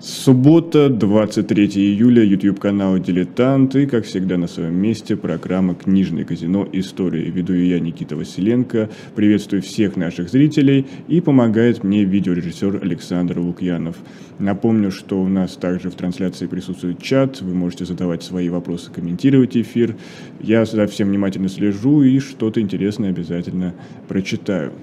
Суббота, 0.00 0.88
23 0.90 1.66
июля, 1.74 2.22
YouTube-канал 2.22 3.00
«Дилетант» 3.00 3.74
и, 3.74 3.84
как 3.86 4.04
всегда, 4.04 4.36
на 4.36 4.46
своем 4.46 4.76
месте 4.76 5.16
программа 5.16 5.74
«Книжное 5.74 6.24
казино. 6.24 6.68
Истории». 6.72 7.28
Веду 7.28 7.52
я, 7.54 7.80
Никита 7.80 8.14
Василенко. 8.14 8.90
Приветствую 9.16 9.60
всех 9.60 9.96
наших 9.96 10.28
зрителей 10.28 10.86
и 11.08 11.20
помогает 11.20 11.82
мне 11.82 12.04
видеорежиссер 12.04 12.78
Александр 12.80 13.40
Лукьянов. 13.40 13.96
Напомню, 14.38 14.92
что 14.92 15.20
у 15.20 15.26
нас 15.26 15.56
также 15.56 15.90
в 15.90 15.96
трансляции 15.96 16.46
присутствует 16.46 17.02
чат, 17.02 17.40
вы 17.40 17.52
можете 17.52 17.84
задавать 17.84 18.22
свои 18.22 18.50
вопросы, 18.50 18.92
комментировать 18.92 19.56
эфир. 19.56 19.96
Я 20.40 20.64
за 20.64 20.86
всем 20.86 21.08
внимательно 21.08 21.48
слежу 21.48 22.02
и 22.02 22.20
что-то 22.20 22.60
интересное 22.60 23.10
обязательно 23.10 23.74
прочитаю. 24.06 24.74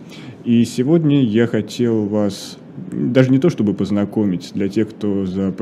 И 0.43 0.65
сегодня 0.65 1.23
я 1.23 1.47
хотел 1.47 2.05
вас 2.05 2.57
даже 2.91 3.31
не 3.31 3.39
то 3.39 3.49
чтобы 3.49 3.73
познакомить, 3.73 4.51
для 4.53 4.67
тех, 4.67 4.89
кто 4.89 5.25
за, 5.25 5.53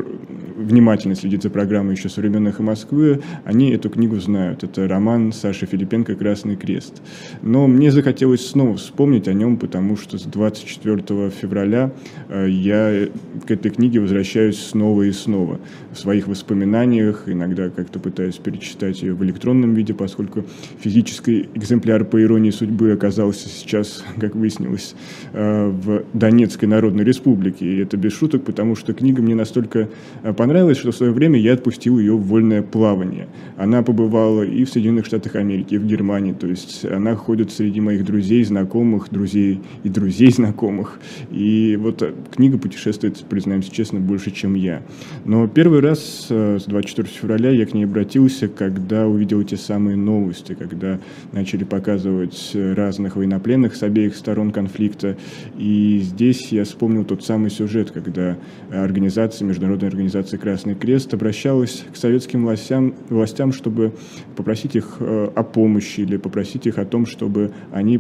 внимательно 0.58 1.16
следит 1.16 1.44
за 1.44 1.50
программой 1.50 1.96
еще 1.96 2.10
со 2.10 2.22
времен 2.22 2.48
«Эхо 2.48 2.64
Москвы», 2.64 3.22
они 3.46 3.72
эту 3.72 3.90
книгу 3.90 4.20
знают. 4.20 4.64
Это 4.64 4.88
роман 4.88 5.32
Саши 5.32 5.66
Филипенко 5.66 6.16
«Красный 6.16 6.56
крест». 6.56 7.02
Но 7.42 7.68
мне 7.68 7.92
захотелось 7.92 8.48
снова 8.48 8.78
вспомнить 8.78 9.28
о 9.28 9.34
нем, 9.34 9.58
потому 9.58 9.98
что 9.98 10.18
с 10.18 10.24
24 10.24 11.30
февраля 11.30 11.92
э, 12.30 12.48
я 12.50 13.08
к 13.46 13.52
этой 13.52 13.72
книге 13.72 14.00
возвращаюсь 14.00 14.60
снова 14.60 15.04
и 15.04 15.12
снова. 15.12 15.60
В 15.92 16.00
своих 16.00 16.28
воспоминаниях 16.28 17.24
иногда 17.28 17.70
как-то 17.70 18.00
пытаюсь 18.00 18.38
перечитать 18.38 19.02
ее 19.02 19.14
в 19.14 19.24
электронном 19.24 19.74
виде, 19.74 19.94
поскольку 19.94 20.46
физический 20.80 21.50
экземпляр 21.54 22.06
по 22.06 22.22
иронии 22.22 22.52
судьбы 22.52 22.92
оказался 22.92 23.50
сейчас, 23.50 24.04
как 24.20 24.36
выяснилось, 24.36 24.96
э, 25.34 25.68
в 25.68 26.04
Донецкой 26.14 26.70
народной 26.70 27.03
Республике 27.04 27.34
республики. 27.34 27.64
И 27.64 27.78
это 27.78 27.98
без 27.98 28.14
шуток, 28.14 28.44
потому 28.44 28.76
что 28.76 28.94
книга 28.94 29.22
мне 29.22 29.36
настолько 29.36 29.90
э, 30.24 30.34
понравилась, 30.34 30.78
что 30.78 30.92
в 30.92 30.96
свое 30.96 31.12
время 31.12 31.40
я 31.40 31.54
отпустил 31.54 32.00
ее 32.00 32.16
в 32.16 32.28
вольное 32.28 32.62
плавание. 32.62 33.28
Она 33.58 33.82
побывала 33.82 34.44
и 34.44 34.64
в 34.64 34.70
Соединенных 34.70 35.06
Штатах 35.06 35.36
Америки, 35.36 35.76
и 35.76 35.78
в 35.78 35.86
Германии. 35.86 36.34
То 36.34 36.48
есть 36.48 36.86
она 36.86 37.16
ходит 37.16 37.52
среди 37.52 37.82
моих 37.82 38.06
друзей, 38.06 38.44
знакомых, 38.44 39.10
друзей 39.10 39.62
и 39.84 39.90
друзей 39.90 40.32
знакомых. 40.32 41.00
И 41.32 41.78
вот 41.80 42.02
э, 42.02 42.14
книга 42.36 42.58
путешествует, 42.58 43.24
признаемся 43.30 43.72
честно, 43.72 44.00
больше, 44.00 44.32
чем 44.32 44.56
я. 44.56 44.82
Но 45.26 45.48
первый 45.48 45.80
раз 45.80 46.28
э, 46.30 46.58
с 46.60 46.66
24 46.66 47.08
февраля 47.08 47.52
я 47.52 47.66
к 47.66 47.74
ней 47.74 47.86
обратился, 47.86 48.48
когда 48.48 49.08
увидел 49.08 49.42
эти 49.42 49.56
самые 49.56 49.98
новости, 49.98 50.56
когда 50.58 51.00
начали 51.32 51.64
показывать 51.64 52.52
разных 52.54 53.16
военнопленных 53.16 53.76
с 53.76 53.84
обеих 53.84 54.16
сторон 54.16 54.52
конфликта. 54.52 55.18
И 55.58 56.02
здесь 56.04 56.52
я 56.52 56.64
вспомнил 56.64 56.93
вспомнил 56.94 57.06
тот 57.06 57.24
самый 57.24 57.50
сюжет, 57.50 57.90
когда 57.92 58.38
организация, 58.72 59.48
Международная 59.48 59.90
организация 59.90 60.38
«Красный 60.38 60.76
крест» 60.76 61.12
обращалась 61.14 61.84
к 61.92 61.96
советским 61.96 62.44
властям, 62.44 62.94
властям 63.10 63.52
чтобы 63.52 63.94
попросить 64.36 64.76
их 64.76 64.98
э, 65.00 65.32
о 65.36 65.44
помощи 65.44 66.02
или 66.02 66.18
попросить 66.18 66.68
их 66.68 66.78
о 66.78 66.86
том, 66.86 67.08
чтобы 67.08 67.52
они 67.72 68.00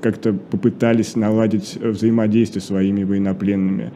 как-то 0.00 0.32
попытались 0.32 1.14
наладить 1.14 1.78
взаимодействие 1.80 2.60
с 2.60 2.66
своими 2.66 3.04
военнопленными. 3.04 3.92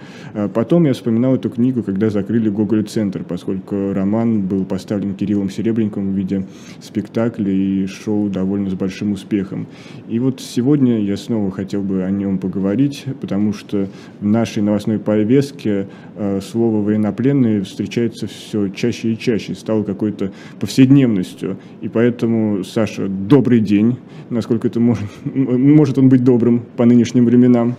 Потом 0.55 0.85
я 0.85 0.93
вспоминал 0.93 1.35
эту 1.35 1.51
книгу, 1.51 1.83
когда 1.83 2.11
закрыли 2.11 2.49
Гоголь-центр, 2.49 3.25
поскольку 3.25 3.93
роман 3.93 4.43
был 4.43 4.65
поставлен 4.65 5.15
Кириллом 5.15 5.51
Серебренником 5.51 6.13
в 6.13 6.17
виде 6.17 6.47
спектакля 6.81 7.51
и 7.53 7.87
шоу 7.87 8.29
довольно 8.29 8.71
с 8.71 8.75
большим 8.75 9.13
успехом. 9.13 9.67
И 10.09 10.19
вот 10.21 10.41
сегодня 10.41 11.01
я 11.01 11.17
снова 11.17 11.51
хотел 11.51 11.83
бы 11.83 12.05
о 12.05 12.11
нем 12.11 12.39
поговорить, 12.39 13.05
потому 13.21 13.53
что 13.53 13.89
в 14.21 14.27
нашей 14.33 14.63
новостной 14.63 14.99
повестке 14.99 15.89
э, 16.17 16.41
слово 16.41 16.83
«военнопленные» 16.83 17.63
встречается 17.63 18.27
все 18.27 18.69
чаще 18.69 19.13
и 19.13 19.19
чаще, 19.19 19.55
стало 19.55 19.83
какой-то 19.83 20.33
повседневностью. 20.61 21.57
И 21.81 21.89
поэтому, 21.89 22.65
Саша, 22.65 23.09
добрый 23.09 23.61
день, 23.61 23.99
насколько 24.31 24.69
это 24.69 24.81
может, 24.81 25.05
может 25.25 25.99
он 25.99 26.09
быть 26.09 26.25
добрым 26.25 26.63
по 26.77 26.85
нынешним 26.85 27.25
временам. 27.27 27.77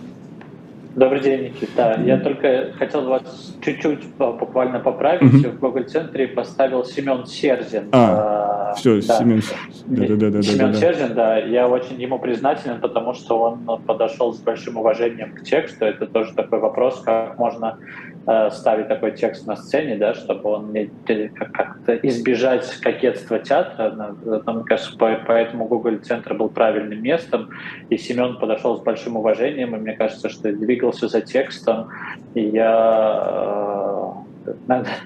Добрый 0.96 1.20
день, 1.20 1.44
Никита. 1.44 2.00
Я 2.04 2.18
только 2.18 2.72
хотел 2.76 3.08
вас 3.08 3.56
чуть-чуть 3.64 4.00
буквально 4.18 4.80
поправить. 4.80 5.22
Угу. 5.22 5.52
В 5.52 5.60
Google-центре 5.60 6.28
поставил 6.28 6.84
Семен 6.84 7.26
Серзин. 7.26 7.84
А, 7.92 8.59
все, 8.74 9.00
да. 9.02 9.18
Семен, 9.18 9.42
да, 9.86 10.06
да, 10.06 10.16
да, 10.16 10.30
да, 10.30 10.42
Семен 10.42 11.14
да. 11.14 11.38
Я 11.38 11.68
очень 11.68 12.00
ему 12.00 12.18
признателен, 12.18 12.80
потому 12.80 13.14
что 13.14 13.40
он 13.40 13.82
подошел 13.86 14.32
с 14.32 14.38
большим 14.38 14.76
уважением 14.76 15.34
к 15.34 15.42
тексту. 15.42 15.84
Это 15.84 16.06
тоже 16.06 16.34
такой 16.34 16.58
вопрос, 16.58 17.00
как 17.00 17.38
можно 17.38 17.78
Э, 18.26 18.50
ставить 18.50 18.88
такой 18.88 19.12
текст 19.12 19.46
на 19.46 19.56
сцене, 19.56 19.96
да, 19.96 20.12
чтобы 20.12 20.50
он 20.50 20.72
не, 20.72 20.90
как-то 21.28 21.96
избежать 21.96 22.70
кокетства 22.80 23.38
театра. 23.38 24.14
Мне 24.22 24.64
кажется, 24.64 24.92
поэтому 24.98 25.64
Google 25.64 25.98
Центр 25.98 26.34
был 26.34 26.50
правильным 26.50 27.02
местом, 27.02 27.48
и 27.88 27.96
Семен 27.96 28.36
подошел 28.36 28.76
с 28.76 28.82
большим 28.82 29.16
уважением, 29.16 29.74
и 29.74 29.78
мне 29.78 29.94
кажется, 29.94 30.28
что 30.28 30.52
двигался 30.52 31.08
за 31.08 31.22
текстом, 31.22 31.88
и 32.34 32.42
я 32.42 33.22
э, 33.24 34.29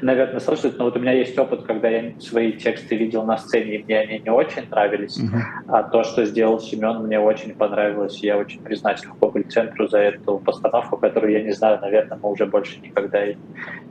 наверное, 0.00 0.40
слышать, 0.40 0.78
но 0.78 0.84
вот 0.84 0.96
у 0.96 1.00
меня 1.00 1.12
есть 1.12 1.38
опыт, 1.38 1.62
когда 1.62 1.88
я 1.88 2.12
свои 2.20 2.52
тексты 2.52 2.96
видел 2.96 3.24
на 3.24 3.36
сцене, 3.38 3.76
и 3.76 3.84
мне 3.84 3.98
они 3.98 4.18
не 4.20 4.30
очень 4.30 4.68
нравились, 4.70 5.18
uh-huh. 5.18 5.40
а 5.68 5.82
то, 5.82 6.04
что 6.04 6.24
сделал 6.24 6.60
Семен, 6.60 7.04
мне 7.04 7.18
очень 7.18 7.54
понравилось, 7.54 8.22
и 8.22 8.26
я 8.26 8.36
очень 8.38 8.60
признателен 8.60 9.12
Гоголь-центру 9.20 9.88
за 9.88 9.98
эту 9.98 10.38
постановку, 10.38 10.96
которую, 10.96 11.32
я 11.32 11.42
не 11.42 11.52
знаю, 11.52 11.78
наверное, 11.80 12.18
мы 12.22 12.30
уже 12.30 12.46
больше 12.46 12.80
никогда 12.80 13.24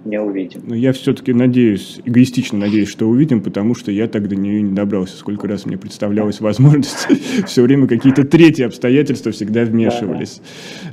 не 0.05 0.19
увидим. 0.19 0.61
Но 0.65 0.75
я 0.75 0.93
все-таки 0.93 1.33
надеюсь, 1.33 2.01
эгоистично 2.03 2.59
надеюсь, 2.59 2.89
что 2.89 3.05
увидим, 3.07 3.41
потому 3.41 3.75
что 3.75 3.91
я 3.91 4.07
тогда 4.07 4.33
до 4.33 4.35
нее 4.35 4.61
не 4.61 4.73
добрался. 4.73 5.17
Сколько 5.17 5.47
раз 5.47 5.65
мне 5.65 5.77
представлялась 5.77 6.41
возможность, 6.41 7.07
все 7.45 7.61
время 7.61 7.87
какие-то 7.87 8.23
третьи 8.23 8.63
обстоятельства 8.63 9.31
всегда 9.31 9.63
вмешивались. 9.63 10.41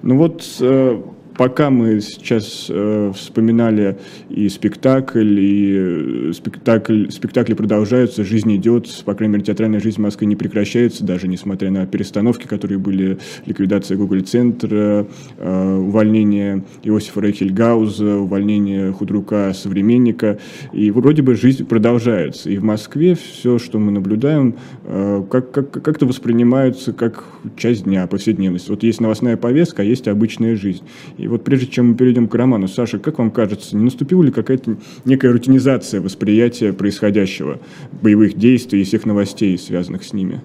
Ну 0.03 0.17
вот 0.17 0.45
э, 0.61 1.01
пока 1.41 1.71
мы 1.71 2.03
сейчас 2.03 2.67
э, 2.69 3.13
вспоминали 3.17 3.97
и 4.29 4.47
спектакль, 4.51 5.41
и 5.41 5.75
э, 5.75 6.33
спектакль, 6.35 7.09
спектакли 7.09 7.55
продолжаются, 7.55 8.25
жизнь 8.25 8.55
идет, 8.57 8.87
по 9.07 9.15
крайней 9.15 9.33
мере, 9.33 9.47
театральная 9.47 9.81
жизнь 9.81 9.97
в 9.97 10.01
Москве 10.01 10.27
не 10.27 10.37
прекращается, 10.37 11.03
даже 11.03 11.29
несмотря 11.29 11.71
на 11.71 11.87
перестановки, 11.87 12.47
которые 12.47 12.77
были, 12.77 13.17
ликвидация 13.47 13.97
Google-центра, 13.97 15.07
э, 15.39 15.77
увольнение 15.79 16.63
Иосифа 16.83 17.23
Рейхельгауза, 17.23 18.19
увольнение 18.19 18.93
худрука 18.93 19.55
современника, 19.55 20.39
и 20.75 20.91
вроде 20.91 21.23
бы 21.23 21.37
жизнь 21.37 21.65
продолжается. 21.65 22.51
И 22.51 22.59
в 22.59 22.65
Москве 22.65 23.15
все, 23.15 23.59
что 23.59 23.79
мы 23.79 23.93
наблюдаем, 23.93 24.57
э, 24.85 25.25
как, 25.31 25.53
как, 25.53 25.71
как-то 25.71 26.05
воспринимается 26.05 26.93
как 26.93 27.25
часть 27.57 27.85
дня, 27.85 28.07
повседневность. 28.07 28.69
Вот 28.69 28.83
есть 28.83 29.01
новостная 29.01 29.39
повестка, 29.39 29.81
а 29.81 29.85
есть 29.87 30.07
обычная 30.07 30.55
жизнь. 30.55 30.85
И 31.17 31.30
вот 31.31 31.45
прежде 31.45 31.67
чем 31.67 31.91
мы 31.91 31.95
перейдем 31.95 32.29
к 32.29 32.35
роману, 32.35 32.69
Саша, 32.69 32.99
как 32.99 33.19
вам 33.19 33.31
кажется, 33.31 33.77
не 33.77 33.85
наступила 33.85 34.23
ли 34.23 34.31
какая-то 34.31 34.77
некая 35.05 35.33
рутинизация 35.33 36.01
восприятия 36.01 36.73
происходящего, 36.73 37.59
боевых 38.03 38.35
действий 38.35 38.83
и 38.83 38.85
всех 38.85 39.07
новостей, 39.07 39.57
связанных 39.57 40.05
с 40.05 40.13
ними? 40.13 40.41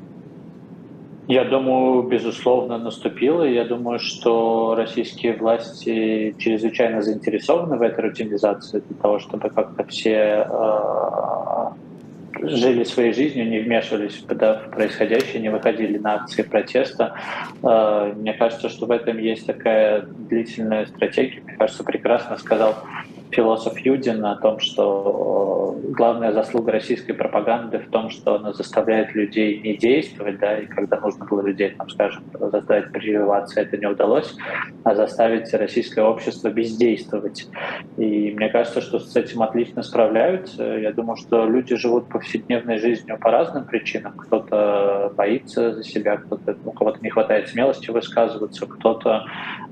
Я 1.28 1.44
думаю, 1.44 2.04
безусловно, 2.04 2.78
наступило. 2.78 3.44
Я 3.44 3.66
думаю, 3.66 3.98
что 3.98 4.76
российские 4.78 5.36
власти 5.36 6.36
чрезвычайно 6.38 7.02
заинтересованы 7.02 7.78
в 7.78 7.82
этой 7.82 8.06
рутинизации 8.06 8.84
для 8.88 8.98
того, 9.02 9.18
чтобы 9.18 9.50
как-то 9.50 9.84
все 9.86 10.48
э, 10.48 11.66
жили 12.50 12.84
своей 12.84 13.14
жизнью, 13.14 13.50
не 13.50 13.60
вмешивались 13.60 14.16
в 14.16 14.26
происходящее, 14.72 15.42
не 15.42 15.50
выходили 15.50 15.98
на 15.98 16.16
акции 16.16 16.42
протеста. 16.42 17.16
Э, 17.64 18.14
мне 18.16 18.34
кажется, 18.34 18.70
что 18.70 18.86
в 18.86 18.92
этом 18.92 19.18
есть 19.18 19.46
такая 19.46 20.02
длительная 20.02 20.86
стратегия. 20.86 21.42
Мне 21.42 21.56
кажется, 21.58 21.84
прекрасно 21.84 22.38
сказал 22.38 22.76
философ 23.36 23.78
Юдин 23.80 24.26
о 24.26 24.38
том, 24.38 24.60
что 24.60 25.76
э, 25.84 25.92
главная 25.92 26.32
заслуга 26.32 26.72
российской 26.72 27.14
пропаганды 27.14 27.80
в 27.80 27.90
том, 27.90 28.10
что 28.10 28.36
она 28.36 28.54
заставляет 28.54 29.14
людей 29.14 29.60
не 29.60 29.76
действовать, 29.76 30.40
да, 30.40 30.58
и 30.58 30.66
когда 30.66 31.00
нужно 31.00 31.26
было 31.26 31.42
людей, 31.42 31.72
там, 31.72 31.90
скажем, 31.90 32.24
заставить 32.40 32.92
прививаться, 32.92 33.60
это 33.62 33.78
не 33.78 33.88
удалось, 33.88 34.36
а 34.84 34.96
заставить 34.96 35.54
российское 35.54 36.04
общество 36.04 36.50
бездействовать. 36.50 37.48
И 37.98 38.32
мне 38.32 38.50
кажется, 38.50 38.82
что 38.82 39.00
с 39.00 39.16
этим 39.16 39.42
отлично 39.42 39.84
справляются. 39.84 40.64
Я 40.64 40.94
думаю, 40.94 41.18
что 41.18 41.46
люди 41.46 41.76
живут 41.76 42.08
повседневной 42.08 42.78
жизнью 42.78 43.18
по 43.20 43.32
разным 43.32 43.66
причинам. 43.66 44.14
Кто-то 44.14 45.12
боится 45.16 45.74
за 45.74 45.84
себя, 45.84 46.18
кто-то, 46.18 46.56
у 46.64 46.72
кого-то 46.72 47.00
не 47.02 47.10
хватает 47.10 47.50
смелости 47.50 47.92
высказываться, 47.92 48.66
кто-то 48.66 49.26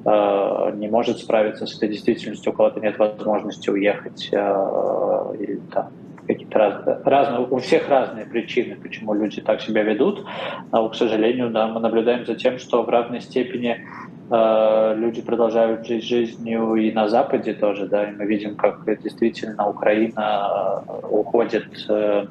э, 0.06 0.72
не 0.76 0.90
может 0.90 1.20
справиться 1.20 1.66
с 1.66 1.78
этой 1.78 1.90
действительностью, 1.90 2.52
у 2.52 2.56
кого-то 2.56 2.80
нет 2.80 2.98
возможности 2.98 3.53
уехать 3.68 4.30
э, 4.32 5.36
или 5.40 5.60
там 5.72 5.90
какие-то 6.28 6.58
разные, 6.58 6.98
разные, 7.04 7.48
у 7.48 7.58
всех 7.60 7.90
разные 7.90 8.26
причины, 8.26 8.76
почему 8.76 9.14
люди 9.14 9.42
так 9.42 9.62
себя 9.62 9.84
ведут, 9.84 10.26
но, 10.72 10.90
к 10.90 10.96
сожалению, 10.96 11.50
да, 11.50 11.68
мы 11.68 11.80
наблюдаем 11.80 12.26
за 12.26 12.36
тем, 12.36 12.60
что 12.60 12.84
в 12.84 12.90
равной 12.90 13.22
степени 13.22 13.86
э, 14.30 14.96
люди 14.96 15.22
продолжают 15.22 15.86
жить 15.86 16.04
жизнью 16.04 16.76
и 16.76 16.92
на 16.92 17.08
Западе 17.08 17.54
тоже, 17.54 17.88
да, 17.88 18.06
и 18.06 18.16
мы 18.16 18.26
видим, 18.26 18.56
как 18.56 18.86
действительно 19.02 19.70
Украина 19.70 20.84
э, 20.88 21.08
уходит 21.10 21.68
э, 21.90 22.26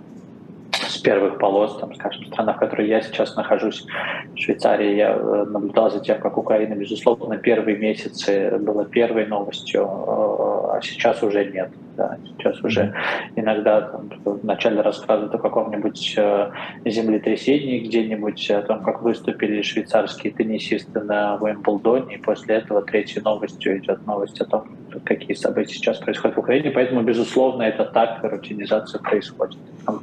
с 0.73 0.99
первых 0.99 1.39
полос, 1.39 1.79
там, 1.79 1.95
скажем, 1.95 2.25
страна, 2.27 2.55
в 2.55 2.59
которой 2.59 2.89
я 2.89 3.03
сейчас 3.03 3.37
нахожусь, 3.37 3.87
в 4.35 4.39
Швейцарии, 4.39 4.95
я 4.95 5.13
э, 5.13 5.45
наблюдал 5.51 5.91
за 5.91 6.01
тем, 6.01 6.19
как 6.21 6.39
Украина, 6.39 6.75
безусловно, 6.75 7.37
первые 7.37 7.77
месяцы 7.77 8.59
была 8.59 8.85
первой 8.85 9.27
новостью, 9.27 9.85
а 9.85 10.52
сейчас 10.85 11.23
уже 11.23 11.45
нет. 11.45 11.71
Да, 11.97 12.17
сейчас 12.25 12.59
уже 12.65 12.95
иногда 13.37 13.83
там, 13.83 14.11
вначале 14.25 14.81
рассказывают 14.81 15.35
о 15.35 15.39
каком-нибудь 15.39 16.15
э, 16.17 16.51
землетрясении 16.87 17.81
где-нибудь, 17.81 18.51
о 18.51 18.63
том, 18.63 18.83
как 18.83 19.03
выступили 19.03 19.61
швейцарские 19.61 20.33
теннисисты 20.33 21.01
на 21.01 21.37
Уимблдоне, 21.37 22.15
и 22.15 22.19
после 22.19 22.57
этого 22.57 22.81
третьей 22.81 23.21
новостью 23.21 23.77
идет 23.79 24.07
новость 24.07 24.41
о 24.41 24.47
том, 24.47 24.65
какие 25.05 25.35
события 25.35 25.75
сейчас 25.75 25.99
происходят 25.99 26.37
в 26.37 26.41
Украине. 26.41 26.71
Поэтому, 26.71 27.03
безусловно, 27.03 27.63
это 27.63 27.85
так, 27.85 28.21
рутинизация 28.23 29.01
происходит. 29.01 29.59
Нам, 29.87 30.01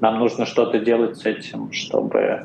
нам 0.00 0.18
нужно 0.18 0.46
что-то 0.46 0.78
делать 0.78 1.16
с 1.16 1.26
этим, 1.26 1.72
чтобы 1.72 2.18
э, 2.18 2.42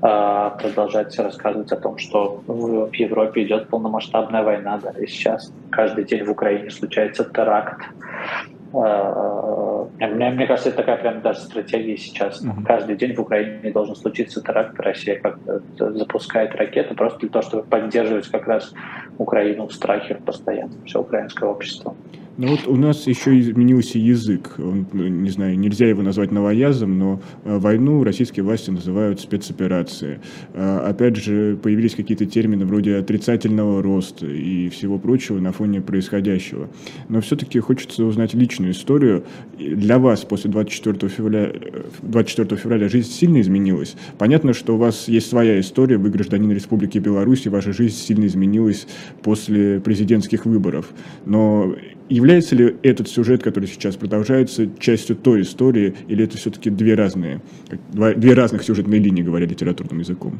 продолжать 0.00 1.18
рассказывать 1.18 1.72
о 1.72 1.76
том, 1.76 1.98
что 1.98 2.42
в 2.46 2.92
Европе 2.94 3.44
идет 3.44 3.68
полномасштабная 3.68 4.42
война, 4.42 4.78
да, 4.82 4.90
и 4.98 5.06
сейчас 5.06 5.52
каждый 5.70 6.04
день 6.04 6.24
в 6.24 6.30
Украине 6.30 6.70
случается 6.70 7.24
теракт. 7.24 7.82
Э, 8.74 9.86
мне, 9.98 10.30
мне 10.30 10.46
кажется, 10.46 10.70
это 10.70 10.78
такая 10.78 10.96
прям 10.98 11.20
даже 11.22 11.40
стратегия 11.40 11.96
сейчас. 11.96 12.42
Mm-hmm. 12.42 12.64
Каждый 12.64 12.96
день 12.96 13.14
в 13.14 13.20
Украине 13.20 13.72
должен 13.72 13.94
случиться 13.94 14.42
теракт. 14.42 14.78
Россия 14.80 15.20
как 15.20 15.38
запускает 15.78 16.54
ракеты 16.54 16.94
просто 16.94 17.20
для 17.20 17.28
того, 17.28 17.42
чтобы 17.42 17.62
поддерживать 17.64 18.28
как 18.28 18.46
раз 18.46 18.72
Украину 19.18 19.66
в 19.66 19.72
страхе 19.72 20.14
постоянно, 20.14 20.74
все 20.86 21.00
украинское 21.00 21.48
общество. 21.48 21.94
Ну 22.38 22.48
вот 22.48 22.66
у 22.66 22.76
нас 22.76 23.06
еще 23.06 23.38
изменился 23.38 23.98
язык. 23.98 24.54
Он, 24.58 24.86
не 24.94 25.28
знаю, 25.28 25.58
нельзя 25.58 25.86
его 25.86 26.00
назвать 26.00 26.32
новоязом, 26.32 26.98
но 26.98 27.20
э, 27.44 27.58
войну 27.58 28.02
российские 28.04 28.44
власти 28.44 28.70
называют 28.70 29.20
спецоперацией. 29.20 30.20
А, 30.54 30.88
опять 30.88 31.16
же, 31.16 31.58
появились 31.62 31.94
какие-то 31.94 32.24
термины 32.24 32.64
вроде 32.64 32.96
отрицательного 32.96 33.82
роста 33.82 34.26
и 34.26 34.70
всего 34.70 34.98
прочего 34.98 35.40
на 35.40 35.52
фоне 35.52 35.82
происходящего. 35.82 36.70
Но 37.10 37.20
все-таки 37.20 37.60
хочется 37.60 38.02
узнать 38.04 38.32
личную 38.32 38.72
историю. 38.72 39.24
Для 39.58 39.98
вас 39.98 40.22
после 40.22 40.50
24 40.50 41.10
февраля, 41.10 41.52
24 42.00 42.58
февраля 42.58 42.88
жизнь 42.88 43.10
сильно 43.10 43.42
изменилась? 43.42 43.94
Понятно, 44.16 44.54
что 44.54 44.76
у 44.76 44.78
вас 44.78 45.06
есть 45.06 45.28
своя 45.28 45.60
история, 45.60 45.98
вы 45.98 46.08
гражданин 46.08 46.50
Республики 46.50 46.96
Беларусь, 46.96 47.44
и 47.44 47.50
ваша 47.50 47.74
жизнь 47.74 47.96
сильно 47.96 48.24
изменилась 48.24 48.86
после 49.22 49.80
президентских 49.80 50.46
выборов. 50.46 50.86
Но 51.26 51.74
Является 52.12 52.54
ли 52.54 52.76
этот 52.82 53.08
сюжет, 53.08 53.42
который 53.42 53.66
сейчас 53.66 53.96
продолжается, 53.96 54.68
частью 54.78 55.16
той 55.16 55.40
истории, 55.40 55.94
или 56.08 56.24
это 56.24 56.36
все-таки 56.36 56.68
две 56.68 56.94
разные, 56.94 57.40
две 57.94 58.34
разных 58.34 58.64
сюжетные 58.64 59.00
линии, 59.00 59.22
говоря 59.22 59.46
литературным 59.46 60.00
языком? 60.00 60.38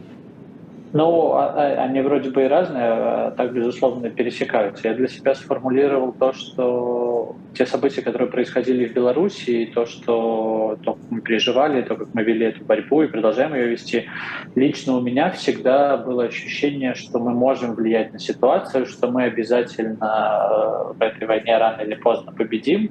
Ну, 0.95 1.33
а, 1.33 1.55
а, 1.57 1.85
они 1.85 2.03
вроде 2.03 2.31
бы 2.31 2.45
и 2.45 2.49
разные, 2.49 2.85
а 2.85 3.31
так, 3.31 3.53
безусловно, 3.55 4.11
пересекаются. 4.11 4.89
Я 4.89 4.95
для 4.95 5.09
себя 5.09 5.35
сформулировал 5.35 6.13
то, 6.13 6.35
что 6.35 7.35
те 7.55 7.65
события, 7.65 8.03
которые 8.03 8.29
происходили 8.29 8.87
в 8.87 8.93
Беларуси, 8.93 9.51
и 9.51 9.67
то, 9.67 9.87
что 9.87 10.79
то, 10.85 10.95
как 10.95 11.03
мы 11.11 11.21
переживали, 11.23 11.81
то, 11.83 11.97
как 11.97 12.09
мы 12.13 12.23
вели 12.23 12.47
эту 12.47 12.65
борьбу 12.65 13.03
и 13.03 13.07
продолжаем 13.07 13.55
ее 13.55 13.69
вести, 13.69 14.07
лично 14.55 14.97
у 14.97 15.01
меня 15.01 15.31
всегда 15.31 15.97
было 15.97 16.25
ощущение, 16.25 16.95
что 16.95 17.19
мы 17.19 17.31
можем 17.33 17.75
влиять 17.75 18.13
на 18.13 18.19
ситуацию, 18.19 18.85
что 18.85 19.11
мы 19.11 19.25
обязательно 19.25 20.91
э, 20.91 20.93
в 20.99 21.03
этой 21.03 21.27
войне 21.27 21.57
рано 21.57 21.81
или 21.81 21.95
поздно 21.95 22.33
победим, 22.33 22.91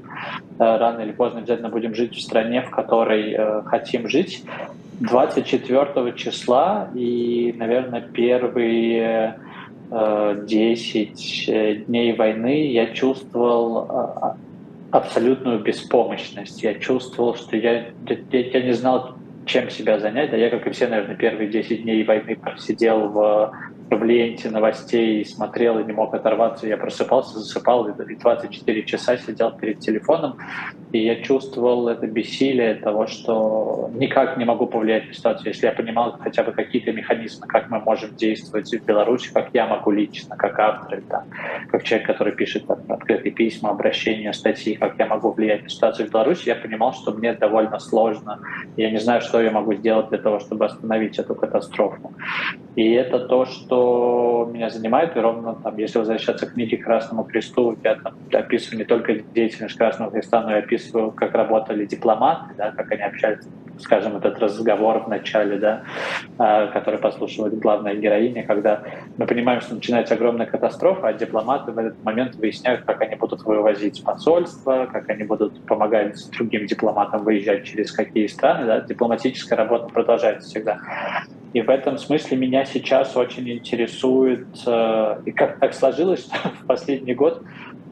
э, 0.57 0.57
рано 0.57 1.01
или 1.01 1.11
поздно 1.11 1.39
обязательно 1.39 1.69
будем 1.69 1.93
жить 1.93 2.15
в 2.15 2.21
стране, 2.21 2.63
в 2.63 2.71
которой 2.71 3.33
э, 3.33 3.61
хотим 3.65 4.07
жить. 4.07 4.43
24 5.01 6.13
числа 6.15 6.89
и, 6.93 7.53
наверное, 7.57 7.90
первые 7.99 9.37
10 9.91 11.49
э, 11.49 11.75
дней 11.85 12.13
войны 12.13 12.71
я 12.71 12.93
чувствовал 12.93 13.89
э, 13.89 14.33
абсолютную 14.91 15.59
беспомощность. 15.59 16.63
Я 16.63 16.75
чувствовал, 16.75 17.35
что 17.35 17.57
я, 17.57 17.87
я, 18.07 18.39
я 18.39 18.61
не 18.61 18.71
знал, 18.71 19.15
чем 19.45 19.69
себя 19.69 19.99
занять. 19.99 20.31
Да 20.31 20.37
я, 20.37 20.49
как 20.49 20.65
и 20.65 20.69
все, 20.69 20.87
наверное, 20.87 21.17
первые 21.17 21.49
10 21.49 21.83
дней 21.83 22.05
войны 22.05 22.37
просидел 22.37 23.09
в 23.09 23.51
в 23.95 24.03
ленте 24.03 24.49
новостей 24.49 25.25
смотрел 25.25 25.77
и 25.79 25.83
не 25.83 25.91
мог 25.91 26.13
оторваться. 26.13 26.65
Я 26.65 26.77
просыпался, 26.77 27.39
засыпал 27.39 27.87
и 27.87 27.93
24 27.93 28.83
часа 28.83 29.17
сидел 29.17 29.51
перед 29.51 29.79
телефоном. 29.79 30.37
И 30.93 31.03
я 31.05 31.21
чувствовал 31.21 31.87
это 31.87 32.07
бессилие 32.07 32.75
того, 32.75 33.07
что 33.07 33.89
никак 33.93 34.37
не 34.37 34.45
могу 34.45 34.67
повлиять 34.67 35.07
на 35.07 35.13
ситуацию. 35.13 35.47
Если 35.47 35.65
я 35.65 35.73
понимал 35.73 36.17
хотя 36.19 36.43
бы 36.43 36.51
какие-то 36.51 36.91
механизмы, 36.91 37.47
как 37.47 37.69
мы 37.69 37.79
можем 37.79 38.15
действовать 38.15 38.73
в 38.73 38.85
Беларуси, 38.85 39.31
как 39.33 39.49
я 39.53 39.67
могу 39.67 39.91
лично, 39.91 40.35
как 40.35 40.59
автор, 40.59 41.01
там, 41.09 41.23
как 41.69 41.83
человек, 41.83 42.07
который 42.07 42.33
пишет 42.33 42.67
там, 42.67 42.79
открытые 42.89 43.31
письма, 43.31 43.71
обращения, 43.71 44.33
статьи, 44.33 44.75
как 44.75 44.97
я 44.99 45.05
могу 45.05 45.31
влиять 45.31 45.63
на 45.63 45.69
ситуацию 45.69 46.07
в 46.07 46.11
Беларуси, 46.11 46.47
я 46.47 46.55
понимал, 46.55 46.93
что 46.93 47.11
мне 47.11 47.33
довольно 47.33 47.79
сложно. 47.79 48.39
Я 48.77 48.91
не 48.91 48.99
знаю, 48.99 49.21
что 49.21 49.41
я 49.41 49.51
могу 49.51 49.73
сделать 49.73 50.09
для 50.09 50.17
того, 50.17 50.39
чтобы 50.39 50.65
остановить 50.65 51.19
эту 51.19 51.35
катастрофу. 51.35 52.13
И 52.75 52.91
это 52.91 53.19
то, 53.19 53.45
что 53.45 53.80
меня 54.51 54.69
занимает, 54.69 55.15
и 55.15 55.19
ровно 55.19 55.55
там, 55.55 55.77
если 55.77 55.99
возвращаться 55.99 56.45
к 56.45 56.53
книге 56.53 56.77
«Красному 56.77 57.23
кресту», 57.23 57.77
я 57.83 57.95
там 57.95 58.15
описываю 58.33 58.79
не 58.79 58.85
только 58.85 59.15
деятельность 59.15 59.77
Красного 59.77 60.11
Креста, 60.11 60.41
но 60.41 60.55
и 60.55 60.59
описываю, 60.59 61.11
как 61.11 61.33
работали 61.33 61.85
дипломаты, 61.85 62.53
да, 62.57 62.71
как 62.71 62.91
они 62.91 63.01
общались, 63.03 63.45
скажем, 63.79 64.17
этот 64.17 64.39
разговор 64.39 65.03
в 65.03 65.07
начале, 65.07 65.57
да, 65.57 65.83
а, 66.37 66.67
который 66.67 66.99
послушивает 66.99 67.57
главная 67.59 67.95
героиня, 67.95 68.43
когда 68.43 68.83
мы 69.17 69.25
понимаем, 69.25 69.61
что 69.61 69.75
начинается 69.75 70.13
огромная 70.13 70.45
катастрофа, 70.45 71.07
а 71.07 71.13
дипломаты 71.13 71.71
в 71.71 71.77
этот 71.77 72.03
момент 72.03 72.35
выясняют, 72.35 72.83
как 72.85 73.01
они 73.01 73.15
будут 73.15 73.43
вывозить 73.43 74.03
посольство, 74.03 74.87
как 74.91 75.09
они 75.09 75.23
будут 75.23 75.65
помогать 75.65 76.17
другим 76.37 76.65
дипломатам 76.65 77.23
выезжать 77.23 77.63
через 77.63 77.91
какие 77.91 78.27
страны. 78.27 78.65
Да. 78.65 78.81
Дипломатическая 78.81 79.57
работа 79.57 79.87
продолжается 79.87 80.49
всегда. 80.49 80.79
И 81.53 81.61
в 81.61 81.69
этом 81.69 81.97
смысле 81.97 82.37
меня 82.37 82.65
сейчас 82.65 83.15
очень 83.17 83.49
интересует, 83.49 84.47
э, 84.65 85.21
и 85.25 85.31
как 85.31 85.59
так 85.59 85.73
сложилось, 85.73 86.25
что 86.33 86.49
в 86.49 86.65
последний 86.65 87.13
год 87.13 87.43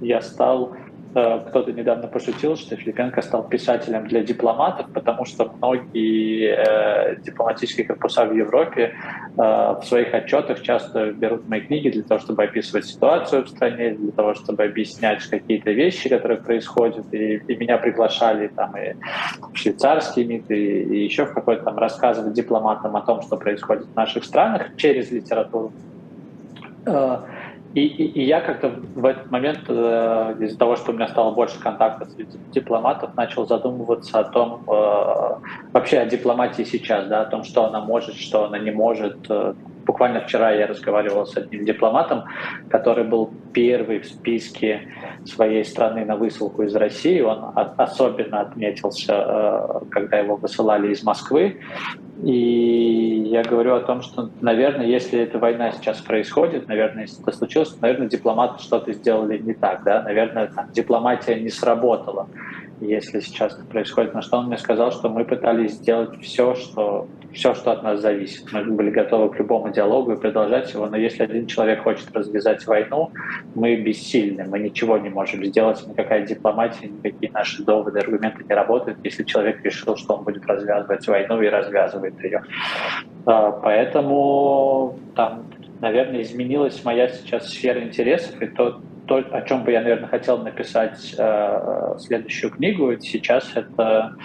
я 0.02 0.22
стал 0.22 0.76
кто-то 1.12 1.72
недавно 1.72 2.08
пошутил, 2.08 2.56
что 2.56 2.76
Филипенко 2.76 3.22
стал 3.22 3.48
писателем 3.48 4.08
для 4.08 4.22
дипломатов, 4.22 4.88
потому 4.94 5.26
что 5.26 5.52
многие 5.58 6.56
э, 6.56 7.16
дипломатические 7.22 7.88
корпуса 7.88 8.26
в 8.26 8.34
Европе 8.34 8.94
э, 8.94 9.38
в 9.38 9.82
своих 9.84 10.14
отчетах 10.14 10.62
часто 10.62 11.12
берут 11.12 11.48
мои 11.50 11.62
книги 11.62 11.90
для 11.90 12.04
того, 12.04 12.20
чтобы 12.20 12.44
описывать 12.44 12.86
ситуацию 12.86 13.44
в 13.44 13.50
стране, 13.50 13.92
для 13.92 14.12
того, 14.12 14.36
чтобы 14.36 14.64
объяснять 14.64 15.24
какие-то 15.24 15.72
вещи, 15.72 16.10
которые 16.10 16.38
происходят. 16.38 17.12
И, 17.12 17.38
и 17.38 17.56
меня 17.56 17.80
приглашали 17.80 18.48
там 18.48 18.78
и 18.78 18.94
в 19.52 19.58
швейцарский 19.58 20.26
МИД, 20.26 20.52
и, 20.52 20.84
и 20.84 21.04
еще 21.04 21.26
в 21.26 21.34
какой-то 21.34 21.64
там 21.64 21.78
рассказывать 21.80 22.34
дипломатам 22.34 22.96
о 22.96 23.02
том, 23.02 23.24
что 23.24 23.36
происходит 23.38 23.86
в 23.86 23.96
наших 23.96 24.24
странах 24.24 24.76
через 24.78 25.12
литературу. 25.12 25.72
Э, 26.86 27.18
и, 27.76 27.82
и, 27.82 28.04
и 28.22 28.24
я 28.24 28.42
как-то 28.42 28.70
в 28.96 29.06
этот 29.06 29.30
момент, 29.30 29.60
э, 29.68 30.36
из-за 30.40 30.58
того, 30.58 30.76
что 30.76 30.92
у 30.92 30.96
меня 30.96 31.08
стало 31.08 31.36
больше 31.36 31.60
контактов 31.60 32.10
с 32.10 32.16
дипломатов, 32.52 33.16
начал 33.16 33.46
задумываться 33.46 34.20
о 34.20 34.24
том, 34.24 34.64
э, 34.68 35.36
вообще 35.72 36.00
о 36.00 36.06
дипломатии 36.08 36.64
сейчас, 36.64 37.08
да, 37.08 37.22
о 37.22 37.26
том, 37.26 37.44
что 37.44 37.66
она 37.66 37.82
может, 37.82 38.16
что 38.16 38.46
она 38.46 38.58
не 38.58 38.72
может. 38.72 39.18
Э, 39.30 39.54
буквально 39.90 40.22
вчера 40.22 40.52
я 40.52 40.68
разговаривал 40.68 41.26
с 41.26 41.36
одним 41.36 41.66
дипломатом, 41.66 42.26
который 42.70 43.04
был 43.04 43.32
первый 43.54 44.02
в 44.02 44.06
списке 44.06 44.82
своей 45.26 45.66
страны 45.66 46.06
на 46.06 46.16
высылку 46.16 46.62
из 46.62 46.76
России. 46.76 47.22
Он 47.22 47.52
особенно 47.56 48.42
отметился, 48.42 49.14
э, 49.14 49.86
когда 49.90 50.20
его 50.20 50.36
высылали 50.36 50.92
из 50.92 51.02
Москвы. 51.02 51.60
И 52.24 53.24
я 53.32 53.42
говорю 53.42 53.74
о 53.74 53.80
том, 53.80 54.04
что, 54.04 54.30
наверное, 54.42 54.86
если 54.86 55.20
эта 55.20 55.40
война 55.40 55.72
сейчас 55.72 56.02
происходит, 56.02 56.68
наверное, 56.68 57.04
если 57.04 57.24
это 57.24 57.32
случилось, 57.32 57.76
наверное, 57.82 58.10
дипломаты 58.10 58.62
что-то 58.62 58.94
сделали 58.94 59.40
не 59.40 59.56
так, 59.56 59.84
да, 59.84 60.04
наверное, 60.04 60.52
там, 60.56 60.68
дипломатия 60.72 61.40
не 61.40 61.50
сработала, 61.50 62.28
если 62.80 63.22
сейчас 63.22 63.54
это 63.54 63.66
происходит. 63.66 64.14
На 64.14 64.22
что 64.22 64.38
он 64.38 64.48
мне 64.48 64.58
сказал, 64.60 64.92
что 64.92 65.10
мы 65.10 65.26
пытались 65.26 65.72
сделать 65.72 66.22
все, 66.22 66.54
что 66.54 67.08
все, 67.34 67.54
что 67.54 67.72
от 67.72 67.84
нас 67.84 68.02
зависит. 68.02 68.52
Мы 68.52 68.64
были 68.64 68.90
готовы 68.90 69.30
к 69.30 69.40
любому 69.40 69.72
диалогу 69.72 70.14
и 70.14 70.20
продолжать 70.20 70.74
его, 70.74 70.88
но 70.88 70.98
если 70.98 71.24
один 71.24 71.48
человек 71.48 71.84
хочет 71.84 72.12
развязать 72.16 72.66
войну, 72.66 73.12
мы 73.56 73.76
бессильны, 73.76 74.46
мы 74.46 74.60
ничего 74.60 74.98
не 74.98 75.10
можем 75.10 75.44
сделать, 75.46 75.86
никакая 75.88 76.26
дипломатия, 76.26 76.88
никакие 76.88 77.32
наши 77.32 77.64
доводы, 77.64 78.00
аргументы 78.00 78.44
не 78.48 78.56
работают, 78.56 79.00
если 79.04 79.24
человек 79.24 79.64
решил, 79.64 79.96
что 79.96 80.16
он 80.16 80.24
будет 80.24 80.46
развязывать 80.46 81.08
войну 81.08 81.42
и 81.42 81.48
развязывает 81.48 82.22
ее. 82.24 82.44
А, 83.26 83.52
поэтому 83.52 84.98
там, 85.16 85.46
наверное, 85.82 86.22
изменилась 86.22 86.84
моя 86.84 87.10
сейчас 87.10 87.50
сфера 87.50 87.82
интересов, 87.84 88.42
и 88.42 88.48
то, 88.48 88.82
то, 89.10 89.18
о 89.32 89.42
чем 89.42 89.64
бы 89.64 89.72
я, 89.72 89.82
наверное, 89.82 90.08
хотел 90.08 90.38
написать 90.38 91.16
э, 91.18 91.96
следующую 91.98 92.52
книгу 92.52 92.96
сейчас, 93.02 93.52
это 93.56 94.16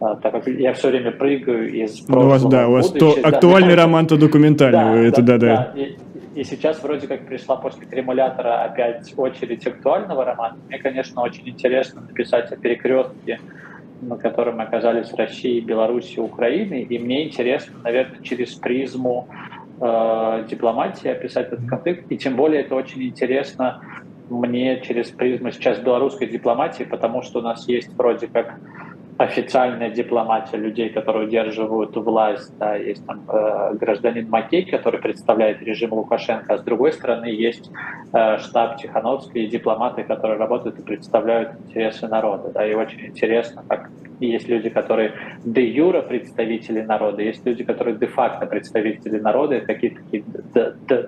э, 0.00 0.16
так 0.20 0.32
как 0.32 0.48
я 0.48 0.72
все 0.74 0.88
время 0.88 1.12
прыгаю 1.12 1.72
из 1.72 2.00
прошлого 2.00 2.22
ну, 2.22 2.26
у 2.26 2.30
вас, 2.30 2.44
да, 2.46 2.68
у 2.68 2.72
вас 2.72 2.90
то, 2.90 3.14
да, 3.14 3.28
актуальный 3.28 3.76
да, 3.76 3.82
роман, 3.84 4.08
то 4.08 4.16
документальный. 4.16 5.02
Да, 5.02 5.08
это, 5.08 5.22
да, 5.22 5.38
да. 5.38 5.72
да. 5.72 5.80
И, 5.80 5.96
и 6.34 6.42
сейчас 6.42 6.82
вроде 6.82 7.06
как 7.06 7.24
пришла 7.24 7.54
после 7.54 7.86
«Кремулятора» 7.86 8.64
опять 8.64 9.14
очередь 9.16 9.64
актуального 9.64 10.24
романа. 10.24 10.56
Мне, 10.66 10.78
конечно, 10.78 11.22
очень 11.22 11.48
интересно 11.48 12.00
написать 12.00 12.50
о 12.50 12.56
перекрестке, 12.56 13.38
на 14.00 14.16
котором 14.16 14.60
оказались 14.60 15.14
России, 15.14 15.60
Беларуси, 15.60 16.18
Украины. 16.18 16.82
И 16.82 16.98
мне 16.98 17.28
интересно, 17.28 17.76
наверное, 17.84 18.20
через 18.22 18.54
призму 18.54 19.28
э, 19.80 20.44
дипломатии 20.50 21.06
описать 21.06 21.46
этот 21.52 21.64
конфликт. 21.68 22.10
И 22.10 22.18
тем 22.18 22.34
более 22.34 22.62
это 22.62 22.74
очень 22.74 23.04
интересно 23.04 23.80
мне 24.28 24.80
через 24.80 25.10
призму 25.10 25.50
сейчас 25.52 25.78
белорусской 25.78 26.28
дипломатии, 26.28 26.84
потому 26.84 27.22
что 27.22 27.40
у 27.40 27.42
нас 27.42 27.66
есть 27.68 27.90
вроде 27.96 28.28
как 28.28 28.60
официальная 29.18 29.90
дипломатия 29.90 30.56
людей, 30.56 30.88
которые 30.88 31.26
удерживают 31.26 31.96
власть, 31.96 32.56
да, 32.58 32.76
есть 32.76 33.04
там 33.06 33.22
э, 33.28 33.74
гражданин 33.74 34.28
Макей, 34.28 34.64
который 34.64 35.00
представляет 35.00 35.62
режим 35.62 35.92
Лукашенко, 35.92 36.54
а 36.54 36.58
с 36.58 36.62
другой 36.62 36.92
стороны 36.92 37.26
есть 37.26 37.70
э, 38.12 38.38
штаб 38.38 38.78
Тихановской 38.78 39.44
и 39.44 39.46
дипломаты, 39.48 40.02
которые 40.02 40.38
работают 40.38 40.78
и 40.78 40.82
представляют 40.82 41.52
интересы 41.66 42.08
народа, 42.08 42.50
да, 42.52 42.66
и 42.66 42.74
очень 42.74 43.06
интересно, 43.06 43.62
как 43.68 43.90
есть 44.26 44.48
люди, 44.48 44.68
которые 44.68 45.14
де 45.44 45.68
юра 45.68 46.02
представители 46.02 46.80
народа, 46.82 47.22
есть 47.22 47.44
люди, 47.44 47.64
которые 47.64 47.96
де-факто 47.96 48.46
представители 48.46 49.18
народа, 49.18 49.56
это 49.56 49.66
какие-то 49.66 50.00
такие 50.02 50.24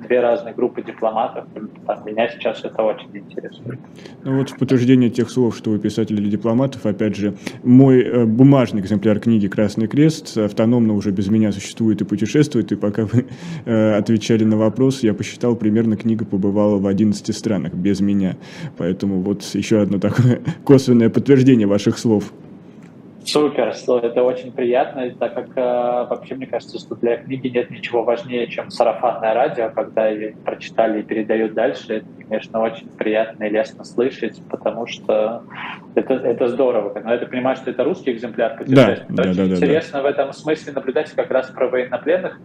две 0.01 0.21
разные 0.21 0.55
группы 0.55 0.83
дипломатов. 0.83 1.45
Там, 1.87 2.05
меня 2.05 2.29
сейчас 2.29 2.65
это 2.65 2.83
очень 2.83 3.11
интересует. 3.15 3.79
Ну 4.25 4.39
вот 4.39 4.51
в 4.51 4.59
подтверждение 4.59 5.11
тех 5.11 5.31
слов, 5.31 5.57
что 5.57 5.71
вы 5.71 5.79
писатель 5.79 6.21
или 6.21 6.29
дипломатов, 6.29 6.85
опять 6.87 7.17
же, 7.17 7.35
мой 7.63 7.94
э, 8.03 8.25
бумажный 8.25 8.81
экземпляр 8.81 9.21
книги 9.21 9.47
«Красный 9.49 9.87
крест» 9.87 10.37
автономно 10.37 10.95
уже 10.95 11.11
без 11.11 11.29
меня 11.29 11.53
существует 11.53 12.01
и 12.01 12.05
путешествует, 12.05 12.73
и 12.73 12.77
пока 12.77 13.05
вы 13.05 13.27
э, 13.65 13.95
отвечали 13.95 14.45
на 14.45 14.57
вопрос, 14.57 15.03
я 15.03 15.15
посчитал, 15.15 15.57
примерно 15.57 15.97
книга 15.97 16.25
побывала 16.25 16.79
в 16.79 16.87
11 16.87 17.35
странах 17.37 17.75
без 17.75 18.01
меня. 18.01 18.37
Поэтому 18.77 19.21
вот 19.21 19.43
еще 19.55 19.81
одно 19.81 19.99
такое 19.99 20.41
косвенное 20.65 21.11
подтверждение 21.11 21.67
ваших 21.67 21.99
слов. 21.99 22.33
Супер, 23.25 23.73
это 24.03 24.23
очень 24.23 24.53
приятно, 24.53 25.11
так 25.19 25.35
как 25.35 25.49
э, 25.57 26.07
вообще 26.09 26.35
мне 26.35 26.47
кажется, 26.47 26.79
что 26.79 26.95
для 26.95 27.17
книги 27.17 27.49
нет 27.49 27.71
ничего 27.71 28.03
важнее, 28.03 28.47
чем 28.49 28.71
сарафанное 28.71 29.35
радио, 29.35 29.71
когда 29.71 30.09
ее 30.09 30.37
прочитали 30.45 31.01
и 31.01 31.03
передают 31.03 31.55
дальше. 31.55 31.95
Это, 31.97 32.07
конечно, 32.29 32.61
очень 32.61 32.89
приятно 32.89 33.45
и 33.45 33.51
лестно 33.51 33.85
слышать, 33.85 34.41
потому 34.51 34.87
что 34.87 35.43
это, 35.95 36.15
это 36.15 36.49
здорово. 36.49 37.01
Но 37.03 37.15
я 37.15 37.19
понимаю, 37.27 37.57
что 37.57 37.71
это 37.71 37.83
русский 37.85 38.13
экземпляр 38.13 38.57
путешествия. 38.57 39.07
Да, 39.09 39.23
очень 39.23 39.35
да, 39.35 39.57
интересно 39.57 39.99
да. 40.01 40.03
в 40.03 40.07
этом 40.07 40.33
смысле 40.33 40.73
наблюдать 40.73 41.11
как 41.13 41.31
раз 41.31 41.49
про 41.51 41.69
военнопленных, 41.69 42.39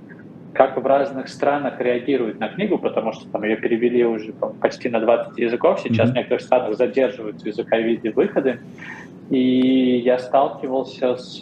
как 0.54 0.78
в 0.78 0.86
разных 0.86 1.30
странах 1.30 1.80
реагируют 1.80 2.40
на 2.40 2.50
книгу, 2.50 2.78
потому 2.78 3.14
что 3.14 3.30
там 3.30 3.44
ее 3.44 3.56
перевели 3.56 4.04
уже 4.06 4.34
почти 4.62 4.90
на 4.90 5.00
20 5.00 5.38
языков. 5.38 5.80
Сейчас 5.82 6.10
mm-hmm. 6.10 6.12
в 6.12 6.16
некоторых 6.16 6.42
странах 6.42 6.78
задерживают 6.78 7.42
в 7.42 7.46
языковеде 7.46 8.12
выходы. 8.12 8.60
И 9.30 10.02
я 10.04 10.18
сталкивался 10.18 11.16
с, 11.16 11.40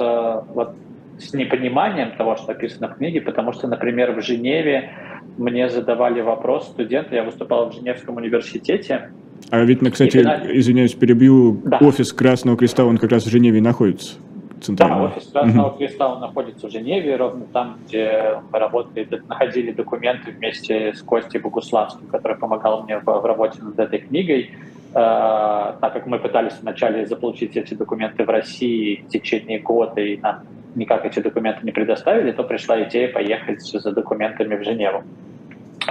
вот, 0.54 0.76
с 1.20 1.34
непониманием 1.34 2.12
того, 2.18 2.36
что 2.36 2.50
написано 2.50 2.90
в 2.90 2.98
книге, 2.98 3.22
потому 3.22 3.54
что, 3.54 3.68
например, 3.68 4.12
в 4.12 4.22
Женеве 4.22 4.90
мне 5.38 5.70
задавали 5.70 6.22
вопрос 6.22 6.68
студенты, 6.68 7.16
я 7.16 7.24
выступал 7.24 7.70
в 7.70 7.74
Женевском 7.74 8.18
университете. 8.18 9.10
А 9.50 9.64
ведь, 9.64 9.80
кстати, 9.92 10.18
и, 10.18 10.60
извиняюсь, 10.60 10.96
перебью, 10.96 11.62
да. 11.64 11.78
офис 11.78 12.12
Красного 12.12 12.58
Креста, 12.58 12.84
он 12.84 12.98
как 12.98 13.12
раз 13.12 13.26
в 13.26 13.30
Женеве 13.30 13.62
находится. 13.62 14.16
Центрально. 14.62 14.96
Да, 14.96 15.04
офис 15.04 15.28
Красного 15.28 15.68
угу. 15.68 15.78
Креста 15.78 16.14
он 16.14 16.20
находится 16.20 16.68
в 16.68 16.72
Женеве, 16.72 17.16
ровно 17.16 17.46
там, 17.54 17.78
где 17.86 18.42
мы 18.52 18.60
работали, 18.60 19.08
находили 19.28 19.72
документы 19.72 20.32
вместе 20.32 20.94
с 20.94 21.02
Костей 21.02 21.40
Богуславским, 21.40 22.08
который 22.08 22.38
помогал 22.38 22.84
мне 22.84 23.00
в, 23.00 23.04
в 23.04 23.26
работе 23.26 23.62
над 23.62 23.78
этой 23.80 24.00
книгой. 24.00 24.52
Э, 24.94 25.74
так 25.80 25.94
как 25.94 26.08
мы 26.08 26.20
пытались 26.20 26.54
вначале 26.62 27.06
заполучить 27.06 27.56
эти 27.56 27.74
документы 27.74 28.24
в 28.24 28.30
России 28.30 29.04
в 29.08 29.10
течение 29.10 29.60
года, 29.60 30.02
и 30.02 30.18
нам 30.18 30.40
никак 30.76 31.06
эти 31.06 31.20
документы 31.20 31.60
не 31.64 31.72
предоставили, 31.72 32.32
то 32.32 32.44
пришла 32.44 32.82
идея 32.84 33.12
поехать 33.12 33.62
за 33.62 33.92
документами 33.92 34.56
в 34.56 34.64
Женеву. 34.64 35.04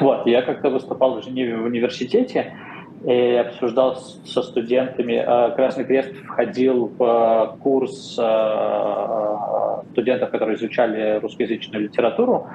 Вот, 0.00 0.26
я 0.26 0.42
как-то 0.42 0.70
выступал 0.70 1.20
в 1.20 1.24
Женеве 1.24 1.56
в 1.56 1.64
университете, 1.64 2.52
и 3.06 3.36
обсуждал 3.36 3.96
со 4.24 4.42
студентами. 4.42 5.22
Э, 5.24 5.54
Красный 5.54 5.84
Крест 5.84 6.12
входил 6.24 6.86
в 6.98 7.02
э, 7.54 7.62
курс 7.62 8.16
э, 8.18 9.36
студентов, 9.92 10.30
которые 10.30 10.56
изучали 10.56 11.20
русскоязычную 11.20 11.84
литературу, 11.84 12.48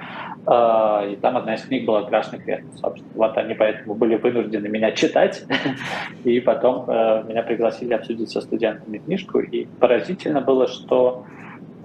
и 0.44 1.18
там 1.22 1.38
одна 1.38 1.56
из 1.56 1.64
книг 1.64 1.86
была 1.86 2.04
«Красный 2.04 2.40
Крест». 2.40 2.66
Собственно, 2.80 3.12
вот 3.16 3.38
они 3.38 3.56
поэтому 3.56 3.96
были 3.96 4.16
вынуждены 4.16 4.68
меня 4.68 4.92
читать, 4.92 5.44
и 6.24 6.40
потом 6.40 6.88
меня 6.88 7.42
пригласили 7.42 7.94
обсудить 7.94 8.30
со 8.30 8.42
студентами 8.42 9.00
книжку. 9.00 9.40
И 9.40 9.66
поразительно 9.80 10.42
было, 10.42 10.68
что 10.68 11.26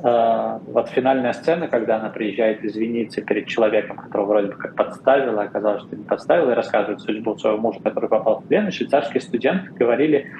э, 0.02 0.58
вот 0.66 0.88
финальная 0.88 1.32
сцена, 1.32 1.68
когда 1.68 1.96
она 1.96 2.08
приезжает 2.10 2.64
извиниться 2.64 3.22
перед 3.22 3.46
человеком, 3.46 3.96
которого 3.96 4.26
вроде 4.26 4.48
бы 4.48 4.54
как 4.54 4.74
подставила, 4.74 5.42
оказалось, 5.42 5.82
что 5.82 5.96
не 5.96 6.04
подставила, 6.04 6.52
и 6.52 6.54
рассказывает 6.54 7.00
судьбу 7.00 7.36
своего 7.36 7.58
мужа, 7.58 7.80
который 7.82 8.08
попал 8.08 8.40
в 8.40 8.44
плен, 8.44 8.68
и 8.68 8.70
швейцарские 8.70 9.20
студенты 9.20 9.72
говорили, 9.72 10.30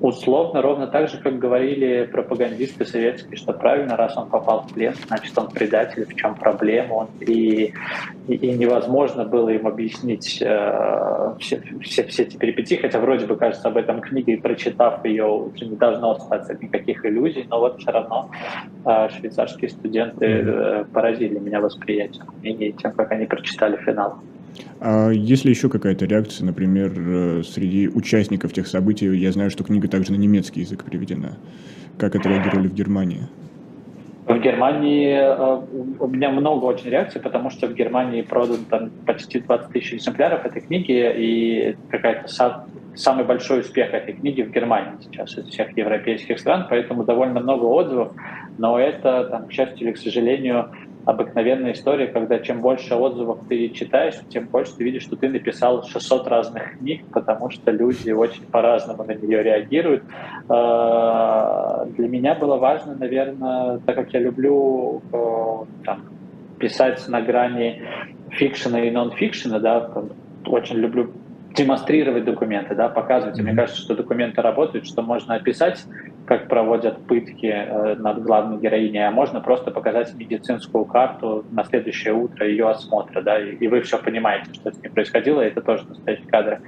условно 0.00 0.62
ровно 0.62 0.86
так 0.86 1.08
же, 1.08 1.18
как 1.18 1.38
говорили 1.38 2.04
пропагандисты 2.04 2.84
советские, 2.84 3.36
что 3.36 3.52
правильно, 3.52 3.96
раз 3.96 4.16
он 4.16 4.28
попал 4.28 4.62
в 4.62 4.74
плен, 4.74 4.94
значит 5.06 5.36
он 5.38 5.48
предатель, 5.48 6.04
в 6.04 6.14
чем 6.14 6.34
проблема, 6.34 6.92
он, 6.94 7.08
и, 7.20 7.72
и, 8.28 8.34
и 8.34 8.52
невозможно 8.52 9.24
было 9.24 9.48
им 9.50 9.66
объяснить 9.66 10.38
э, 10.42 11.34
все, 11.38 11.62
все, 11.82 12.04
все 12.04 12.22
эти 12.24 12.36
перипетии, 12.36 12.76
хотя 12.76 13.00
вроде 13.00 13.26
бы 13.26 13.36
кажется 13.36 13.68
об 13.68 13.76
этом 13.76 14.00
книге, 14.00 14.34
и 14.34 14.36
прочитав 14.36 15.04
ее, 15.04 15.24
уже 15.24 15.66
не 15.66 15.76
должно 15.76 16.12
остаться 16.12 16.54
никаких 16.60 17.04
иллюзий, 17.04 17.46
но 17.48 17.60
вот 17.60 17.80
все 17.80 17.90
равно 17.90 18.30
э, 18.84 19.08
швейцарские 19.18 19.70
студенты 19.70 20.26
э, 20.26 20.84
поразили 20.92 21.38
меня 21.38 21.60
восприятием 21.60 22.26
книги 22.40 22.74
тем, 22.80 22.92
как 22.92 23.12
они 23.12 23.26
прочитали 23.26 23.76
финал. 23.76 24.18
А 24.80 25.10
есть 25.10 25.44
ли 25.44 25.50
еще 25.50 25.68
какая-то 25.68 26.04
реакция, 26.06 26.44
например, 26.44 26.92
э, 26.96 27.42
среди 27.42 27.88
участников 27.88 28.52
тех 28.52 28.66
событий? 28.66 29.06
Я 29.16 29.32
знаю, 29.32 29.50
что 29.50 29.64
книга 29.64 29.88
также 29.88 30.12
на 30.12 30.16
немецкий 30.16 30.60
язык 30.60 30.84
переведена. 30.84 31.36
Как 31.98 32.14
это 32.14 32.28
реагировали 32.28 32.68
в 32.68 32.74
Германии? 32.74 33.22
В 34.26 34.40
Германии 34.40 35.14
э, 35.14 35.60
у 36.00 36.06
меня 36.08 36.30
много 36.30 36.64
очень 36.64 36.90
реакций, 36.90 37.20
потому 37.20 37.48
что 37.48 37.68
в 37.68 37.74
Германии 37.74 38.22
продан 38.22 38.64
там 38.68 38.90
почти 39.06 39.38
20 39.38 39.70
тысяч 39.70 39.94
экземпляров 39.94 40.44
этой 40.44 40.62
книги, 40.62 41.12
и 41.16 41.76
какая-то 41.90 42.26
самый 42.96 43.24
большой 43.24 43.60
успех 43.60 43.94
этой 43.94 44.14
книги 44.14 44.42
в 44.42 44.50
Германии 44.50 44.94
сейчас 45.00 45.38
из 45.38 45.46
всех 45.46 45.76
европейских 45.76 46.40
стран, 46.40 46.66
поэтому 46.68 47.04
довольно 47.04 47.38
много 47.38 47.66
отзывов, 47.66 48.12
но 48.58 48.80
это, 48.80 49.28
там, 49.30 49.46
к 49.46 49.52
счастью 49.52 49.86
или 49.86 49.92
к 49.92 49.98
сожалению, 49.98 50.70
обыкновенная 51.06 51.72
история, 51.72 52.08
когда 52.08 52.40
чем 52.40 52.60
больше 52.60 52.96
отзывов 52.96 53.38
ты 53.48 53.68
читаешь, 53.68 54.16
тем 54.28 54.46
больше 54.46 54.74
ты 54.76 54.82
видишь, 54.82 55.04
что 55.04 55.14
ты 55.14 55.28
написал 55.28 55.84
600 55.84 56.26
разных 56.26 56.78
книг, 56.78 57.04
потому 57.12 57.48
что 57.48 57.70
люди 57.70 58.10
очень 58.10 58.42
по-разному 58.42 59.04
на 59.04 59.12
нее 59.12 59.42
реагируют. 59.44 60.02
А, 60.48 61.86
для 61.96 62.08
меня 62.08 62.34
было 62.34 62.56
важно, 62.56 62.96
наверное, 62.96 63.78
так 63.86 63.94
как 63.94 64.12
я 64.12 64.20
люблю 64.20 65.00
э, 65.12 65.84
там, 65.84 66.02
писать 66.58 67.06
на 67.06 67.22
грани 67.22 67.82
фикшена 68.30 68.80
и 68.80 68.90
нон-фикшена, 68.90 69.60
да, 69.60 69.88
очень 70.44 70.76
люблю 70.76 71.12
демонстрировать 71.56 72.24
документы, 72.24 72.74
да, 72.74 72.88
показывать. 72.88 73.38
И 73.38 73.42
мне 73.42 73.54
кажется, 73.54 73.80
что 73.80 73.96
документы 73.96 74.42
работают, 74.42 74.86
что 74.86 75.02
можно 75.02 75.34
описать, 75.34 75.84
как 76.26 76.48
проводят 76.48 77.04
пытки 77.06 77.46
э, 77.46 77.94
над 77.94 78.22
главной 78.22 78.58
героиней, 78.58 79.06
а 79.06 79.10
можно 79.10 79.40
просто 79.40 79.70
показать 79.70 80.14
медицинскую 80.14 80.84
карту 80.84 81.44
на 81.50 81.64
следующее 81.64 82.14
утро 82.14 82.46
ее 82.46 82.68
осмотра, 82.68 83.22
да, 83.22 83.38
и, 83.38 83.54
и 83.54 83.68
вы 83.68 83.80
все 83.80 83.98
понимаете, 83.98 84.52
что 84.52 84.72
с 84.72 84.82
ней 84.82 84.88
происходило, 84.88 85.40
и 85.40 85.46
это 85.46 85.62
тоже 85.62 85.84
настоящие 85.88 86.26
кадры. 86.26 86.60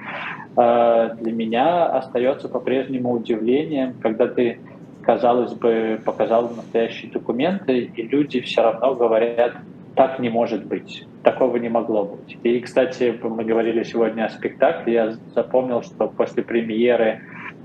Э, 0.57 1.11
для 1.21 1.33
меня 1.33 1.87
остается 1.87 2.49
по-прежнему 2.49 3.13
удивлением, 3.13 3.95
когда 4.01 4.27
ты 4.27 4.59
казалось 5.03 5.55
бы, 5.55 6.01
показал 6.05 6.51
настоящие 6.51 7.11
документы, 7.11 7.81
и 7.81 8.03
люди 8.03 8.41
все 8.41 8.63
равно 8.63 8.95
говорят, 8.95 9.53
так 9.99 10.21
не 10.21 10.29
может 10.29 10.65
быть, 10.65 11.05
такого 11.25 11.57
не 11.57 11.69
могло 11.69 12.05
быть. 12.05 12.39
И, 12.45 12.61
кстати, 12.61 13.19
мы 13.21 13.43
говорили 13.43 13.83
сегодня 13.83 14.27
о 14.27 14.29
спектакле, 14.29 14.93
я 14.93 15.11
запомнил, 15.35 15.83
что 15.83 16.07
после 16.07 16.45
премьеры 16.45 17.21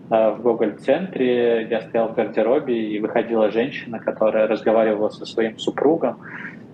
э, 0.09 0.31
в 0.31 0.41
Гоголь-центре 0.41 1.67
я 1.69 1.81
стоял 1.81 2.07
в 2.07 2.15
гардеробе, 2.15 2.73
и 2.73 2.99
выходила 2.99 3.51
женщина, 3.51 3.99
которая 3.99 4.47
разговаривала 4.47 5.09
со 5.09 5.27
своим 5.27 5.59
супругом, 5.59 6.21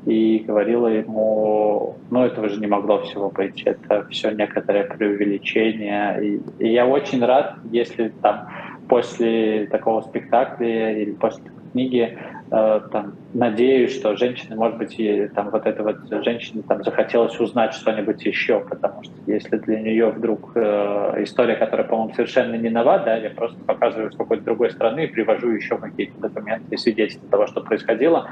и 0.06 0.46
говорила 0.48 0.88
ему, 0.88 1.98
ну 2.10 2.24
этого 2.24 2.48
же 2.48 2.62
не 2.62 2.68
могло 2.68 3.02
всего 3.02 3.30
быть, 3.30 3.62
это 3.64 4.08
все 4.10 4.32
некоторое 4.32 4.86
преувеличение. 4.86 6.24
И, 6.24 6.42
и 6.60 6.72
я 6.72 6.88
очень 6.88 7.22
рад, 7.26 7.56
если 7.70 8.14
там 8.22 8.48
после 8.88 9.68
такого 9.68 10.00
спектакля 10.04 10.98
или 10.98 11.12
после 11.12 11.44
книги 11.74 12.18
там, 12.50 13.14
надеюсь, 13.34 13.96
что 13.96 14.16
женщины, 14.16 14.56
может 14.56 14.78
быть, 14.78 15.00
и 15.00 15.28
там 15.28 15.52
вот 15.52 15.68
этой 15.68 15.82
вот 15.84 15.98
женщине 16.24 16.64
там 16.68 16.84
захотелось 16.84 17.40
узнать 17.40 17.74
что-нибудь 17.74 18.26
еще, 18.26 18.60
потому 18.62 19.04
что 19.04 19.14
если 19.28 19.58
для 19.58 19.80
нее 19.80 20.10
вдруг 20.10 20.54
э, 20.56 21.24
история, 21.24 21.56
которая, 21.56 21.88
по-моему, 21.88 22.14
совершенно 22.16 22.56
не 22.56 22.70
нова, 22.70 23.00
да, 23.00 23.18
я 23.18 23.30
просто 23.30 23.60
показываю 23.66 24.12
с 24.12 24.16
какой-то 24.16 24.44
другой 24.44 24.72
страны 24.72 25.06
и 25.06 25.08
привожу 25.08 25.52
еще 25.52 25.78
какие-то 25.78 26.20
документы 26.20 26.74
и 26.74 26.78
свидетельства 26.78 27.30
того, 27.30 27.46
что 27.46 27.62
происходило. 27.62 28.28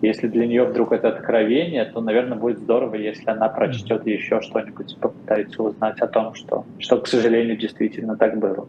Если 0.00 0.28
для 0.28 0.46
нее 0.46 0.64
вдруг 0.64 0.92
это 0.92 1.08
откровение, 1.08 1.84
то, 1.84 2.00
наверное, 2.00 2.38
будет 2.38 2.58
здорово, 2.58 2.94
если 2.94 3.28
она 3.28 3.48
прочтет 3.48 4.06
еще 4.06 4.40
что-нибудь 4.40 4.94
и 4.94 4.98
попытается 4.98 5.62
узнать 5.62 6.00
о 6.00 6.06
том, 6.06 6.34
что, 6.34 6.64
что, 6.78 6.98
к 7.00 7.06
сожалению, 7.06 7.56
действительно 7.58 8.16
так 8.16 8.38
было. 8.38 8.66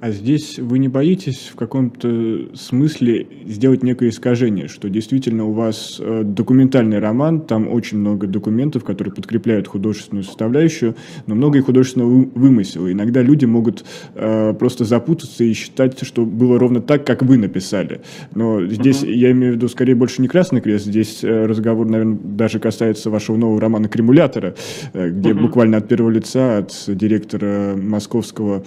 А 0.00 0.12
здесь 0.12 0.58
вы 0.58 0.78
не 0.78 0.88
боитесь 0.88 1.50
в 1.52 1.56
каком-то 1.56 2.48
смысле 2.54 3.26
сделать 3.44 3.82
некое 3.82 4.08
искажение, 4.08 4.66
что 4.66 4.88
действительно 4.88 5.44
у 5.44 5.52
вас 5.52 6.00
э, 6.00 6.22
документальный 6.24 6.98
роман, 7.00 7.42
там 7.42 7.68
очень 7.68 7.98
много 7.98 8.26
документов, 8.26 8.82
которые 8.82 9.12
подкрепляют 9.12 9.68
художественную 9.68 10.24
составляющую, 10.24 10.96
но 11.26 11.34
много 11.34 11.58
и 11.58 11.60
художественного 11.60 12.26
вымысела. 12.34 12.90
Иногда 12.90 13.20
люди 13.20 13.44
могут 13.44 13.84
э, 14.14 14.54
просто 14.58 14.86
запутаться 14.86 15.44
и 15.44 15.52
считать, 15.52 15.98
что 16.02 16.24
было 16.24 16.58
ровно 16.58 16.80
так, 16.80 17.04
как 17.06 17.22
вы 17.22 17.36
написали. 17.36 18.00
Но 18.34 18.64
здесь 18.66 19.02
uh-huh. 19.02 19.12
я 19.12 19.32
имею 19.32 19.52
в 19.52 19.56
виду 19.56 19.68
скорее 19.68 19.94
больше 19.94 20.22
не 20.22 20.28
«Красный 20.28 20.62
крест», 20.62 20.86
здесь 20.86 21.22
э, 21.22 21.44
разговор, 21.44 21.86
наверное, 21.86 22.18
даже 22.22 22.58
касается 22.58 23.10
вашего 23.10 23.36
нового 23.36 23.60
романа 23.60 23.88
«Кремулятора», 23.88 24.54
э, 24.94 25.10
где 25.10 25.30
uh-huh. 25.30 25.42
буквально 25.42 25.76
от 25.76 25.88
первого 25.88 26.10
лица, 26.10 26.56
от 26.56 26.72
директора 26.86 27.76
московского 27.76 28.64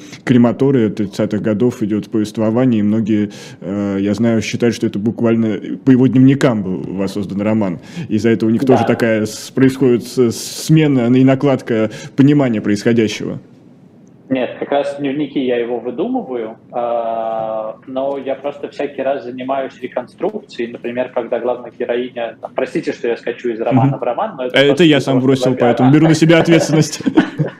крематория 0.83 0.89
30-х 0.89 1.37
годов 1.39 1.81
идет 1.83 2.09
повествование, 2.09 2.79
и 2.79 2.83
многие, 2.83 3.31
э, 3.61 3.97
я 3.99 4.13
знаю, 4.13 4.41
считают, 4.41 4.75
что 4.75 4.87
это 4.87 4.99
буквально 4.99 5.77
по 5.83 5.91
его 5.91 6.07
дневникам 6.07 6.63
был 6.63 6.83
воссоздан 6.95 7.41
роман. 7.41 7.79
Из-за 8.09 8.29
этого 8.29 8.49
у 8.49 8.51
них 8.51 8.63
да. 8.63 8.73
тоже 8.73 8.85
такая 8.85 9.25
происходит 9.55 10.03
смена 10.03 11.13
и 11.15 11.23
накладка 11.23 11.89
понимания 12.15 12.61
происходящего. 12.61 13.39
Нет, 14.29 14.55
как 14.57 14.71
раз 14.71 14.97
дневники 14.97 15.37
я 15.37 15.57
его 15.57 15.79
выдумываю, 15.79 16.57
э, 16.71 17.73
но 17.87 18.17
я 18.17 18.35
просто 18.35 18.69
всякий 18.69 19.01
раз 19.01 19.25
занимаюсь 19.25 19.79
реконструкцией. 19.79 20.71
Например, 20.71 21.11
когда 21.13 21.39
главная 21.39 21.71
героиня... 21.77 22.37
Простите, 22.55 22.93
что 22.93 23.09
я 23.09 23.17
скачу 23.17 23.49
из 23.49 23.59
романа 23.59 23.95
mm-hmm. 23.95 23.99
в 23.99 24.03
роман, 24.03 24.35
но 24.37 24.45
это... 24.45 24.57
Это 24.57 24.83
я 24.83 25.01
сам 25.01 25.19
бросил, 25.19 25.55
поэтому 25.55 25.91
беру 25.91 26.07
на 26.07 26.15
себя 26.15 26.39
ответственность. 26.39 27.01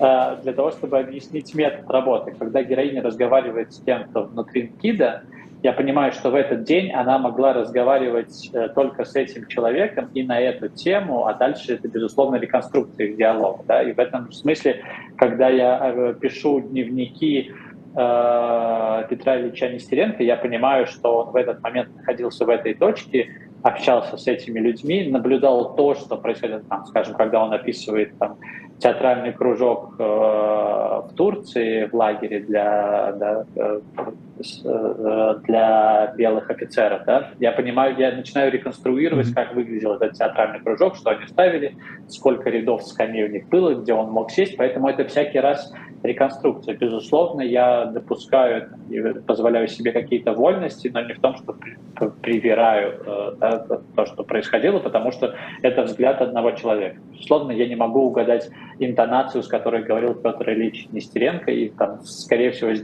Э, 0.00 0.36
для 0.42 0.54
того, 0.54 0.70
чтобы 0.70 0.98
объяснить 0.98 1.54
метод 1.54 1.90
работы. 1.90 2.32
Когда 2.38 2.62
героиня 2.62 3.02
разговаривает 3.02 3.74
с 3.74 3.80
тем, 3.80 4.04
кто 4.04 4.22
внутри 4.22 4.72
КИДа, 4.80 5.24
я 5.62 5.74
понимаю, 5.74 6.12
что 6.12 6.30
в 6.30 6.34
этот 6.34 6.64
день 6.64 6.90
она 6.90 7.18
могла 7.18 7.52
разговаривать 7.52 8.48
э, 8.54 8.70
только 8.70 9.04
с 9.04 9.14
этим 9.14 9.46
человеком 9.46 10.08
и 10.14 10.22
на 10.22 10.40
эту 10.40 10.68
тему, 10.68 11.26
а 11.26 11.34
дальше 11.34 11.74
это, 11.74 11.86
безусловно, 11.86 12.36
реконструкция 12.36 13.08
их 13.08 13.18
диалога. 13.18 13.62
Да? 13.68 13.82
И 13.82 13.92
в 13.92 13.98
этом 13.98 14.32
смысле, 14.32 14.82
когда 15.18 15.50
я 15.50 15.78
э, 15.82 16.14
пишу 16.18 16.60
дневники 16.60 17.52
Петра 17.92 19.36
Ильича 19.36 19.68
Нестеренко, 19.68 20.22
я 20.22 20.36
понимаю, 20.36 20.86
что 20.86 21.24
он 21.24 21.32
в 21.32 21.36
этот 21.36 21.60
момент 21.60 21.88
находился 21.96 22.44
в 22.44 22.48
этой 22.48 22.72
точке, 22.74 23.28
общался 23.64 24.16
с 24.16 24.28
этими 24.28 24.60
людьми, 24.60 25.08
наблюдал 25.10 25.74
то, 25.74 25.96
что 25.96 26.16
происходит 26.16 26.68
там, 26.68 26.86
скажем, 26.86 27.14
когда 27.16 27.42
он 27.42 27.52
описывает 27.52 28.16
там, 28.16 28.38
театральный 28.80 29.32
кружок 29.32 29.94
э, 29.98 30.02
в 30.02 31.10
Турции 31.14 31.86
в 31.86 31.94
лагере 31.94 32.40
для, 32.40 33.12
да, 33.12 33.44
э, 33.54 33.80
для 34.62 36.14
белых 36.16 36.50
офицеров. 36.50 37.04
Да? 37.04 37.30
Я 37.38 37.52
понимаю, 37.52 37.96
я 37.98 38.12
начинаю 38.12 38.50
реконструировать, 38.50 39.28
mm-hmm. 39.28 39.34
как 39.34 39.54
выглядел 39.54 39.94
этот 39.94 40.12
театральный 40.12 40.60
кружок, 40.60 40.96
что 40.96 41.10
они 41.10 41.26
ставили, 41.26 41.76
сколько 42.08 42.50
рядов 42.50 42.82
скамей 42.84 43.24
у 43.24 43.28
них 43.28 43.48
было, 43.48 43.74
где 43.74 43.92
он 43.92 44.10
мог 44.10 44.30
сесть, 44.30 44.56
поэтому 44.56 44.88
это 44.88 45.04
всякий 45.04 45.40
раз 45.40 45.72
реконструкция. 46.02 46.76
Безусловно, 46.76 47.42
я 47.42 47.84
допускаю 47.86 48.70
и 48.88 49.00
позволяю 49.20 49.68
себе 49.68 49.92
какие-то 49.92 50.32
вольности, 50.32 50.90
но 50.92 51.02
не 51.02 51.12
в 51.12 51.20
том, 51.20 51.36
что 51.36 51.54
привираю 52.22 53.36
да, 53.38 53.66
то, 53.94 54.06
что 54.06 54.22
происходило, 54.22 54.78
потому 54.78 55.12
что 55.12 55.34
это 55.60 55.82
взгляд 55.82 56.22
одного 56.22 56.52
человека. 56.52 56.96
Безусловно, 57.12 57.52
я 57.52 57.68
не 57.68 57.76
могу 57.76 58.06
угадать 58.06 58.50
интонацию, 58.78 59.42
с 59.42 59.48
которой 59.48 59.82
говорил 59.82 60.14
Петр 60.14 60.50
Ильич 60.50 60.88
Нестеренко, 60.90 61.50
и 61.50 61.68
там, 61.68 62.00
скорее 62.02 62.52
всего, 62.52 62.74
с 62.74 62.80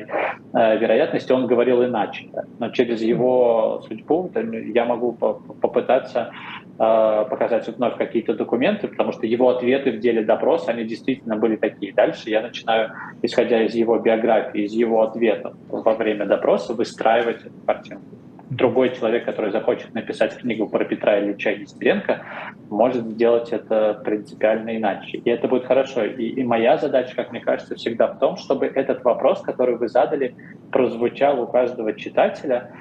99-процентной 0.00 0.40
э, 0.52 0.78
вероятностью 0.78 1.36
он 1.36 1.46
говорил 1.46 1.84
иначе. 1.84 2.28
Да. 2.32 2.44
Но 2.58 2.70
через 2.70 3.02
его 3.02 3.82
судьбу 3.86 4.30
я 4.74 4.84
могу 4.84 5.12
попытаться 5.12 6.30
э, 6.78 7.24
показать 7.28 7.68
вновь 7.68 7.96
какие-то 7.96 8.34
документы, 8.34 8.88
потому 8.88 9.12
что 9.12 9.26
его 9.26 9.48
ответы 9.50 9.92
в 9.92 10.00
деле 10.00 10.22
допроса, 10.22 10.72
они 10.72 10.84
действительно 10.84 11.36
были 11.36 11.56
такие. 11.56 11.92
Дальше 11.92 12.30
я 12.30 12.42
начинаю, 12.42 12.90
исходя 13.22 13.62
из 13.62 13.74
его 13.74 13.98
биографии, 13.98 14.62
из 14.62 14.72
его 14.72 15.02
ответов 15.02 15.54
во 15.68 15.94
время 15.94 16.26
допроса, 16.26 16.74
выстраивать 16.74 17.40
эту 17.40 17.60
картинку 17.66 18.04
другой 18.50 18.94
человек, 18.94 19.24
который 19.24 19.52
захочет 19.52 19.94
написать 19.94 20.36
книгу 20.36 20.68
про 20.68 20.84
Петра 20.84 21.20
Ильича 21.20 21.54
Нестеренко, 21.54 22.22
может 22.68 23.06
сделать 23.06 23.52
это 23.52 24.00
принципиально 24.04 24.76
иначе. 24.76 25.18
И 25.18 25.30
это 25.30 25.48
будет 25.48 25.64
хорошо. 25.64 26.04
И, 26.04 26.26
и 26.28 26.44
моя 26.44 26.76
задача, 26.76 27.14
как 27.14 27.30
мне 27.30 27.40
кажется, 27.40 27.76
всегда 27.76 28.08
в 28.08 28.18
том, 28.18 28.36
чтобы 28.36 28.66
этот 28.66 29.04
вопрос, 29.04 29.40
который 29.40 29.76
вы 29.76 29.88
задали, 29.88 30.34
прозвучал 30.70 31.40
у 31.40 31.46
каждого 31.46 31.92
читателя, 31.94 32.72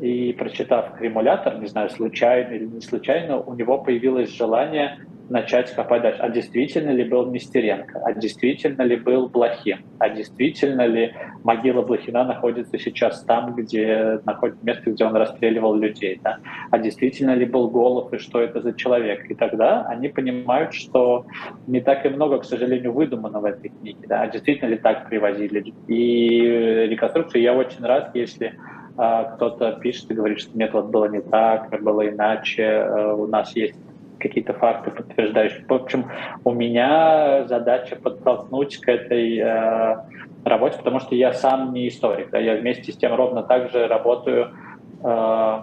и 0.00 0.32
прочитав 0.32 0.96
«Кремулятор», 0.96 1.58
не 1.58 1.66
знаю, 1.66 1.90
случайно 1.90 2.54
или 2.54 2.66
не 2.66 2.80
случайно, 2.80 3.40
у 3.40 3.54
него 3.54 3.78
появилось 3.78 4.30
желание 4.30 4.98
начать 5.28 5.72
копать 5.74 6.02
дальше. 6.02 6.20
А 6.20 6.28
действительно 6.28 6.90
ли 6.90 7.04
был 7.04 7.30
Нестеренко? 7.30 8.00
А 8.04 8.12
действительно 8.12 8.82
ли 8.82 8.96
был 8.96 9.28
Блохин? 9.28 9.78
А 9.98 10.08
действительно 10.08 10.86
ли 10.86 11.14
могила 11.44 11.82
Блохина 11.82 12.24
находится 12.24 12.78
сейчас 12.78 13.22
там, 13.24 13.54
где 13.54 14.20
находится 14.24 14.64
место, 14.64 14.90
где 14.90 15.04
он 15.04 15.16
расстреливал 15.16 15.74
людей? 15.74 16.20
Да? 16.22 16.38
А 16.70 16.78
действительно 16.78 17.34
ли 17.34 17.44
был 17.44 17.70
Голов 17.70 18.12
и 18.12 18.18
что 18.18 18.40
это 18.40 18.60
за 18.60 18.72
человек? 18.72 19.30
И 19.30 19.34
тогда 19.34 19.84
они 19.86 20.08
понимают, 20.08 20.74
что 20.74 21.26
не 21.66 21.80
так 21.80 22.06
и 22.06 22.08
много, 22.08 22.38
к 22.38 22.44
сожалению, 22.44 22.92
выдумано 22.92 23.40
в 23.40 23.44
этой 23.44 23.68
книге. 23.68 24.06
Да? 24.08 24.22
А 24.22 24.28
действительно 24.28 24.70
ли 24.70 24.76
так 24.76 25.08
привозили? 25.08 25.60
И 25.88 26.40
реконструкцию 26.88 27.42
я 27.42 27.54
очень 27.54 27.84
рад, 27.84 28.14
если 28.14 28.54
а, 28.96 29.24
кто-то 29.24 29.72
пишет 29.80 30.10
и 30.10 30.14
говорит, 30.14 30.40
что 30.40 30.58
нет, 30.58 30.72
вот 30.72 30.86
было 30.86 31.06
не 31.06 31.20
так, 31.20 31.70
было 31.82 32.08
иначе, 32.08 32.62
э, 32.62 33.12
у 33.12 33.28
нас 33.28 33.54
есть 33.54 33.76
какие-то 34.18 34.52
факты 34.52 34.90
подтверждающие. 34.90 35.64
В 35.66 35.72
общем, 35.72 36.06
у 36.44 36.52
меня 36.52 37.44
задача 37.46 37.96
подтолкнуть 37.96 38.78
к 38.78 38.88
этой 38.88 39.38
э, 39.38 39.96
работе, 40.44 40.78
потому 40.78 41.00
что 41.00 41.14
я 41.14 41.32
сам 41.32 41.72
не 41.72 41.88
историк. 41.88 42.30
Да, 42.30 42.38
я 42.38 42.56
вместе 42.56 42.92
с 42.92 42.96
тем 42.96 43.14
ровно 43.14 43.42
так 43.42 43.70
же 43.70 43.86
работаю 43.86 44.50
э, 45.02 45.60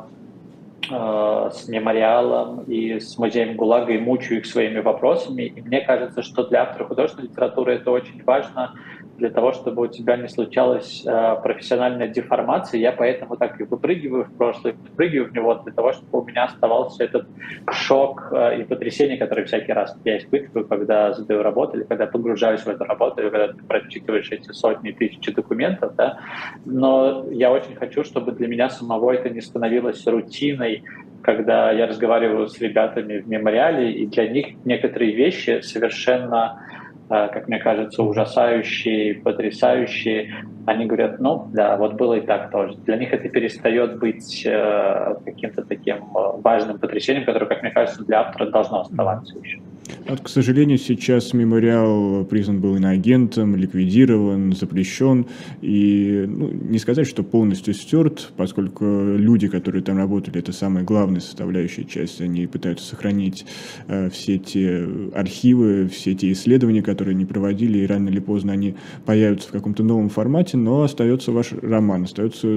э, 0.90 1.50
с 1.54 1.68
мемориалом 1.68 2.64
и 2.64 3.00
с 3.00 3.18
музеем 3.18 3.56
ГУЛАГа 3.56 3.94
и 3.94 3.98
мучаю 3.98 4.40
их 4.40 4.46
своими 4.46 4.80
вопросами. 4.80 5.44
И 5.44 5.62
мне 5.62 5.82
кажется, 5.82 6.22
что 6.22 6.44
для 6.48 6.64
автора 6.64 6.86
художественной 6.86 7.30
литературы 7.30 7.76
это 7.76 7.92
очень 7.92 8.24
важно 8.24 8.74
для 9.18 9.30
того, 9.30 9.54
чтобы 9.54 9.84
у 9.84 9.88
тебя 9.88 10.18
не 10.18 10.28
случалась 10.28 11.04
э, 11.06 11.36
профессиональная 11.42 12.08
деформация. 12.08 12.80
Я 12.80 12.92
поэтому 12.92 13.38
так 13.38 13.60
и 13.60 13.64
выпрыгиваю 13.64 14.26
в 14.26 14.38
прошлое, 14.38 14.74
выпрыгиваю 14.74 15.30
в 15.30 15.34
него 15.34 15.56
для 15.56 15.74
того, 15.74 15.94
чтобы 15.94 16.20
у 16.20 16.26
меня 16.26 16.46
оставался 16.46 17.04
этот 17.04 17.28
шок 17.72 18.30
э, 18.32 18.62
и 18.62 18.64
потрясение, 18.64 19.18
который 19.18 19.46
всякий 19.46 19.74
раз 19.74 19.98
я 20.04 20.18
испытываю, 20.18 20.68
когда 20.68 21.14
задаю 21.14 21.44
работу 21.44 21.78
или 21.78 21.84
когда 21.84 22.08
погружаюсь 22.08 22.62
в 22.62 22.68
эту 22.68 22.84
работу, 22.84 23.22
или 23.22 23.30
когда 23.30 23.54
ты 23.54 23.64
прочитываешь 23.64 24.32
эти 24.32 24.52
сотни 24.52 24.92
тысячи 24.92 25.32
документов. 25.32 25.96
Да? 25.96 26.20
Но 26.66 27.26
я 27.32 27.52
очень 27.52 27.76
хочу, 27.76 28.04
чтобы 28.04 28.34
для 28.34 28.48
меня 28.48 28.70
самого 28.70 29.12
это 29.12 29.30
не 29.30 29.42
становилось 29.42 30.06
рутиной, 30.08 30.84
когда 31.22 31.72
я 31.72 31.88
разговариваю 31.88 32.48
с 32.48 32.60
ребятами 32.60 33.18
в 33.18 33.28
мемориале, 33.28 33.92
и 33.92 34.06
для 34.06 34.28
них 34.28 34.64
некоторые 34.64 35.16
вещи 35.16 35.62
совершенно 35.62 36.62
как 37.08 37.48
мне 37.48 37.60
кажется, 37.60 38.04
ужасающие, 38.04 39.16
потрясающие, 39.16 40.34
они 40.66 40.86
говорят, 40.86 41.20
ну 41.20 41.50
да, 41.54 41.78
вот 41.78 41.94
было 41.94 42.16
и 42.16 42.22
так 42.22 42.52
тоже. 42.52 42.78
Для 42.86 42.98
них 42.98 43.14
это 43.14 43.30
перестает 43.30 44.00
быть 44.00 44.44
каким-то 44.44 45.64
таким 45.64 45.98
важным 46.12 46.80
потрясением, 46.80 47.26
которое, 47.26 47.46
как 47.46 47.62
мне 47.62 47.72
кажется, 47.72 48.04
для 48.04 48.22
автора 48.22 48.50
должно 48.50 48.82
оставаться 48.82 49.38
еще. 49.38 49.60
Вот, 50.08 50.22
к 50.22 50.30
сожалению, 50.30 50.78
сейчас 50.78 51.34
мемориал 51.34 52.26
признан 52.26 52.62
был 52.62 52.76
иноагентом, 52.76 53.56
ликвидирован, 53.56 54.54
запрещен. 54.54 55.26
И 55.62 56.26
ну, 56.28 56.52
не 56.52 56.78
сказать, 56.78 57.08
что 57.08 57.24
полностью 57.24 57.74
стерт, 57.74 58.32
поскольку 58.38 58.86
люди, 58.86 59.48
которые 59.48 59.84
там 59.84 59.98
работали, 59.98 60.38
это 60.38 60.54
самая 60.54 60.84
главная 60.84 61.22
составляющая 61.22 61.86
часть. 61.86 62.22
Они 62.22 62.46
пытаются 62.46 62.86
сохранить 62.86 63.48
э, 63.88 64.12
все 64.12 64.38
те 64.38 64.88
архивы, 65.16 65.88
все 65.88 66.14
те 66.14 66.32
исследования, 66.34 66.84
которые 66.84 67.16
они 67.16 67.26
проводили, 67.26 67.80
и 67.80 67.88
рано 67.88 68.10
или 68.10 68.20
поздно 68.20 68.54
они 68.54 68.76
появятся 69.06 69.50
в 69.50 69.52
каком-то 69.54 69.82
новом 69.82 70.10
формате, 70.10 70.56
но 70.58 70.84
остается 70.84 71.32
ваш 71.32 71.52
роман, 71.52 72.04
остаются 72.04 72.48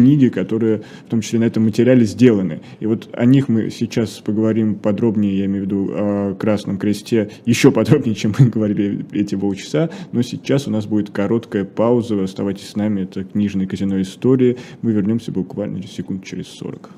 книги, 0.00 0.28
которые 0.28 0.82
в 1.06 1.10
том 1.10 1.20
числе 1.20 1.40
на 1.40 1.44
этом 1.44 1.64
материале 1.64 2.06
сделаны. 2.06 2.60
И 2.80 2.86
вот 2.86 3.10
о 3.12 3.26
них 3.26 3.48
мы 3.48 3.68
сейчас 3.70 4.18
поговорим 4.24 4.76
подробнее, 4.76 5.38
я 5.38 5.44
имею 5.44 5.64
в 5.64 5.66
виду 5.66 5.90
о 5.92 6.34
Красном 6.34 6.78
Кресте, 6.78 7.30
еще 7.44 7.70
подробнее, 7.70 8.14
чем 8.14 8.34
мы 8.38 8.46
говорили 8.46 9.04
эти 9.12 9.34
полчаса, 9.34 9.90
но 10.12 10.22
сейчас 10.22 10.66
у 10.66 10.70
нас 10.70 10.86
будет 10.86 11.10
короткая 11.10 11.64
пауза, 11.64 12.22
оставайтесь 12.22 12.70
с 12.70 12.76
нами, 12.76 13.02
это 13.02 13.24
книжное 13.24 13.66
казино 13.66 14.00
истории, 14.00 14.56
мы 14.80 14.92
вернемся 14.92 15.32
буквально 15.32 15.82
секунд 15.82 16.24
через 16.24 16.46
40. 16.46 16.90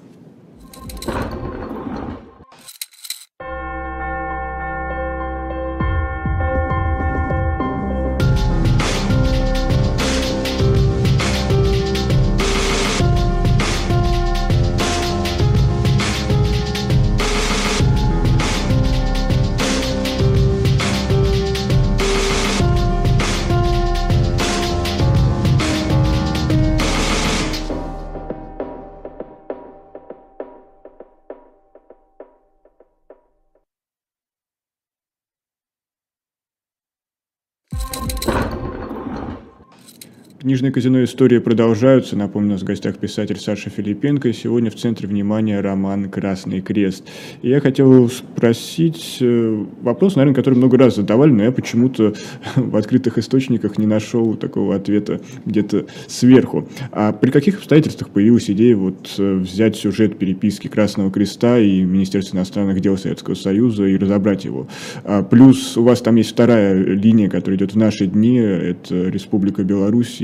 Книжные 40.42 40.72
казино 40.72 41.05
истории 41.05 41.38
продолжаются. 41.38 42.16
Напомню, 42.16 42.48
у 42.48 42.52
нас 42.55 42.62
в 42.62 42.64
гостях 42.64 42.98
писатель 42.98 43.38
Саша 43.38 43.70
Филипенко. 43.70 44.28
И 44.28 44.33
сегодня 44.33 44.72
в 44.72 44.74
центре 44.74 45.07
внимания 45.07 45.61
роман 45.61 46.11
«Красный 46.11 46.61
крест». 46.61 47.05
И 47.42 47.48
я 47.48 47.61
хотел 47.61 48.11
спросить 48.11 49.18
э, 49.20 49.64
вопрос, 49.83 50.16
наверное, 50.16 50.35
который 50.35 50.57
много 50.57 50.78
раз 50.78 50.96
задавали, 50.96 51.31
но 51.31 51.44
я 51.44 51.52
почему-то 51.52 52.14
в 52.57 52.74
открытых 52.74 53.18
источниках 53.18 53.78
не 53.78 53.87
нашел 53.87 54.35
такого 54.35 54.74
ответа 54.74 55.20
где-то 55.46 55.87
сверху. 56.09 56.68
А 56.90 57.12
при 57.12 57.31
каких 57.31 57.59
обстоятельствах 57.59 58.11
появилась 58.11 58.50
идея 58.50 58.74
вот 58.76 59.14
э, 59.18 59.35
взять 59.37 59.76
сюжет 59.76 60.18
переписки 60.18 60.66
Красного 60.66 61.12
Креста 61.12 61.61
и 61.61 61.83
Министерства 61.83 62.38
иностранных 62.38 62.81
дел 62.81 62.98
Советского 62.98 63.37
Союза 63.37 63.85
и 63.85 63.96
разобрать 63.96 64.44
его? 64.44 64.66
А 65.05 65.22
плюс 65.22 65.76
у 65.76 65.85
вас 65.85 66.00
там 66.00 66.16
есть 66.16 66.33
вторая 66.33 66.83
линия, 66.83 67.28
которая 67.28 67.59
идет 67.59 67.74
в 67.74 67.78
наши 67.78 68.09
дни, 68.09 68.38
это 68.38 69.09
Республика 69.09 69.62
Беларусь 69.62 70.20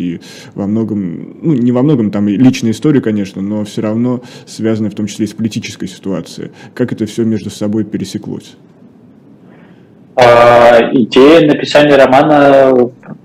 во 0.55 0.67
многом, 0.67 1.37
ну, 1.43 1.55
не 1.55 1.73
во 1.73 1.83
многом 1.83 2.11
там 2.11 2.29
личная 2.29 2.73
история, 2.73 3.01
конечно, 3.01 3.43
но 3.43 3.65
все 3.65 3.83
равно 3.83 4.23
связанная 4.47 4.91
в 4.91 4.95
том 4.95 5.07
числе 5.07 5.27
и 5.27 5.29
с 5.29 5.33
политической 5.33 5.87
ситуацией. 5.87 6.51
Как 6.75 6.93
это 6.93 7.07
все 7.07 7.25
между 7.25 7.51
собой 7.51 7.85
пересеклось? 7.85 8.57
А, 10.21 10.81
идея 10.93 11.47
написания 11.47 11.95
романа, 11.95 12.73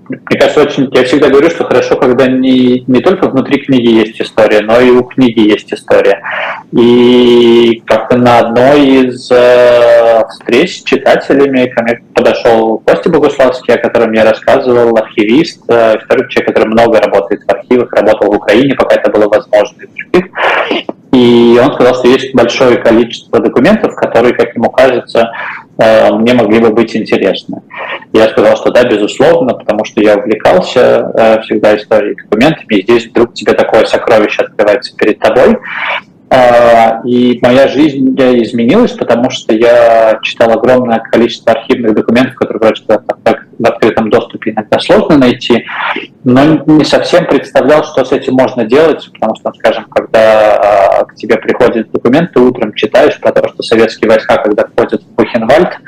мне 0.08 0.38
кажется, 0.38 0.62
очень... 0.62 0.88
Я 0.92 1.02
всегда 1.02 1.28
говорю, 1.28 1.50
что 1.50 1.64
хорошо, 1.64 1.96
когда 1.96 2.28
не, 2.28 2.84
не 2.86 3.00
только 3.00 3.28
внутри 3.28 3.62
книги 3.64 3.88
есть 3.88 4.20
история, 4.20 4.60
но 4.60 4.80
и 4.80 4.90
у 4.90 5.02
книги 5.02 5.40
есть 5.40 5.72
история. 5.72 6.22
И 6.70 7.82
как-то 7.84 8.16
на 8.16 8.38
одной 8.38 8.86
из 8.86 9.28
э, 9.32 10.22
встреч 10.28 10.78
с 10.78 10.84
читателями 10.84 11.66
ко 11.66 11.82
мне 11.82 12.00
подошел 12.14 12.78
Костя 12.78 13.10
Богуславский, 13.10 13.74
о 13.74 13.78
котором 13.78 14.12
я 14.12 14.24
рассказывал, 14.24 14.96
архивист, 14.96 15.62
э, 15.68 15.96
историк, 15.98 16.28
человек, 16.28 16.54
который 16.54 16.68
много 16.68 17.00
работает 17.00 17.42
в 17.42 17.50
архивах, 17.50 17.92
работал 17.92 18.30
в 18.30 18.36
Украине, 18.36 18.76
пока 18.76 18.94
это 18.94 19.10
было 19.10 19.26
возможно, 19.26 19.82
и. 20.12 20.84
И 21.14 21.60
он 21.62 21.72
сказал, 21.74 21.94
что 21.94 22.08
есть 22.08 22.34
большое 22.34 22.76
количество 22.76 23.38
документов, 23.38 23.94
которые, 23.94 24.34
как 24.34 24.52
ему 24.56 24.68
кажется, 24.68 25.30
мне 25.76 26.34
могли 26.34 26.60
бы 26.60 26.70
быть 26.70 26.94
интересны. 26.94 27.62
Я 28.12 28.28
сказал, 28.28 28.56
что 28.56 28.70
да, 28.70 28.84
безусловно, 28.84 29.54
потому 29.54 29.84
что 29.84 30.00
я 30.00 30.16
увлекался 30.16 31.10
э, 31.14 31.42
всегда 31.42 31.76
историей 31.76 32.14
документами, 32.14 32.76
и 32.76 32.82
здесь 32.82 33.08
вдруг 33.08 33.34
тебе 33.34 33.54
такое 33.54 33.84
сокровище 33.84 34.42
открывается 34.42 34.94
перед 34.96 35.18
тобой. 35.18 35.58
Э, 36.34 37.00
и 37.04 37.38
моя 37.42 37.68
жизнь 37.68 38.14
изменилась, 38.16 38.92
потому 38.92 39.30
что 39.30 39.54
я 39.54 40.18
читал 40.22 40.50
огромное 40.50 40.98
количество 40.98 41.52
архивных 41.52 41.94
документов, 41.94 42.34
которые 42.34 42.60
вроде 42.60 42.82
как 42.86 43.46
в 43.56 43.66
открытом 43.66 44.10
доступе 44.10 44.50
иногда 44.50 44.80
сложно 44.80 45.16
найти, 45.16 45.64
но 46.24 46.64
не 46.66 46.84
совсем 46.84 47.26
представлял, 47.26 47.84
что 47.84 48.04
с 48.04 48.10
этим 48.10 48.34
можно 48.34 48.64
делать, 48.64 49.08
потому 49.12 49.36
что, 49.36 49.52
скажем, 49.52 49.84
когда 49.84 50.56
а, 51.00 51.04
к 51.04 51.14
тебе 51.14 51.36
приходит 51.36 51.92
документ, 51.92 52.32
ты 52.32 52.40
утром 52.40 52.74
читаешь 52.74 53.20
про 53.20 53.30
то, 53.30 53.46
что 53.48 53.62
советские 53.62 54.10
войска, 54.10 54.38
когда 54.38 54.64
входят 54.64 55.02
в 55.02 55.14
Бухенвальд, 55.14 55.78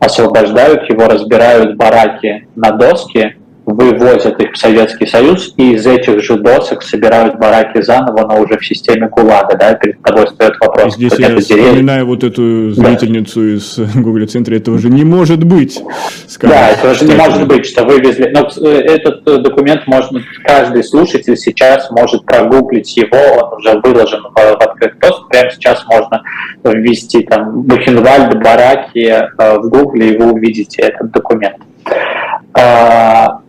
освобождают 0.00 0.88
его, 0.88 1.06
разбирают 1.06 1.76
бараки 1.76 2.48
на 2.56 2.70
доски, 2.70 3.36
вывозят 3.64 4.40
их 4.40 4.52
в 4.52 4.56
Советский 4.56 5.06
Союз, 5.06 5.54
и 5.56 5.74
из 5.74 5.86
этих 5.86 6.22
же 6.22 6.36
досок 6.36 6.82
собирают 6.82 7.38
бараки 7.38 7.80
заново, 7.80 8.26
но 8.26 8.42
уже 8.42 8.58
в 8.58 8.66
системе 8.66 9.08
ГУЛАГа, 9.08 9.56
да, 9.56 9.74
перед 9.74 10.02
тобой 10.02 10.26
стоит 10.28 10.54
вопрос. 10.60 10.94
Здесь 10.94 11.12
я 11.18 11.36
вспоминаю 11.36 12.06
вот 12.06 12.24
эту 12.24 12.72
зрительницу 12.72 13.40
да. 13.40 13.46
из 13.46 13.78
Google 13.94 14.26
центра, 14.26 14.54
этого 14.56 14.78
же 14.78 14.90
не 14.90 15.04
может 15.04 15.44
быть. 15.44 15.80
Скажем, 16.26 16.56
да, 16.56 16.70
этого 16.70 16.94
же 16.94 17.04
не 17.04 17.14
может 17.14 17.46
быть, 17.46 17.66
что 17.66 17.84
вывезли. 17.84 18.32
Но 18.34 18.48
э, 18.60 18.68
этот 18.80 19.28
э, 19.28 19.38
документ 19.38 19.86
можно, 19.86 20.20
каждый 20.44 20.82
слушатель 20.82 21.36
сейчас 21.36 21.90
может 21.90 22.24
прогуглить 22.24 22.96
его, 22.96 23.18
он 23.42 23.58
уже 23.58 23.80
выложен 23.80 24.22
в, 24.22 24.34
в 24.34 24.60
открытый 24.60 24.98
доступ, 25.00 25.28
прямо 25.28 25.50
сейчас 25.50 25.84
можно 25.86 26.22
ввести 26.64 27.22
там 27.22 27.62
Бухенвальд, 27.62 28.42
бараки 28.42 29.06
э, 29.06 29.58
в 29.58 29.68
Гугле, 29.68 30.14
и 30.14 30.18
вы 30.18 30.32
увидите 30.32 30.82
этот 30.82 31.12
документ. 31.12 31.56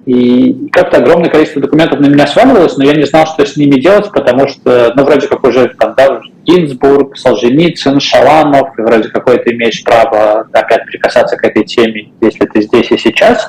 И 0.06 0.68
как-то 0.74 0.98
огромное 0.98 1.30
количество 1.30 1.62
документов 1.62 2.02
на 2.02 2.08
меня 2.08 2.28
сваливалось, 2.28 2.76
но 2.76 2.84
я 2.84 2.94
не 2.94 3.06
знал, 3.06 3.26
что 3.26 3.46
с 3.46 3.56
ними 3.56 3.80
делать, 3.80 4.12
потому 4.12 4.50
что, 4.50 4.92
ну, 4.96 5.04
вроде 5.06 5.28
как 5.28 5.46
уже 5.46 5.70
там, 5.80 5.94
да, 5.96 6.20
Гинзбург, 6.44 7.18
Солженицын, 7.18 8.02
Шаламов, 8.02 8.78
и 8.78 8.82
вроде 8.82 9.08
какое 9.08 9.38
ты 9.38 9.54
имеешь 9.54 9.82
право 9.82 10.46
опять 10.52 10.86
прикасаться 10.88 11.38
к 11.38 11.46
этой 11.46 11.64
теме, 11.64 12.12
если 12.20 12.46
ты 12.46 12.62
здесь 12.62 12.92
и 12.92 12.98
сейчас. 12.98 13.48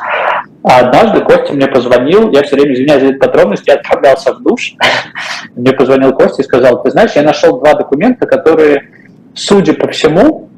А 0.62 0.78
однажды 0.78 1.22
Костя 1.22 1.54
мне 1.54 1.66
позвонил, 1.66 2.30
я 2.30 2.44
все 2.44 2.54
время 2.54 2.74
извиняюсь 2.74 3.02
за 3.02 3.08
эту 3.08 3.18
подробность, 3.18 3.66
я 3.66 3.74
отправлялся 3.74 4.32
в 4.32 4.42
душ, 4.42 4.74
мне 5.56 5.72
позвонил 5.72 6.12
Костя 6.12 6.42
и 6.42 6.44
сказал, 6.44 6.84
ты 6.84 6.92
знаешь, 6.92 7.12
я 7.16 7.22
нашел 7.22 7.58
два 7.58 7.74
документа, 7.74 8.26
которые, 8.26 8.90
судя 9.34 9.72
по 9.74 9.88
всему, 9.88 10.50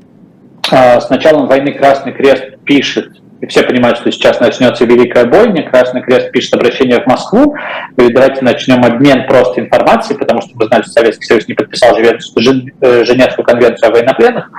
а, 0.71 1.01
с 1.01 1.09
началом 1.09 1.47
войны 1.47 1.73
Красный 1.73 2.13
Крест 2.13 2.45
пишет 2.65 3.09
и 3.41 3.47
все 3.47 3.63
понимают, 3.63 3.99
что 3.99 4.11
сейчас 4.11 4.41
начнется 4.41 4.85
Великая 4.85 5.27
бойня, 5.27 5.69
Красный 5.69 6.03
Крест 6.03 6.31
пишет 6.31 6.55
обращение 6.55 7.03
в 7.03 7.07
Москву, 7.07 7.55
говорит, 7.97 8.15
давайте 8.15 8.45
начнем 8.45 8.83
обмен 8.85 9.27
просто 9.27 9.61
информацией, 9.61 10.19
потому 10.19 10.41
что 10.41 10.53
мы 10.55 10.67
знали, 10.67 10.83
что 10.83 10.93
Советский 10.93 11.27
Союз 11.27 11.49
не 11.49 11.55
подписал 11.55 11.97
э, 11.99 13.05
Женевскую 13.05 13.45
конвенцию 13.45 13.91
о 13.91 13.93
военнопленных, 13.93 14.51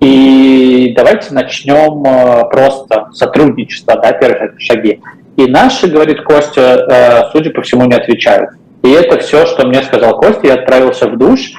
и 0.00 0.92
давайте 0.96 1.34
начнем 1.34 2.02
э, 2.04 2.48
просто 2.50 3.08
сотрудничество, 3.12 4.00
да, 4.00 4.12
первые 4.12 4.54
шаги. 4.58 5.00
И 5.36 5.46
наши, 5.46 5.86
говорит 5.86 6.22
Костя, 6.22 6.86
э, 6.88 7.30
судя 7.32 7.50
по 7.50 7.62
всему, 7.62 7.84
не 7.84 7.94
отвечают. 7.94 8.50
И 8.82 8.90
это 8.90 9.18
все, 9.18 9.46
что 9.46 9.66
мне 9.66 9.82
сказал 9.82 10.18
Костя, 10.18 10.46
я 10.46 10.54
отправился 10.54 11.08
в 11.08 11.18
душ, 11.18 11.52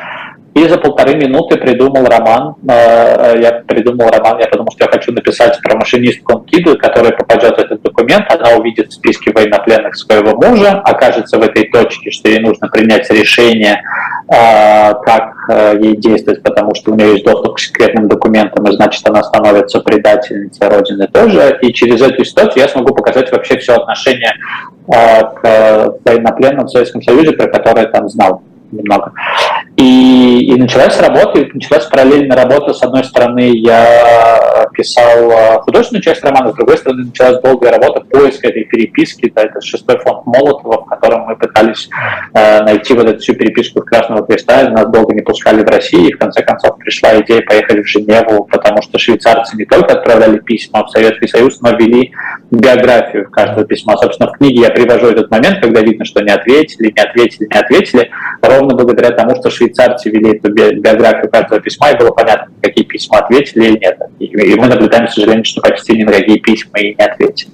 И 0.57 0.67
за 0.67 0.79
полторы 0.79 1.13
минуты 1.15 1.55
придумал 1.57 2.05
роман. 2.05 2.55
Э, 2.67 3.35
я 3.39 3.51
придумал 3.67 4.09
роман, 4.09 4.39
я 4.39 4.47
подумал, 4.47 4.71
что 4.71 4.85
я 4.85 4.91
хочу 4.91 5.11
написать 5.11 5.59
про 5.61 5.75
машинистку 5.75 6.33
Анкиду, 6.33 6.75
которая 6.79 7.11
попадет 7.11 7.57
в 7.57 7.59
этот 7.59 7.83
документ, 7.83 8.25
она 8.29 8.57
увидит 8.57 8.91
списки 8.91 9.29
военнопленных 9.29 9.95
своего 9.95 10.35
мужа, 10.35 10.81
окажется 10.83 11.37
в 11.37 11.43
этой 11.43 11.69
точке, 11.69 12.09
что 12.09 12.29
ей 12.29 12.39
нужно 12.39 12.69
принять 12.69 13.07
решение, 13.11 13.83
э, 14.29 14.93
как 15.05 15.35
э, 15.49 15.77
ей 15.79 15.95
действовать, 15.95 16.41
потому 16.41 16.73
что 16.73 16.91
у 16.91 16.95
нее 16.95 17.11
есть 17.11 17.25
доступ 17.25 17.57
к 17.57 17.59
секретным 17.59 18.07
документам, 18.07 18.65
и 18.67 18.71
значит, 18.71 19.07
она 19.07 19.21
становится 19.21 19.79
предательницей 19.81 20.67
Родины 20.67 21.07
тоже. 21.07 21.59
И 21.61 21.71
через 21.71 22.01
эту 22.01 22.25
ситуацию 22.25 22.63
я 22.63 22.67
смогу 22.67 22.95
показать 22.95 23.31
вообще 23.31 23.59
все 23.59 23.75
отношение 23.75 24.33
к 24.87 25.99
военнопленным 26.03 26.65
в 26.65 26.69
Советском 26.69 27.03
Союзе, 27.03 27.33
про 27.33 27.47
которые 27.47 27.83
я 27.83 27.91
там 27.91 28.09
знал 28.09 28.41
немного. 28.71 29.11
И, 29.77 30.53
и 30.53 30.55
началась 30.55 30.99
работа, 30.99 31.39
и 31.39 31.53
началась 31.53 31.85
параллельная 31.85 32.35
работа. 32.35 32.73
С 32.73 32.81
одной 32.81 33.03
стороны, 33.03 33.51
я 33.53 34.65
писал 34.73 35.29
э, 35.29 35.59
художественную 35.59 36.01
часть 36.01 36.23
романа, 36.23 36.51
с 36.51 36.55
другой 36.55 36.77
стороны, 36.77 37.05
началась 37.05 37.39
долгая 37.41 37.73
работа 37.73 38.01
поиска 38.01 38.47
этой 38.47 38.63
переписки. 38.63 39.31
Да, 39.35 39.43
это 39.43 39.61
шестой 39.61 39.99
фонд 39.99 40.25
Молотова, 40.25 40.83
в 40.83 40.85
котором 40.85 41.25
мы 41.25 41.35
пытались 41.35 41.89
э, 42.33 42.63
найти 42.63 42.95
вот 42.95 43.07
эту 43.07 43.19
всю 43.19 43.35
переписку 43.35 43.81
Красного 43.81 44.25
Креста. 44.25 44.67
Нас 44.69 44.87
долго 44.89 45.13
не 45.13 45.21
пускали 45.21 45.63
в 45.63 45.69
Россию, 45.69 46.09
и 46.09 46.13
в 46.13 46.17
конце 46.17 46.41
концов 46.41 46.77
пришла 46.79 47.19
идея 47.21 47.41
поехать 47.41 47.85
в 47.85 47.87
Женеву, 47.87 48.45
потому 48.45 48.81
что 48.81 48.97
швейцарцы 48.97 49.55
не 49.57 49.65
только 49.65 49.93
отправляли 49.93 50.39
письма 50.39 50.85
в 50.85 50.89
Советский 50.89 51.27
Союз, 51.27 51.61
но 51.61 51.71
вели 51.77 52.11
биографию 52.49 53.29
каждого 53.29 53.65
письма. 53.65 53.95
Собственно, 53.97 54.31
в 54.31 54.37
книге 54.37 54.61
я 54.61 54.69
привожу 54.71 55.07
этот 55.07 55.29
момент, 55.29 55.59
когда 55.61 55.81
видно, 55.81 56.03
что 56.03 56.23
не 56.23 56.31
ответили, 56.31 56.91
не 56.95 57.01
ответили, 57.01 57.47
не 57.47 57.59
ответили, 57.59 58.09
ровно 58.41 58.75
благодаря 58.75 59.11
тому, 59.11 59.35
что 59.35 59.49
швейцарцы 59.67 60.09
вели 60.09 60.37
эту 60.37 60.51
биографию 60.51 61.29
каждого 61.29 61.61
письма, 61.61 61.91
и 61.91 61.97
было 61.97 62.11
понятно, 62.11 62.53
какие 62.61 62.85
письма 62.85 63.19
ответили 63.19 63.65
или 63.65 63.79
нет. 63.79 63.99
И 64.19 64.55
мы 64.55 64.67
наблюдаем, 64.67 65.07
к 65.07 65.11
сожалению, 65.11 65.45
что 65.45 65.61
почти 65.61 65.97
ни 65.97 66.03
на 66.03 66.11
какие 66.11 66.37
письма 66.37 66.79
и 66.79 66.95
не 66.95 67.03
ответили. 67.03 67.51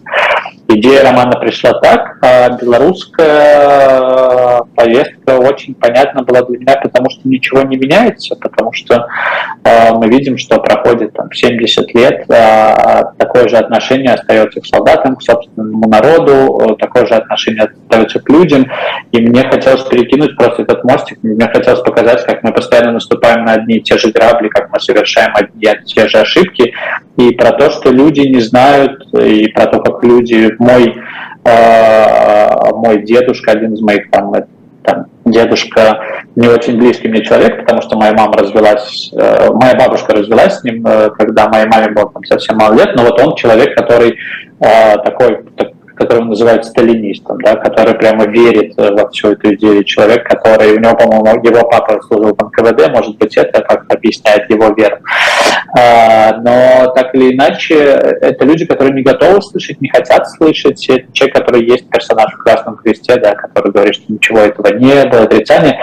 Идея 0.75 1.03
романа 1.03 1.37
пришла 1.37 1.73
так, 1.73 2.17
а 2.23 2.49
белорусская 2.49 4.63
повестка 4.75 5.37
очень 5.37 5.75
понятна 5.75 6.23
была 6.23 6.41
для 6.41 6.57
меня, 6.57 6.75
потому 6.81 7.11
что 7.11 7.21
ничего 7.25 7.61
не 7.61 7.77
меняется, 7.77 8.35
потому 8.35 8.73
что 8.73 9.05
э, 9.63 9.93
мы 9.93 10.07
видим, 10.07 10.39
что 10.39 10.59
проходит 10.59 11.13
там 11.13 11.31
70 11.31 11.93
лет, 11.93 12.25
а 12.31 13.03
такое 13.19 13.47
же 13.47 13.57
отношение 13.57 14.13
остается 14.13 14.61
к 14.61 14.65
солдатам, 14.65 15.15
к 15.15 15.21
собственному 15.21 15.87
народу, 15.87 16.75
такое 16.79 17.05
же 17.05 17.13
отношение 17.13 17.65
остается 17.65 18.19
к 18.19 18.27
людям, 18.29 18.65
и 19.11 19.21
мне 19.21 19.43
хотелось 19.43 19.83
перекинуть 19.83 20.35
просто 20.35 20.63
этот 20.63 20.83
мостик, 20.85 21.19
мне 21.21 21.47
хотелось 21.49 21.81
показать, 21.81 22.25
как 22.25 22.41
мы 22.41 22.51
постоянно 22.51 22.93
наступаем 22.93 23.45
на 23.45 23.53
одни 23.53 23.75
и 23.75 23.83
те 23.83 23.99
же 23.99 24.11
грабли, 24.11 24.47
как 24.47 24.71
мы 24.71 24.79
совершаем 24.79 25.33
одни 25.35 25.69
и 25.69 25.85
те 25.85 26.07
же 26.07 26.17
ошибки, 26.17 26.73
и 27.17 27.31
про 27.31 27.51
то, 27.51 27.69
что 27.69 27.91
люди 27.91 28.21
не 28.21 28.39
знают, 28.39 29.03
и 29.13 29.47
про 29.49 29.67
то, 29.67 29.79
как 29.81 30.03
люди 30.03 30.53
мой, 30.59 30.95
э, 31.45 32.71
мой 32.73 33.03
дедушка, 33.03 33.51
один 33.51 33.73
из 33.73 33.81
моих 33.81 34.09
там, 34.09 34.33
там, 34.83 35.05
дедушка 35.25 35.99
не 36.35 36.47
очень 36.47 36.77
близкий 36.77 37.07
мне 37.07 37.23
человек, 37.23 37.59
потому 37.59 37.81
что 37.81 37.97
моя 37.97 38.13
мама 38.13 38.33
развелась, 38.33 39.11
э, 39.13 39.49
моя 39.53 39.75
бабушка 39.75 40.13
развелась 40.13 40.59
с 40.59 40.63
ним, 40.63 40.85
э, 40.85 41.09
когда 41.11 41.49
моей 41.49 41.67
маме 41.67 41.91
было 41.91 42.09
там 42.11 42.23
совсем 42.25 42.57
мало 42.57 42.73
лет, 42.73 42.95
но 42.95 43.03
вот 43.03 43.19
он 43.21 43.35
человек, 43.35 43.75
который 43.75 44.17
э, 44.59 44.97
такой, 45.03 45.43
так, 45.55 45.69
которого 45.95 46.25
называют 46.25 46.65
сталинистом, 46.65 47.39
да, 47.41 47.55
который 47.55 47.93
прямо 47.95 48.25
верит 48.25 48.73
э, 48.77 48.91
во 48.91 49.09
всю 49.09 49.31
эту 49.31 49.53
идею. 49.53 49.83
Человек, 49.83 50.27
который, 50.27 50.73
у 50.75 50.79
него, 50.79 50.95
по-моему, 50.95 51.43
его 51.43 51.69
папа 51.69 52.01
служил 52.07 52.35
в 52.35 52.43
НКВД, 52.43 52.89
может 52.89 53.17
быть, 53.17 53.37
это 53.37 53.61
как-то 53.61 53.95
объясняет 53.95 54.49
его 54.49 54.73
веру. 54.73 54.97
А, 55.75 56.37
но 56.37 56.93
так 56.93 57.15
или 57.15 57.33
иначе, 57.33 57.75
это 57.75 58.45
люди, 58.45 58.65
которые 58.65 58.93
не 58.93 59.01
готовы 59.01 59.41
слышать, 59.41 59.81
не 59.81 59.89
хотят 59.89 60.29
слышать. 60.29 60.87
Это 60.87 61.11
человек, 61.11 61.35
который 61.35 61.65
есть 61.65 61.89
персонаж 61.89 62.33
в 62.33 62.37
Красном 62.37 62.75
Кресте, 62.77 63.15
да, 63.15 63.33
который 63.33 63.71
говорит, 63.71 63.95
что 63.95 64.13
ничего 64.13 64.39
этого 64.39 64.67
не 64.67 65.05
было, 65.05 65.23
отрицание. 65.23 65.79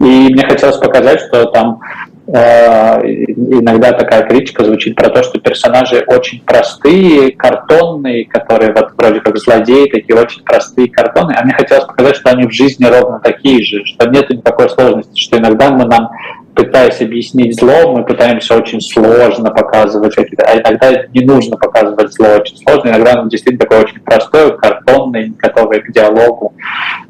И 0.00 0.04
мне 0.04 0.46
хотелось 0.46 0.78
показать, 0.78 1.20
что 1.20 1.44
там 1.46 1.80
Э, 2.26 3.02
иногда 3.04 3.92
такая 3.92 4.22
критика 4.22 4.64
звучит 4.64 4.96
про 4.96 5.10
то, 5.10 5.22
что 5.22 5.38
персонажи 5.38 6.02
очень 6.06 6.40
простые, 6.40 7.32
картонные, 7.32 8.24
которые 8.24 8.72
вот 8.72 8.92
вроде 8.96 9.20
как 9.20 9.36
злодеи, 9.36 9.90
такие 9.90 10.18
очень 10.18 10.42
простые 10.42 10.90
картоны. 10.90 11.34
А 11.36 11.44
мне 11.44 11.52
хотелось 11.52 11.84
показать, 11.84 12.16
что 12.16 12.30
они 12.30 12.46
в 12.46 12.52
жизни 12.52 12.86
ровно 12.86 13.20
такие 13.20 13.62
же, 13.62 13.84
что 13.84 14.08
нет 14.08 14.30
никакой 14.30 14.70
сложности, 14.70 15.20
что 15.20 15.36
иногда 15.36 15.70
мы 15.70 15.84
нам 15.84 16.10
пытаясь 16.54 17.00
объяснить 17.00 17.58
зло, 17.58 17.92
мы 17.92 18.04
пытаемся 18.04 18.56
очень 18.56 18.80
сложно 18.80 19.50
показывать 19.50 20.14
какие-то, 20.14 20.44
а 20.44 20.58
иногда 20.58 21.04
не 21.12 21.24
нужно 21.24 21.56
показывать 21.56 22.12
зло 22.12 22.28
очень 22.40 22.56
сложно, 22.56 22.90
иногда 22.90 23.12
оно 23.12 23.28
действительно 23.28 23.60
такое 23.60 23.82
очень 23.82 24.00
простое, 24.00 24.50
картонное, 24.50 25.32
готовое 25.38 25.80
к 25.80 25.92
диалогу. 25.92 26.54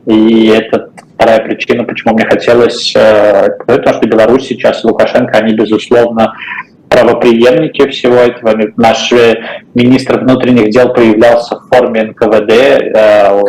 И 0.07 0.47
это 0.49 0.91
вторая 1.15 1.41
причина, 1.41 1.85
почему 1.85 2.15
мне 2.15 2.27
хотелось, 2.27 2.95
э, 2.97 3.49
потому 3.67 3.97
что 3.97 4.09
Беларусь 4.09 4.47
сейчас, 4.47 4.83
Лукашенко, 4.85 5.39
они, 5.39 5.55
безусловно, 5.55 6.35
правоприемники 6.95 7.89
всего 7.89 8.15
этого. 8.15 8.55
Наш 8.77 9.13
э, 9.13 9.35
министр 9.75 10.21
внутренних 10.21 10.71
дел 10.71 10.93
появлялся 10.93 11.57
в 11.57 11.69
форме 11.69 12.05
НКВД, 12.05 12.53
э, 12.53 13.41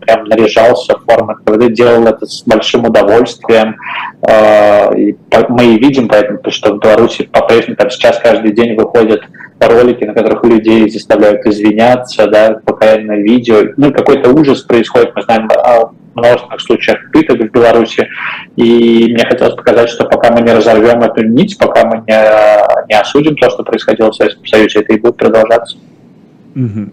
прям 0.00 0.24
наряжался 0.24 0.98
в 0.98 1.04
форме 1.04 1.34
НКВД, 1.34 1.72
делал 1.72 2.06
это 2.06 2.26
с 2.26 2.42
большим 2.44 2.84
удовольствием. 2.84 3.76
Э, 4.28 4.94
и 4.94 5.16
мы 5.48 5.64
и 5.64 5.78
видим 5.78 6.08
поэтому, 6.08 6.40
что 6.48 6.74
в 6.74 6.78
Беларуси 6.78 7.22
по-прежнему 7.32 7.76
там 7.76 7.88
сейчас 7.88 8.18
каждый 8.18 8.52
день 8.52 8.76
выходят 8.76 9.22
ролики, 9.60 10.04
на 10.04 10.12
которых 10.12 10.44
людей 10.44 10.88
заставляют 10.90 11.46
извиняться, 11.46 12.26
да, 12.26 12.60
покаянное 12.64 13.22
видео. 13.22 13.72
Ну, 13.78 13.92
какой-то 13.92 14.30
ужас 14.30 14.60
происходит. 14.60 15.12
Мы 15.16 15.22
знаем 15.22 15.48
множественных 16.14 16.60
случаях 16.60 17.10
пыток 17.12 17.40
в 17.40 17.50
Беларуси. 17.50 18.08
И 18.56 19.12
мне 19.12 19.24
хотелось 19.26 19.54
показать, 19.54 19.90
что 19.90 20.04
пока 20.04 20.32
мы 20.32 20.42
не 20.42 20.52
разорвем 20.52 21.02
эту 21.02 21.24
нить, 21.24 21.58
пока 21.58 21.86
мы 21.86 21.98
не, 22.06 22.88
не 22.88 22.98
осудим 22.98 23.36
то, 23.36 23.50
что 23.50 23.62
происходило 23.62 24.10
в 24.10 24.16
Советском 24.16 24.46
Союзе, 24.46 24.80
это 24.80 24.92
и 24.92 24.98
будет 24.98 25.16
продолжаться. 25.16 25.76
Угу. 26.54 26.90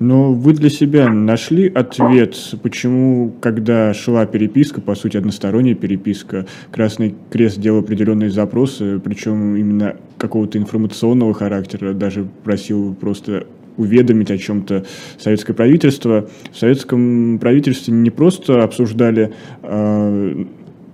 Но 0.00 0.32
вы 0.32 0.54
для 0.54 0.70
себя 0.70 1.10
нашли 1.10 1.68
ответ, 1.68 2.34
почему, 2.62 3.34
когда 3.42 3.92
шла 3.92 4.24
переписка, 4.24 4.80
по 4.80 4.94
сути, 4.94 5.18
односторонняя 5.18 5.74
переписка, 5.74 6.46
Красный 6.72 7.14
Крест 7.30 7.58
делал 7.58 7.80
определенные 7.80 8.30
запросы, 8.30 8.98
причем 8.98 9.56
именно 9.56 9.96
какого-то 10.16 10.56
информационного 10.56 11.34
характера, 11.34 11.92
даже 11.92 12.26
просил 12.44 12.94
просто 12.94 13.46
уведомить 13.76 14.30
о 14.30 14.38
чем-то 14.38 14.84
советское 15.18 15.54
правительство. 15.54 16.28
В 16.52 16.58
советском 16.58 17.38
правительстве 17.38 17.94
не 17.94 18.10
просто 18.10 18.62
обсуждали 18.62 19.32
э, 19.62 20.44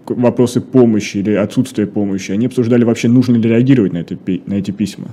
вопросы 0.09 0.61
помощи 0.61 1.19
или 1.19 1.35
отсутствие 1.35 1.87
помощи, 1.87 2.33
они 2.33 2.47
обсуждали 2.47 2.85
вообще, 2.85 3.09
нужно 3.09 3.37
ли 3.37 3.49
реагировать 3.49 3.93
на, 3.93 3.99
это, 3.99 4.17
на 4.47 4.55
эти 4.55 4.71
письма. 4.71 5.09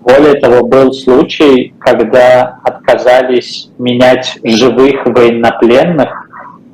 Более 0.00 0.34
того, 0.34 0.66
был 0.66 0.92
случай, 0.92 1.72
когда 1.78 2.58
отказались 2.62 3.70
менять 3.78 4.38
живых 4.44 5.06
военнопленных 5.06 6.28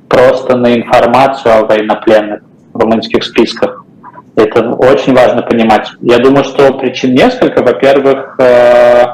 просто 0.08 0.56
на 0.56 0.74
информацию 0.74 1.54
о 1.54 1.64
военнопленных 1.64 2.40
в 2.72 2.78
румынских 2.78 3.22
списках. 3.22 3.84
Это 4.34 4.70
очень 4.70 5.14
важно 5.14 5.42
понимать. 5.42 5.88
Я 6.00 6.18
думаю, 6.18 6.44
что 6.44 6.72
причин 6.74 7.14
несколько. 7.14 7.62
Во-первых, 7.62 8.36
э, 8.38 9.04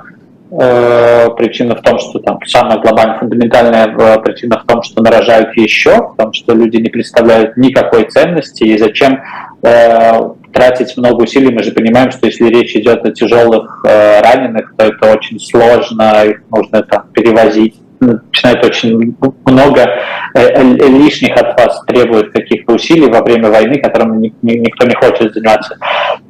причина 0.48 1.74
в 1.74 1.82
том, 1.82 1.98
что 1.98 2.18
там 2.20 2.38
самая 2.46 2.78
глобальная, 2.78 3.18
фундаментальная 3.18 3.86
э, 3.86 4.20
причина 4.20 4.60
в 4.60 4.66
том, 4.66 4.82
что 4.82 5.02
нарожают 5.02 5.56
еще, 5.56 5.96
в 5.96 6.14
том, 6.16 6.32
что 6.32 6.54
люди 6.54 6.76
не 6.76 6.88
представляют 6.88 7.56
никакой 7.56 8.04
ценности, 8.04 8.64
и 8.64 8.78
зачем 8.78 9.20
э, 9.62 10.20
тратить 10.52 10.96
много 10.96 11.22
усилий. 11.22 11.52
Мы 11.52 11.62
же 11.62 11.72
понимаем, 11.72 12.10
что 12.10 12.26
если 12.26 12.48
речь 12.48 12.74
идет 12.76 13.04
о 13.04 13.10
тяжелых 13.10 13.84
э, 13.86 14.20
раненых, 14.20 14.74
то 14.76 14.86
это 14.86 15.12
очень 15.12 15.40
сложно, 15.40 16.24
их 16.24 16.42
нужно 16.50 16.82
там 16.82 17.08
перевозить 17.12 17.74
начинает 18.00 18.64
очень 18.64 19.16
много 19.44 19.80
э, 20.34 20.40
э, 20.40 20.88
лишних 20.88 21.36
от 21.36 21.58
вас 21.58 21.82
требует 21.86 22.32
каких-то 22.32 22.74
усилий 22.74 23.08
во 23.08 23.22
время 23.22 23.50
войны, 23.50 23.78
которым 23.78 24.20
никто 24.20 24.86
не 24.86 24.94
хочет 24.94 25.34
заниматься. 25.34 25.78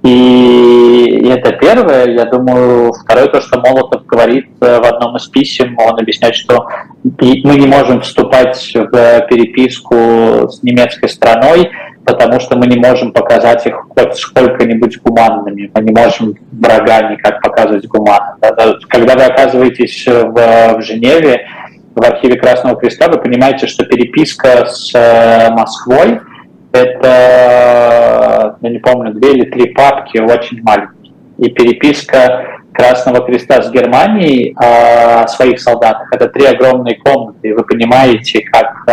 И 0.02 1.28
это 1.28 1.52
первое. 1.52 2.06
Я 2.10 2.24
думаю, 2.26 2.92
второе, 2.92 3.26
то, 3.28 3.40
что 3.40 3.60
Молотов 3.60 4.06
говорит 4.06 4.46
э, 4.60 4.80
в 4.80 4.84
одном 4.84 5.16
из 5.16 5.26
писем, 5.26 5.76
он 5.78 5.98
объясняет, 5.98 6.34
что 6.34 6.68
мы 7.04 7.56
не 7.56 7.66
можем 7.66 8.00
вступать 8.00 8.72
в 8.74 9.26
переписку 9.28 10.48
с 10.48 10.62
немецкой 10.62 11.08
страной, 11.08 11.70
потому 12.06 12.40
что 12.40 12.56
мы 12.56 12.66
не 12.66 12.76
можем 12.76 13.12
показать 13.12 13.66
их 13.66 13.74
хоть 13.88 14.14
сколько-нибудь 14.14 15.02
гуманными, 15.02 15.70
мы 15.74 15.82
не 15.82 15.92
можем 15.92 16.34
врага 16.52 17.10
никак 17.10 17.42
показывать 17.42 17.86
гуманно. 17.88 18.36
Когда 18.88 19.14
вы 19.14 19.24
оказываетесь 19.24 20.06
в, 20.06 20.32
в 20.32 20.82
Женеве, 20.82 21.46
в 21.94 22.02
архиве 22.02 22.36
Красного 22.36 22.76
Креста, 22.76 23.08
вы 23.08 23.18
понимаете, 23.18 23.66
что 23.66 23.84
переписка 23.84 24.66
с 24.66 24.94
э, 24.94 25.50
Москвой– 25.50 26.20
это 26.72 28.56
я 28.60 28.70
не 28.70 28.78
помню, 28.78 29.12
две 29.12 29.32
или 29.32 29.50
три 29.50 29.72
папки 29.72 30.18
очень 30.18 30.62
маленькие. 30.62 31.12
И 31.38 31.50
переписка 31.50 32.60
Красного 32.76 33.24
Креста 33.24 33.62
с 33.62 33.70
Германией 33.70 34.54
о 34.56 35.22
а, 35.22 35.28
своих 35.28 35.60
солдатах. 35.60 36.12
Это 36.12 36.28
три 36.28 36.44
огромные 36.44 36.96
комнаты. 36.96 37.54
Вы 37.54 37.64
понимаете, 37.64 38.40
как 38.40 38.84
э, 38.86 38.92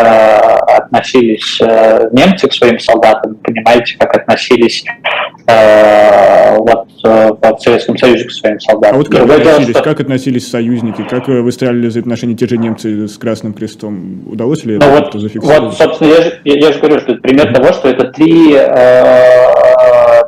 относились 0.78 1.60
э, 1.62 2.10
немцы 2.12 2.48
к 2.48 2.54
своим 2.54 2.80
солдатам, 2.80 3.36
понимаете, 3.36 3.98
как 4.00 4.16
относились 4.16 4.86
э, 5.48 6.58
вот, 6.58 6.88
э, 7.04 7.32
в 7.42 7.60
Советском 7.60 7.98
Союзе 7.98 8.26
к 8.26 8.32
своим 8.32 8.60
солдатам. 8.60 8.96
А 8.96 8.98
вот 9.00 9.10
как 9.10 9.22
относились, 9.22 9.46
дело, 9.46 9.74
что... 9.74 9.84
как 9.84 10.00
относились 10.00 10.50
союзники, 10.50 11.04
как 11.04 11.28
выстраивали 11.28 11.88
взаимоотношения 11.88 12.36
те 12.36 12.48
же 12.48 12.58
немцы 12.58 13.08
с 13.08 13.18
Красным 13.18 13.54
Крестом? 13.54 14.24
Удалось 14.28 14.64
ли 14.64 14.78
ну, 14.78 14.86
это 14.86 15.12
вот, 15.12 15.22
зафиксировать? 15.22 15.62
Вот, 15.62 15.78
собственно, 15.78 16.10
я 16.10 16.22
же, 16.22 16.40
я, 16.46 16.54
я 16.56 16.72
же 16.72 16.80
говорю, 16.80 17.00
что 17.00 17.12
это 17.14 17.22
пример 17.22 17.50
mm-hmm. 17.50 17.54
того, 17.54 17.74
что 17.74 17.90
это 17.90 18.06
три, 18.12 18.54
э, 18.54 19.73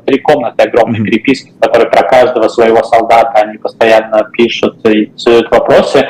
три 0.06 0.20
комнаты 0.20 0.64
огромной 0.64 1.00
mm-hmm. 1.00 1.04
переписки, 1.04 1.52
которые 1.60 1.90
про 1.90 2.04
каждого 2.04 2.48
своего 2.48 2.84
солдата 2.84 3.32
они 3.36 3.58
постоянно 3.58 4.30
пишут 4.32 4.78
и 4.88 5.12
задают 5.16 5.52
вопросы. 5.52 6.08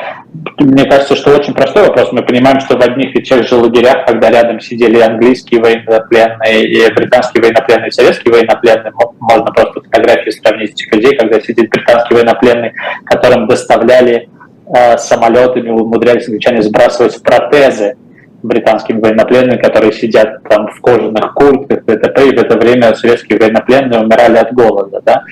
Мне 0.58 0.84
кажется, 0.84 1.16
что 1.16 1.34
очень 1.34 1.54
простой 1.54 1.86
вопрос. 1.86 2.12
Мы 2.12 2.22
понимаем, 2.22 2.60
что 2.60 2.76
в 2.76 2.82
одних 2.82 3.16
и 3.16 3.22
тех 3.22 3.46
же 3.46 3.56
лагерях, 3.56 4.06
когда 4.06 4.30
рядом 4.30 4.60
сидели 4.60 5.00
английские 5.00 5.60
военнопленные, 5.60 6.64
и 6.64 6.94
британские 6.94 7.42
военнопленные, 7.42 7.88
и 7.88 7.92
советские 7.92 8.32
военнопленные, 8.32 8.92
можно 9.20 9.46
просто 9.46 9.80
фотографии 9.80 10.30
сравнить 10.30 10.70
этих 10.72 10.94
людей, 10.94 11.16
когда 11.16 11.40
сидит 11.40 11.70
британский 11.70 12.14
военнопленный, 12.14 12.72
которым 13.04 13.48
доставляли 13.48 14.28
э, 14.74 14.98
самолетами, 14.98 15.70
умудрялись 15.70 16.26
англичане 16.26 16.62
сбрасывать 16.62 17.16
в 17.16 17.22
протезы 17.22 17.96
британскими 18.42 19.00
военнопленными, 19.00 19.56
которые 19.56 19.92
сидят 19.92 20.42
там 20.44 20.68
в 20.68 20.80
кожаных 20.80 21.34
куртках, 21.34 21.78
и 21.86 21.96
т.п. 21.96 22.28
И 22.28 22.36
в 22.36 22.40
это 22.40 22.56
время 22.58 22.94
советские 22.94 23.38
военнопленные 23.38 24.00
умирали 24.00 24.36
от 24.36 24.52
голода. 24.52 25.00
Да? 25.04 25.22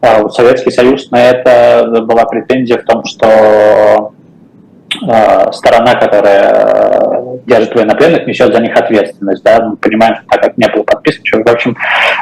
А 0.00 0.28
Советский 0.28 0.70
Союз 0.70 1.10
на 1.10 1.22
это 1.22 2.02
была 2.02 2.24
претензия 2.24 2.78
в 2.78 2.84
том, 2.84 3.04
что 3.04 4.12
а, 5.08 5.52
сторона, 5.52 5.94
которая 5.94 7.40
держит 7.46 7.74
военнопленных, 7.74 8.26
несет 8.26 8.54
за 8.54 8.60
них 8.60 8.76
ответственность. 8.76 9.42
Да? 9.42 9.60
Мы 9.60 9.76
понимаем, 9.76 10.16
что 10.16 10.24
так 10.28 10.42
как 10.42 10.58
не 10.58 10.68
было 10.68 10.82
подписано. 10.82 11.44
В 11.44 11.50
общем, 11.50 11.76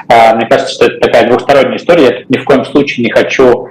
а, 0.09 0.35
мне 0.35 0.46
кажется, 0.46 0.72
что 0.72 0.87
это 0.87 1.00
такая 1.00 1.28
двухсторонняя 1.28 1.76
история. 1.76 2.05
Я 2.05 2.24
ни 2.28 2.38
в 2.38 2.44
коем 2.44 2.64
случае 2.64 3.05
не 3.05 3.12
хочу 3.12 3.68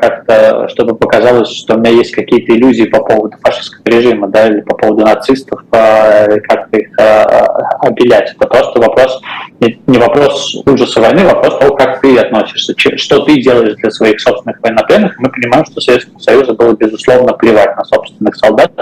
как-то, 0.00 0.68
чтобы 0.68 0.96
показалось, 0.96 1.50
что 1.50 1.74
у 1.74 1.78
меня 1.78 1.90
есть 1.90 2.12
какие-то 2.12 2.54
иллюзии 2.54 2.84
по 2.84 3.00
поводу 3.00 3.36
фашистского 3.42 3.84
режима, 3.86 4.28
да, 4.28 4.48
или 4.48 4.60
по 4.60 4.76
поводу 4.76 5.04
нацистов, 5.04 5.60
как-то 5.70 6.76
их 6.76 6.88
а, 6.98 7.46
обелять. 7.80 8.34
Это 8.36 8.46
просто 8.46 8.80
вопрос, 8.80 9.20
не 9.60 9.98
вопрос 9.98 10.62
ужаса 10.66 11.00
войны, 11.00 11.20
а 11.20 11.34
вопрос 11.34 11.58
того, 11.58 11.76
как 11.76 12.00
ты 12.00 12.16
относишься, 12.18 12.74
что 12.96 13.20
ты 13.20 13.40
делаешь 13.40 13.74
для 13.76 13.90
своих 13.90 14.20
собственных 14.20 14.60
военнопленных. 14.62 15.18
Мы 15.18 15.30
понимаем, 15.30 15.64
что 15.66 15.80
Советскому 15.80 16.20
Союзу 16.20 16.54
было, 16.54 16.74
безусловно, 16.74 17.32
плевать 17.32 17.76
на 17.76 17.84
собственных 17.84 18.36
солдат. 18.36 18.72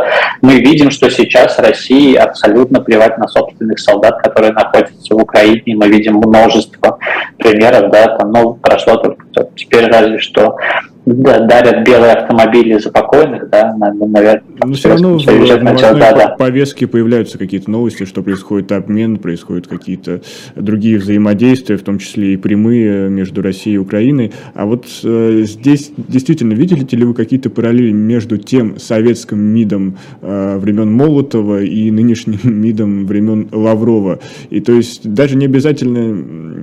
Мы 0.40 0.57
видим, 0.57 0.90
что 0.90 1.11
сейчас 1.11 1.59
России 1.59 2.14
абсолютно 2.14 2.81
плевать 2.81 3.18
на 3.18 3.29
собственных 3.29 3.79
солдат, 3.79 4.21
которые 4.23 4.53
находятся 4.53 5.14
в 5.14 5.23
Украине. 5.23 5.77
Мы 5.77 5.88
видим 5.88 6.16
множество 6.16 6.99
примеров, 7.38 7.90
да, 7.90 8.16
там, 8.18 8.33
ну, 8.33 8.55
прошло 8.55 8.97
только 8.97 9.21
теперь 9.57 9.87
разве 9.87 10.18
что 10.18 10.57
да, 11.05 11.40
дарят 11.40 11.85
белые 11.85 12.12
автомобили 12.12 12.79
за 12.79 12.90
покойных, 12.90 13.51
да, 13.51 13.75
наверное. 13.75 14.42
Но 14.62 14.68
ну, 14.68 14.75
все 14.75 14.90
равно 14.90 15.18
в 15.18 15.62
начал, 15.62 15.99
да, 15.99 16.12
да. 16.12 16.29
повестке 16.38 16.87
появляются 16.87 17.38
какие-то 17.38 17.71
новости, 17.71 18.05
что 18.05 18.23
происходит 18.23 18.71
обмен, 18.71 19.16
происходят 19.16 19.66
какие-то 19.66 20.21
другие 20.55 20.99
взаимодействия, 20.99 21.77
в 21.77 21.83
том 21.83 21.99
числе 21.99 22.35
и 22.35 22.37
прямые 22.37 23.09
между 23.09 23.42
Россией 23.42 23.77
и 23.77 23.79
Украиной. 23.79 24.33
А 24.55 24.64
вот 24.64 24.87
э, 25.03 25.42
здесь 25.42 25.90
действительно 25.97 26.53
видите 26.53 26.97
ли 26.97 27.05
вы 27.05 27.14
какие-то 27.14 27.51
параллели 27.51 27.90
между 27.90 28.38
тем 28.38 28.79
советским 28.79 29.40
МИДом 29.40 29.99
э, 30.21 30.59
времен 30.59 30.92
Молотова 30.92 31.62
и 31.62 31.90
нынешним 31.90 32.38
МИДом 32.45 33.07
времен 33.07 33.49
Лаврова? 33.51 34.21
И 34.51 34.61
то 34.61 34.73
есть 34.73 35.12
даже 35.12 35.37
не 35.37 35.47
обязательно 35.47 36.62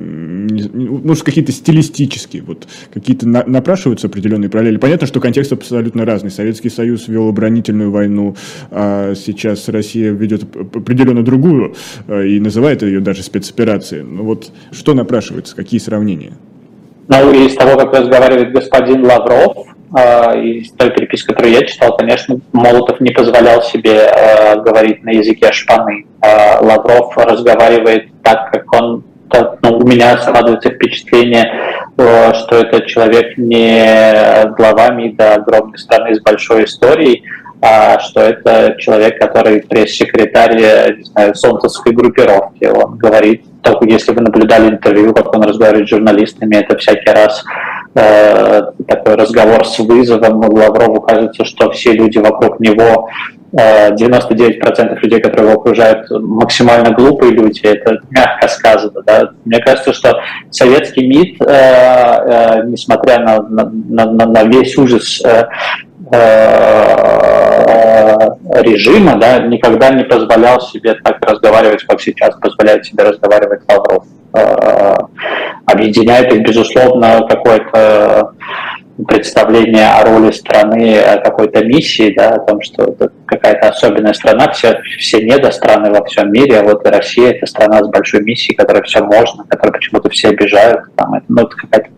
может, 0.49 1.23
какие-то 1.23 1.51
стилистические, 1.51 2.43
вот, 2.43 2.67
какие-то 2.93 3.27
на, 3.27 3.43
напрашиваются 3.45 4.07
определенные 4.07 4.49
параллели. 4.49 4.77
Понятно, 4.77 5.07
что 5.07 5.19
контекст 5.19 5.51
абсолютно 5.51 6.05
разный. 6.05 6.31
Советский 6.31 6.69
Союз 6.69 7.07
вел 7.07 7.29
оборонительную 7.29 7.91
войну, 7.91 8.35
а 8.71 9.13
сейчас 9.15 9.69
Россия 9.69 10.12
ведет 10.12 10.43
определенно 10.55 11.23
другую 11.23 11.75
а, 12.07 12.23
и 12.23 12.39
называет 12.39 12.81
ее 12.81 12.99
даже 12.99 13.23
спецоперацией. 13.23 14.03
Ну 14.03 14.23
вот, 14.23 14.51
что 14.71 14.93
напрашивается, 14.93 15.55
какие 15.55 15.79
сравнения? 15.79 16.33
Ну, 17.09 17.33
из 17.33 17.55
того, 17.55 17.75
как 17.75 17.91
разговаривает 17.93 18.51
господин 18.51 19.03
Лавров, 19.03 19.65
э, 19.97 20.41
из 20.41 20.71
той 20.73 20.91
переписки, 20.91 21.27
которую 21.27 21.53
я 21.53 21.65
читал, 21.65 21.97
конечно, 21.97 22.39
Молотов 22.53 22.99
не 22.99 23.09
позволял 23.09 23.63
себе 23.63 23.95
э, 23.95 24.62
говорить 24.62 25.03
на 25.03 25.09
языке 25.09 25.51
шпаны. 25.51 26.05
Э, 26.21 26.63
Лавров 26.63 27.17
разговаривает 27.17 28.09
так, 28.21 28.51
как 28.51 28.71
он 28.73 29.03
ну, 29.61 29.77
у 29.77 29.87
меня 29.87 30.17
складывается 30.17 30.69
впечатление, 30.69 31.51
э, 31.97 32.33
что 32.33 32.57
этот 32.57 32.87
человек 32.87 33.37
не 33.37 34.45
глава 34.57 34.89
МИДа 34.89 35.35
огромной 35.35 35.77
страны 35.77 36.15
с 36.15 36.21
большой 36.21 36.65
историей, 36.65 37.23
а 37.61 37.99
что 37.99 38.21
это 38.21 38.75
человек, 38.79 39.19
который 39.19 39.61
пресс-секретарь, 39.61 40.95
не 40.97 41.03
знаю, 41.03 41.35
солнцевской 41.35 41.91
группировки. 41.91 42.65
Он 42.65 42.97
говорит, 42.97 43.43
только 43.61 43.85
если 43.85 44.13
вы 44.13 44.21
наблюдали 44.21 44.69
интервью, 44.71 45.13
как 45.13 45.35
он 45.35 45.43
разговаривает 45.43 45.87
с 45.87 45.91
журналистами, 45.91 46.55
это 46.55 46.77
всякий 46.77 47.09
раз 47.09 47.43
э, 47.95 48.61
такой 48.87 49.15
разговор 49.15 49.65
с 49.65 49.77
вызовом. 49.79 50.39
Лаврову 50.39 51.01
кажется, 51.01 51.43
что 51.43 51.69
все 51.71 51.91
люди 51.91 52.17
вокруг 52.17 52.59
него 52.61 53.09
99% 53.51 54.99
людей, 55.01 55.21
которые 55.21 55.49
его 55.51 55.59
окружают, 55.59 56.07
максимально 56.12 56.91
глупые 56.91 57.31
люди, 57.31 57.62
это 57.63 57.99
мягко 58.12 58.47
сказано. 58.47 59.01
Да? 59.05 59.29
Мне 59.45 59.59
кажется, 59.59 59.93
что 59.93 60.19
советский 60.51 61.07
МИД, 61.07 61.41
э, 61.41 61.45
э, 61.47 62.63
несмотря 62.65 63.19
на, 63.19 63.41
на, 63.41 63.65
на, 64.05 64.25
на 64.25 64.43
весь 64.43 64.77
ужас 64.77 65.21
э, 65.25 65.45
э, 66.12 66.59
режима, 68.62 69.15
да, 69.15 69.39
никогда 69.39 69.89
не 69.89 70.03
позволял 70.03 70.62
себе 70.62 70.93
так 71.03 71.17
разговаривать, 71.25 71.83
как 71.83 72.01
сейчас 72.01 72.35
позволяет 72.35 72.85
себе 72.85 73.03
разговаривать 73.03 73.62
Лавров. 73.67 74.05
Э, 74.33 74.95
объединяет 75.65 76.31
их, 76.33 76.43
безусловно, 76.43 77.25
какой-то 77.27 78.33
представление 79.07 79.88
о 79.88 80.03
роли 80.03 80.31
страны, 80.31 80.99
о 80.99 81.17
какой-то 81.17 81.63
миссии, 81.63 82.13
да, 82.15 82.35
о 82.35 82.39
том, 82.39 82.62
что 82.62 82.95
какая-то 83.25 83.69
особенная 83.69 84.13
страна, 84.13 84.51
все, 84.51 84.79
все 84.97 85.23
недостраны 85.23 85.91
во 85.91 86.03
всем 86.05 86.31
мире, 86.31 86.59
а 86.59 86.63
вот 86.63 86.85
Россия 86.88 87.31
это 87.31 87.45
страна 87.45 87.83
с 87.83 87.88
большой 87.88 88.21
миссией, 88.21 88.55
которой 88.55 88.83
все 88.83 89.03
можно, 89.03 89.45
которой 89.45 89.71
почему-то 89.71 90.09
все 90.09 90.29
обижают, 90.29 90.81
там, 90.95 91.13
это, 91.13 91.25
ну, 91.29 91.43
это 91.43 91.55
какая-то 91.55 91.89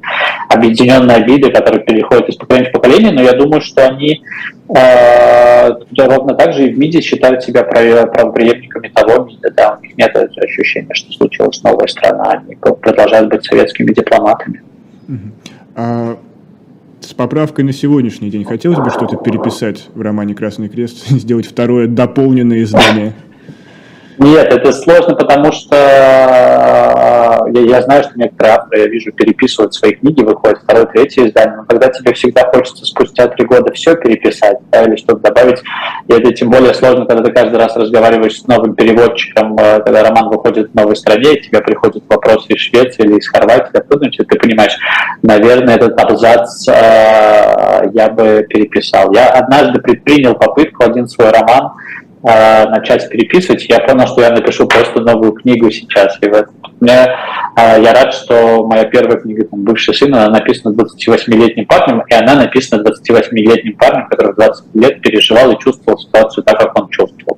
объединенная 0.49 1.15
обида, 1.15 1.51
которая 1.51 1.81
переходит 1.81 2.29
из 2.29 2.35
поколения 2.35 2.69
в 2.69 2.73
поколение, 2.73 3.11
но 3.11 3.21
я 3.21 3.33
думаю, 3.33 3.61
что 3.61 3.85
они 3.85 4.21
э, 4.69 5.69
ровно 5.97 6.35
так 6.35 6.53
же 6.53 6.67
и 6.67 6.73
в 6.73 6.77
МИДе 6.77 7.01
считают 7.01 7.43
себя 7.43 7.63
правоприемниками 7.63 8.89
того 8.89 9.25
МИДа, 9.25 9.51
да, 9.51 9.77
у 9.77 9.81
них 9.81 9.97
нет 9.97 10.15
ощущения, 10.15 10.93
что 10.93 11.11
случилась 11.13 11.63
новая 11.63 11.87
страна, 11.87 12.31
они 12.31 12.55
продолжают 12.55 13.29
быть 13.29 13.43
советскими 13.45 13.91
дипломатами. 13.93 14.61
Uh-huh 15.75 16.17
с 17.11 17.13
поправкой 17.13 17.65
на 17.65 17.73
сегодняшний 17.73 18.29
день 18.29 18.45
хотелось 18.45 18.79
бы 18.79 18.89
что-то 18.89 19.17
переписать 19.17 19.87
в 19.93 19.99
романе 19.99 20.33
«Красный 20.33 20.69
крест», 20.69 21.05
сделать 21.09 21.45
второе 21.45 21.87
дополненное 21.87 22.63
издание? 22.63 23.13
Нет, 24.17 24.47
это 24.47 24.71
сложно, 24.71 25.15
потому 25.15 25.51
что 25.51 25.75
я, 27.47 27.61
я 27.61 27.81
знаю, 27.81 28.03
что 28.03 28.13
некоторые 28.15 28.55
авторы, 28.55 28.81
я 28.81 28.87
вижу, 28.87 29.11
переписывают 29.11 29.73
свои 29.73 29.93
книги, 29.93 30.21
выходят 30.21 30.59
второе, 30.63 30.85
третье 30.85 31.27
издание, 31.27 31.57
но 31.57 31.65
когда 31.65 31.89
тебе 31.89 32.13
всегда 32.13 32.45
хочется 32.45 32.85
спустя 32.85 33.27
три 33.27 33.45
года 33.45 33.71
все 33.73 33.95
переписать, 33.95 34.57
да, 34.71 34.83
или 34.83 34.95
что-то 34.95 35.31
добавить, 35.31 35.61
и 36.07 36.13
это 36.13 36.31
тем 36.33 36.49
более 36.49 36.73
сложно, 36.73 37.05
когда 37.05 37.23
ты 37.23 37.31
каждый 37.31 37.57
раз 37.57 37.75
разговариваешь 37.75 38.41
с 38.41 38.47
новым 38.47 38.75
переводчиком, 38.75 39.55
э, 39.57 39.81
когда 39.81 40.03
роман 40.03 40.29
выходит 40.29 40.71
в 40.71 40.75
новой 40.75 40.95
стране, 40.95 41.35
и 41.35 41.41
тебе 41.41 41.61
приходит 41.61 42.03
вопрос 42.09 42.45
из 42.49 42.59
Швеции 42.59 43.03
или 43.03 43.17
из 43.17 43.27
Хорватии, 43.27 43.77
откуда 43.77 44.09
ты 44.09 44.39
понимаешь, 44.39 44.77
наверное, 45.21 45.75
этот 45.75 45.99
абзац 45.99 46.67
э, 46.67 47.89
я 47.93 48.09
бы 48.09 48.45
переписал. 48.49 49.13
Я 49.13 49.29
однажды 49.29 49.79
предпринял 49.81 50.35
попытку 50.35 50.83
один 50.83 51.07
свой 51.07 51.31
роман 51.31 51.73
э, 52.23 52.69
начать 52.69 53.09
переписывать, 53.09 53.65
я 53.69 53.79
понял, 53.79 54.07
что 54.07 54.21
я 54.21 54.31
напишу 54.31 54.67
просто 54.67 55.01
новую 55.01 55.33
книгу 55.33 55.69
сейчас, 55.71 56.17
и 56.21 56.27
в 56.27 56.33
этом 56.33 56.60
Мне, 56.81 57.07
я 57.57 57.93
рад, 57.93 58.13
что 58.13 58.65
моя 58.65 58.85
первая 58.85 59.19
книга 59.19 59.45
там, 59.45 59.61
«Бывший 59.63 59.93
сын», 59.93 60.13
она 60.15 60.29
написана 60.29 60.73
28-летним 60.73 61.67
парнем, 61.67 62.01
и 62.09 62.13
она 62.13 62.33
написана 62.35 62.81
28-летним 62.81 63.77
парнем, 63.77 64.07
который 64.07 64.33
в 64.33 64.35
20 64.35 64.65
лет 64.73 65.01
переживал 65.01 65.51
и 65.51 65.59
чувствовал 65.59 65.99
ситуацию 65.99 66.43
так, 66.43 66.59
как 66.59 66.77
он 66.79 66.89
чувствовал. 66.89 67.37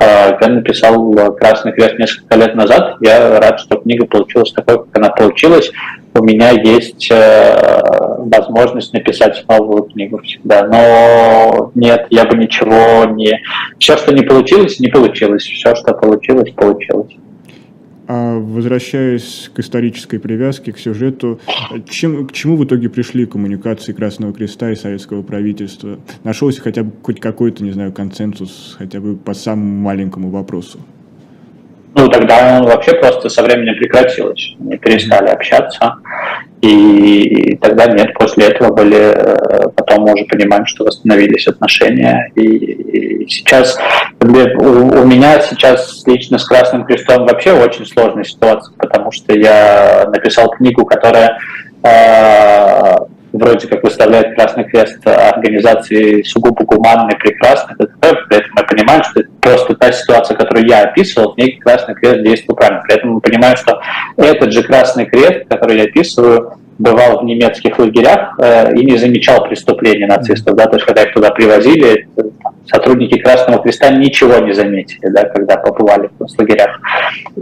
Я 0.00 0.48
написал 0.48 1.14
«Красный 1.36 1.72
крест» 1.72 1.98
несколько 1.98 2.36
лет 2.36 2.54
назад. 2.56 2.96
Я 3.00 3.38
рад, 3.38 3.60
что 3.60 3.76
книга 3.76 4.06
получилась 4.06 4.52
такой, 4.52 4.84
как 4.84 4.98
она 4.98 5.10
получилась. 5.10 5.70
У 6.12 6.24
меня 6.24 6.50
есть 6.50 7.08
возможность 7.10 8.92
написать 8.92 9.44
новую 9.48 9.84
книгу 9.84 10.18
всегда. 10.18 10.66
Но 10.66 11.70
нет, 11.76 12.08
я 12.10 12.24
бы 12.24 12.36
ничего 12.36 13.04
не... 13.04 13.40
Все, 13.78 13.96
что 13.96 14.12
не 14.12 14.22
получилось, 14.22 14.80
не 14.80 14.88
получилось. 14.88 15.44
Все, 15.44 15.76
что 15.76 15.94
получилось, 15.94 16.50
получилось. 16.50 17.12
А 18.12 18.40
возвращаясь 18.40 19.52
к 19.54 19.60
исторической 19.60 20.18
привязке, 20.18 20.72
к 20.72 20.78
сюжету, 20.80 21.38
чем, 21.88 22.26
к 22.26 22.32
чему 22.32 22.56
в 22.56 22.64
итоге 22.64 22.88
пришли 22.88 23.24
коммуникации 23.24 23.92
Красного 23.92 24.32
Креста 24.32 24.72
и 24.72 24.74
советского 24.74 25.22
правительства? 25.22 26.00
Нашелся 26.24 26.60
хотя 26.60 26.82
бы 26.82 26.90
хоть 27.04 27.20
какой-то, 27.20 27.62
не 27.62 27.70
знаю, 27.70 27.92
консенсус, 27.92 28.74
хотя 28.76 28.98
бы 28.98 29.14
по 29.14 29.32
самому 29.32 29.80
маленькому 29.80 30.30
вопросу? 30.30 30.80
Ну, 31.94 32.08
тогда 32.08 32.60
вообще 32.64 32.94
просто 32.94 33.28
со 33.28 33.44
временем 33.44 33.76
прекратилось. 33.78 34.56
Мы 34.58 34.76
перестали 34.76 35.28
общаться. 35.28 35.94
И 36.60 37.56
тогда 37.62 37.86
нет, 37.86 38.12
после 38.14 38.48
этого 38.48 38.74
были, 38.74 38.98
э, 38.98 39.68
потом 39.74 40.02
мы 40.02 40.12
уже 40.12 40.24
понимаем, 40.26 40.66
что 40.66 40.84
восстановились 40.84 41.46
отношения. 41.46 42.30
И, 42.34 42.42
и 42.42 43.28
сейчас, 43.28 43.78
у, 44.20 44.26
у 44.26 45.06
меня 45.06 45.40
сейчас 45.40 46.02
лично 46.06 46.36
с 46.36 46.44
Красным 46.44 46.84
Крестом 46.84 47.26
вообще 47.26 47.52
очень 47.52 47.86
сложная 47.86 48.24
ситуация, 48.24 48.74
потому 48.76 49.10
что 49.10 49.34
я 49.34 50.10
написал 50.12 50.50
книгу, 50.50 50.84
которая 50.84 51.38
э, 51.82 52.96
вроде 53.32 53.66
как 53.66 53.82
выставляет 53.82 54.34
Красный 54.34 54.64
Крест 54.64 55.06
организации 55.06 56.22
сугубо 56.22 56.64
гуманной, 56.64 57.16
прекрасной, 57.16 57.76
при 57.76 58.36
этом 58.36 58.50
мы 58.56 58.64
понимаем, 58.64 59.02
что 59.04 59.20
это 59.20 59.30
просто 59.40 59.74
та 59.74 59.92
ситуация, 59.92 60.36
которую 60.36 60.66
я 60.66 60.82
описывал, 60.82 61.34
в 61.34 61.38
ней 61.38 61.58
Красный 61.58 61.94
Крест 61.94 62.22
действует 62.22 62.58
правильно. 62.58 62.82
При 62.86 62.96
этом 62.96 63.10
мы 63.10 63.20
понимаем, 63.20 63.56
что 63.56 63.80
этот 64.16 64.52
же 64.52 64.62
Красный 64.62 65.06
Крест, 65.06 65.46
который 65.48 65.78
я 65.78 65.84
описываю, 65.84 66.54
бывал 66.80 67.20
в 67.20 67.24
немецких 67.24 67.78
лагерях 67.78 68.34
э, 68.38 68.74
и 68.74 68.86
не 68.86 68.96
замечал 68.96 69.44
преступлений 69.44 70.06
нацистов, 70.06 70.56
да, 70.56 70.66
то 70.66 70.76
есть 70.76 70.86
когда 70.86 71.02
их 71.02 71.12
туда 71.12 71.30
привозили, 71.30 72.08
сотрудники 72.66 73.18
Красного 73.18 73.62
Креста 73.62 73.90
ничего 73.90 74.38
не 74.38 74.54
заметили, 74.54 75.08
да, 75.10 75.24
когда 75.24 75.58
побывали 75.58 76.08
в 76.18 76.38
лагерях. 76.38 76.80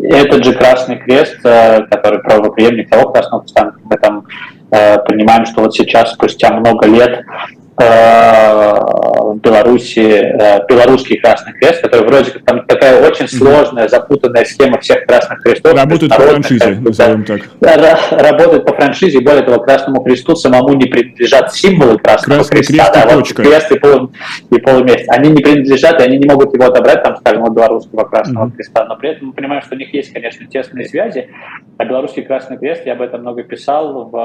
Этот 0.03 0.45
же 0.45 0.55
Красный 0.55 0.97
Крест, 0.97 1.39
э, 1.45 1.83
который 1.89 2.19
правоприемник 2.19 2.91
того 2.91 3.13
Красного 3.13 3.43
Креста, 3.43 3.75
там 4.03 4.25
понимаем, 4.71 5.47
что 5.47 5.63
вот 5.63 5.75
сейчас, 5.75 6.13
спустя 6.13 6.51
много 6.53 6.87
лет, 6.87 7.25
Э, 7.25 7.58
в 7.79 9.39
Беларуси 9.43 10.01
э, 10.01 10.67
белорусский 10.69 11.19
Красный 11.19 11.53
Крест, 11.55 11.83
который 11.83 12.07
вроде 12.07 12.31
как 12.33 12.45
там 12.45 12.67
такая 12.67 13.07
очень 13.07 13.29
сложная, 13.29 13.89
запутанная 13.89 14.45
схема 14.45 14.79
всех 14.81 15.07
Красных 15.07 15.43
Крестов. 15.43 15.75
Работает 15.75 16.15
по 16.15 16.23
франшизе, 16.23 16.79
назовем 16.81 17.25
так. 17.25 17.43
Да, 17.61 17.99
работает 18.11 18.65
по 18.65 18.73
франшизе, 18.73 19.21
более 19.21 19.43
того, 19.43 19.61
Красному 19.61 20.03
Кресту 20.03 20.35
самому 20.37 20.75
не 20.75 20.87
принадлежат 20.87 21.55
символы 21.55 21.99
Красного 21.99 22.39
Красный 22.39 22.59
Креста. 22.59 22.91
Крест 22.91 23.07
да, 23.07 23.13
и 23.13 23.17
вот 23.17 23.33
крест 23.33 23.73
и, 23.73 23.79
пол, 23.79 24.11
и 24.51 24.59
полумесяц. 24.61 25.07
Они 25.09 25.31
не 25.31 25.43
принадлежат, 25.43 26.01
и 26.01 26.05
они 26.05 26.19
не 26.19 26.27
могут 26.29 26.55
его 26.55 26.65
отобрать, 26.65 27.03
там, 27.03 27.17
скажем, 27.17 27.45
от 27.45 27.53
белорусского 27.53 28.05
Красного 28.05 28.47
mm-hmm. 28.47 28.53
Креста. 28.53 28.85
Но 28.87 28.97
при 28.97 29.11
этом 29.11 29.29
мы 29.29 29.33
понимаем, 29.35 29.63
что 29.63 29.75
у 29.75 29.79
них 29.79 29.93
есть, 29.95 30.13
конечно, 30.13 30.47
тесные 30.47 30.87
связи. 30.87 31.29
А 31.77 31.85
белорусский 31.85 32.23
Красный 32.23 32.59
Крест, 32.59 32.83
я 32.87 32.93
об 32.95 33.03
этом 33.03 33.21
много 33.21 33.43
писал 33.43 34.09
в 34.11 34.19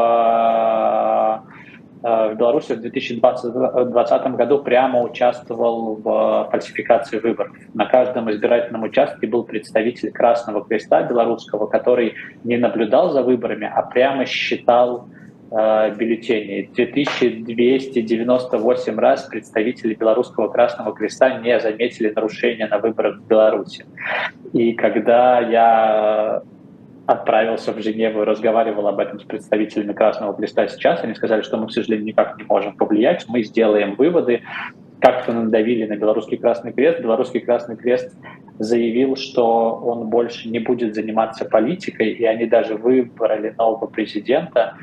Э, 1.34 1.40
в 2.04 2.36
Беларуси 2.36 2.74
в 2.74 2.82
2020 2.82 4.36
году 4.36 4.60
прямо 4.60 5.02
участвовал 5.02 5.96
в 5.96 6.50
фальсификации 6.52 7.20
выборов. 7.20 7.56
На 7.74 7.86
каждом 7.86 8.30
избирательном 8.30 8.84
участке 8.84 9.26
был 9.26 9.46
представитель 9.46 10.12
Красного 10.12 10.66
Креста 10.66 11.04
белорусского, 11.04 11.68
который 11.68 12.16
не 12.44 12.58
наблюдал 12.58 13.12
за 13.12 13.24
выборами, 13.24 13.72
а 13.74 13.84
прямо 13.84 14.26
считал 14.26 15.08
э, 15.50 15.96
бюллетеней. 15.96 16.70
2298 16.76 19.00
раз 19.00 19.24
представители 19.24 19.94
Белорусского 19.94 20.50
Красного 20.50 20.94
Креста 20.94 21.40
не 21.40 21.58
заметили 21.58 22.12
нарушения 22.14 22.68
на 22.68 22.80
выборах 22.80 23.20
в 23.20 23.28
Беларуси. 23.28 23.86
И 24.52 24.74
когда 24.74 25.40
я 25.40 26.44
отправился 27.06 27.74
в 27.74 27.82
Женеву 27.82 28.22
и 28.22 28.26
разговаривал 28.26 28.88
об 28.88 29.00
этом 29.00 29.20
с 29.20 29.24
представителями 29.24 29.94
Красного 29.94 30.34
Креста 30.34 30.68
сейчас. 30.68 31.04
Они 31.04 31.14
сказали, 31.16 31.42
что 31.42 31.58
мы, 31.58 31.68
к 31.68 31.72
сожалению, 31.72 32.06
никак 32.06 32.38
не 32.38 32.46
можем 32.46 32.78
повлиять. 32.78 33.26
Мы 33.28 33.44
сделаем 33.44 33.96
выводы. 33.96 34.42
Как-то 35.02 35.34
надавили 35.34 35.86
на 35.86 35.98
Белорусский 35.98 36.38
Красный 36.38 36.72
Крест. 36.72 37.02
Белорусский 37.02 37.42
Красный 37.42 37.76
Крест 37.76 38.16
заявил, 38.58 39.18
что 39.18 39.76
он 39.76 40.10
больше 40.10 40.48
не 40.48 40.60
будет 40.60 40.96
заниматься 40.96 41.44
политикой, 41.44 42.12
и 42.12 42.24
они 42.24 42.46
даже 42.46 42.76
выбрали 42.76 43.54
нового 43.58 43.88
президента. 43.88 44.78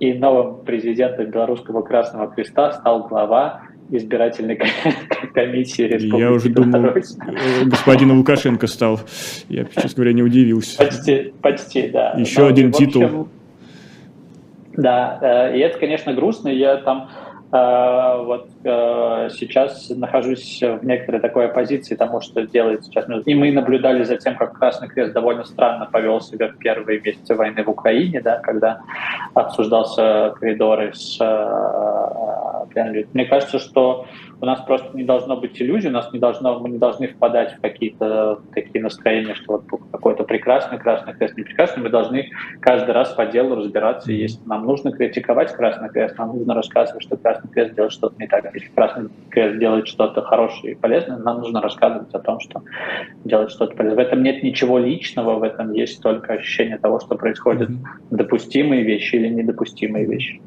И 0.00 0.14
новым 0.14 0.64
президентом 0.64 1.26
Белорусского 1.26 1.82
Красного 1.82 2.30
Креста 2.30 2.72
стал 2.72 3.06
глава 3.08 3.62
избирательной 3.90 4.58
комиссии 5.34 5.82
Республики 5.82 6.20
Я 6.20 6.32
уже 6.32 6.48
думал, 6.48 6.86
э, 6.86 7.64
господин 7.64 8.12
Лукашенко 8.18 8.66
стал. 8.66 9.00
Я, 9.48 9.64
честно 9.64 9.96
говоря, 9.96 10.12
не 10.12 10.22
удивился. 10.22 10.78
Почти, 10.78 11.32
почти, 11.40 11.88
да. 11.88 12.12
Еще 12.12 12.40
Но, 12.40 12.46
один 12.46 12.72
титул. 12.72 13.04
Общем, 13.04 13.28
да, 14.76 15.18
э, 15.20 15.56
и 15.56 15.60
это, 15.60 15.78
конечно, 15.78 16.12
грустно. 16.12 16.48
Я 16.48 16.76
там 16.78 17.08
э, 17.52 18.24
вот 18.24 18.48
сейчас 18.66 19.90
нахожусь 19.90 20.60
в 20.60 20.84
некоторой 20.84 21.20
такой 21.20 21.46
оппозиции 21.46 21.94
тому, 21.94 22.20
что 22.20 22.42
делает 22.42 22.84
сейчас. 22.84 23.06
И 23.24 23.34
мы 23.34 23.52
наблюдали 23.52 24.02
за 24.02 24.16
тем, 24.16 24.36
как 24.36 24.58
Красный 24.58 24.88
Крест 24.88 25.12
довольно 25.12 25.44
странно 25.44 25.86
повел 25.86 26.20
себя 26.20 26.48
в 26.48 26.58
первые 26.58 27.00
месяцы 27.00 27.34
войны 27.34 27.62
в 27.62 27.68
Украине, 27.68 28.20
да, 28.20 28.38
когда 28.40 28.80
обсуждался 29.34 30.34
коридоры 30.38 30.92
с 30.94 31.18
мне 33.12 33.24
кажется, 33.24 33.58
что 33.58 34.06
у 34.40 34.46
нас 34.46 34.60
просто 34.62 34.96
не 34.96 35.04
должно 35.04 35.36
быть 35.36 35.60
иллюзий, 35.60 35.88
у 35.88 35.92
нас 35.92 36.12
не 36.12 36.18
должно, 36.18 36.58
мы 36.58 36.68
не 36.68 36.78
должны 36.78 37.08
впадать 37.08 37.54
в 37.56 37.60
какие-то 37.60 38.40
такие 38.52 38.82
настроения, 38.82 39.34
что 39.34 39.62
вот 39.68 39.80
какой-то 39.90 40.24
прекрасный 40.24 40.78
красный 40.78 41.14
крест 41.14 41.36
не 41.36 41.42
прекрасный. 41.42 41.82
Мы 41.82 41.88
должны 41.88 42.30
каждый 42.60 42.90
раз 42.92 43.12
по 43.14 43.24
делу 43.26 43.56
разбираться. 43.56 44.12
Если 44.12 44.44
нам 44.46 44.66
нужно 44.66 44.92
критиковать 44.92 45.52
красный 45.52 45.88
крест, 45.88 46.18
нам 46.18 46.36
нужно 46.36 46.54
рассказывать, 46.54 47.02
что 47.02 47.16
красный 47.16 47.50
крест 47.50 47.74
делает 47.74 47.92
что-то 47.92 48.16
не 48.18 48.26
так. 48.26 48.44
Если 48.56 48.70
красный 48.74 49.10
делает 49.58 49.86
что-то 49.86 50.22
хорошее 50.22 50.72
и 50.72 50.76
полезное, 50.76 51.18
нам 51.18 51.40
нужно 51.40 51.60
рассказывать 51.60 52.12
о 52.14 52.18
том, 52.18 52.40
что 52.40 52.62
делает 53.24 53.50
что-то 53.50 53.76
полезное. 53.76 54.04
В 54.04 54.06
этом 54.06 54.22
нет 54.22 54.42
ничего 54.42 54.78
личного, 54.78 55.38
в 55.38 55.42
этом 55.42 55.72
есть 55.72 56.00
только 56.00 56.32
ощущение 56.32 56.78
того, 56.78 57.00
что 57.00 57.16
происходят 57.16 57.70
допустимые 58.10 58.82
вещи 58.82 59.16
или 59.16 59.28
недопустимые 59.28 60.06
вещи. 60.06 60.40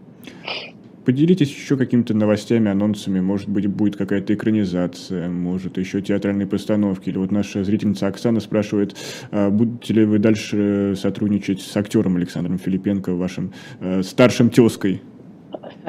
Поделитесь 1.05 1.49
еще 1.49 1.77
какими-то 1.77 2.13
новостями, 2.13 2.69
анонсами. 2.69 3.19
Может 3.19 3.49
быть, 3.49 3.65
будет 3.67 3.95
какая-то 3.95 4.33
экранизация, 4.33 5.27
может, 5.29 5.77
еще 5.77 6.01
театральные 6.01 6.45
постановки. 6.45 7.09
Или 7.09 7.17
вот 7.17 7.31
наша 7.31 7.63
зрительница 7.63 8.07
Оксана 8.07 8.39
спрашивает, 8.39 8.95
а 9.31 9.49
будете 9.49 9.93
ли 9.93 10.05
вы 10.05 10.19
дальше 10.19 10.93
сотрудничать 10.95 11.61
с 11.61 11.75
актером 11.77 12.17
Александром 12.17 12.59
Филипенко, 12.59 13.15
вашим 13.15 13.53
э, 13.79 14.03
старшим 14.03 14.49
тезкой? 14.49 15.01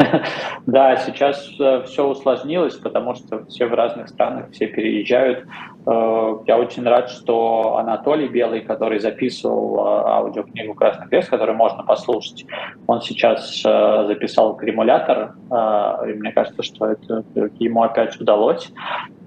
Да, 0.66 0.96
сейчас 0.96 1.50
э, 1.58 1.82
все 1.86 2.06
усложнилось, 2.06 2.76
потому 2.76 3.14
что 3.14 3.44
все 3.46 3.66
в 3.66 3.74
разных 3.74 4.08
странах, 4.08 4.50
все 4.52 4.66
переезжают. 4.66 5.46
Э, 5.86 6.36
я 6.46 6.58
очень 6.58 6.84
рад, 6.84 7.10
что 7.10 7.76
Анатолий 7.76 8.28
Белый, 8.28 8.60
который 8.60 8.98
записывал 8.98 9.76
э, 9.76 10.08
аудиокнигу 10.08 10.74
«Красный 10.74 11.08
крест», 11.08 11.30
которую 11.30 11.56
можно 11.56 11.82
послушать, 11.82 12.46
он 12.86 13.00
сейчас 13.02 13.62
записал 13.62 14.56
«Кремулятор», 14.56 15.34
и 16.06 16.12
мне 16.12 16.32
кажется, 16.32 16.62
что 16.62 16.86
это 16.86 17.24
ему 17.58 17.82
опять 17.82 18.20
удалось. 18.20 18.72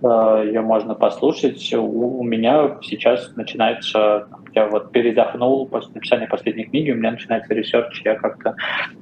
Ее 0.02 0.62
можно 0.62 0.96
послушать. 0.96 1.74
У 1.74 2.24
меня 2.24 2.78
сейчас 2.82 3.36
начинается 3.36 4.28
я 4.56 4.68
вот 4.68 4.92
передохнул 4.92 5.68
после 5.68 5.92
написания 5.96 6.28
последней 6.28 6.66
книги, 6.66 6.92
у 6.92 6.96
меня 6.96 7.12
начинается 7.12 7.54
research, 7.54 8.02
я 8.06 8.16
как-то 8.16 8.56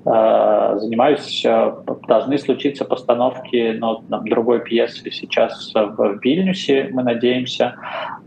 э, 0.05 0.79
занимаюсь, 0.79 1.43
э, 1.45 1.73
должны 2.07 2.37
случиться 2.37 2.85
постановки 2.85 3.75
ну, 3.77 4.03
там, 4.09 4.27
другой 4.27 4.63
пьесы 4.63 5.11
сейчас 5.11 5.71
в 5.73 6.19
Вильнюсе, 6.21 6.89
мы 6.91 7.03
надеемся. 7.03 7.75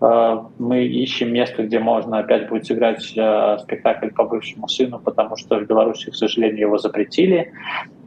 Э, 0.01 0.39
мы 0.59 0.85
ищем 0.85 1.33
место, 1.33 1.63
где 1.63 1.79
можно 1.79 2.19
опять 2.19 2.49
будет 2.49 2.67
сыграть 2.67 3.13
э, 3.17 3.59
спектакль 3.63 4.09
по 4.09 4.25
бывшему 4.25 4.69
сыну, 4.69 4.99
потому 4.99 5.37
что 5.37 5.59
в 5.59 5.67
Беларуси, 5.67 6.11
к 6.11 6.15
сожалению, 6.15 6.61
его 6.61 6.79
запретили. 6.79 7.53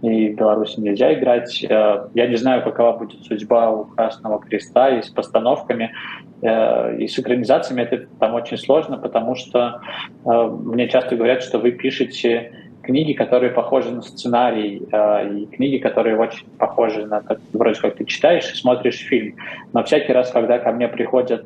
И 0.01 0.29
в 0.29 0.35
Беларуси 0.35 0.79
нельзя 0.79 1.13
играть. 1.13 1.63
Э, 1.63 2.07
я 2.13 2.27
не 2.27 2.35
знаю, 2.35 2.63
какова 2.63 2.97
будет 2.97 3.23
судьба 3.23 3.71
у 3.71 3.85
Красного 3.85 4.39
Креста 4.39 4.89
и 4.89 5.01
с 5.01 5.09
постановками, 5.09 5.93
э, 6.41 6.97
и 6.97 7.07
с 7.07 7.17
экранизациями 7.17 7.81
это 7.81 8.05
там 8.19 8.35
очень 8.35 8.57
сложно, 8.57 8.97
потому 8.97 9.35
что 9.35 9.81
мне 10.25 10.87
часто 10.89 11.15
говорят, 11.15 11.41
что 11.41 11.59
вы 11.59 11.71
пишете 11.71 12.51
книги, 12.83 13.13
которые 13.13 13.51
похожи 13.51 13.91
на 13.91 14.01
сценарий, 14.01 14.77
и 14.77 15.45
книги, 15.47 15.77
которые 15.77 16.17
очень 16.17 16.47
похожи 16.57 17.05
на 17.05 17.21
вроде 17.53 17.79
как 17.81 17.95
ты 17.95 18.05
читаешь 18.05 18.49
и 18.51 18.55
смотришь 18.55 18.99
фильм. 18.99 19.35
Но 19.73 19.83
всякий 19.83 20.13
раз, 20.13 20.31
когда 20.31 20.59
ко 20.59 20.71
мне 20.71 20.87
приходят 20.87 21.45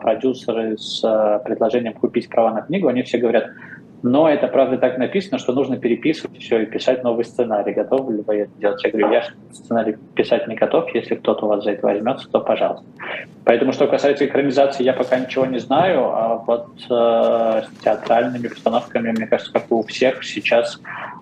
продюсеры 0.00 0.76
с 0.78 1.00
предложением 1.44 1.94
купить 1.94 2.28
права 2.28 2.52
на 2.52 2.62
книгу, 2.62 2.88
они 2.88 3.02
все 3.02 3.18
говорят, 3.18 3.50
но 4.02 4.28
это, 4.28 4.48
правда, 4.48 4.78
так 4.78 4.98
написано, 4.98 5.38
что 5.38 5.52
нужно 5.52 5.76
переписывать 5.76 6.38
все 6.38 6.62
и 6.62 6.66
писать 6.66 7.02
новый 7.04 7.24
сценарий. 7.24 7.72
Готовы 7.72 8.14
ли 8.14 8.22
вы 8.26 8.36
это 8.38 8.50
делать? 8.58 8.82
Я 8.82 8.90
говорю, 8.90 9.12
я 9.12 9.24
сценарий 9.52 9.96
писать 10.14 10.48
не 10.48 10.54
готов. 10.54 10.94
Если 10.94 11.16
кто-то 11.16 11.44
у 11.44 11.48
вас 11.48 11.64
за 11.64 11.72
это 11.72 11.86
возьмется, 11.86 12.28
то 12.30 12.40
пожалуйста. 12.40 12.86
Поэтому, 13.44 13.72
что 13.72 13.86
касается 13.88 14.24
экранизации, 14.24 14.84
я 14.84 14.94
пока 14.94 15.18
ничего 15.18 15.44
не 15.44 15.58
знаю. 15.58 16.04
А 16.04 16.42
вот 16.46 16.68
э, 16.88 17.62
с 17.66 17.82
театральными 17.82 18.48
постановками, 18.48 19.10
мне 19.10 19.26
кажется, 19.26 19.52
как 19.52 19.70
у 19.70 19.82
всех, 19.82 20.24
сейчас 20.24 20.80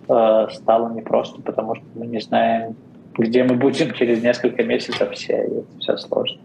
э, 0.08 0.46
стало 0.52 0.92
непросто, 0.92 1.42
потому 1.42 1.74
что 1.74 1.84
мы 1.94 2.06
не 2.06 2.20
знаем, 2.20 2.76
где 3.16 3.42
мы 3.42 3.56
будем 3.56 3.92
через 3.94 4.22
несколько 4.22 4.62
месяцев 4.62 5.10
все, 5.12 5.34
и 5.34 5.58
это 5.58 5.78
все 5.80 5.96
сложно. 5.96 6.38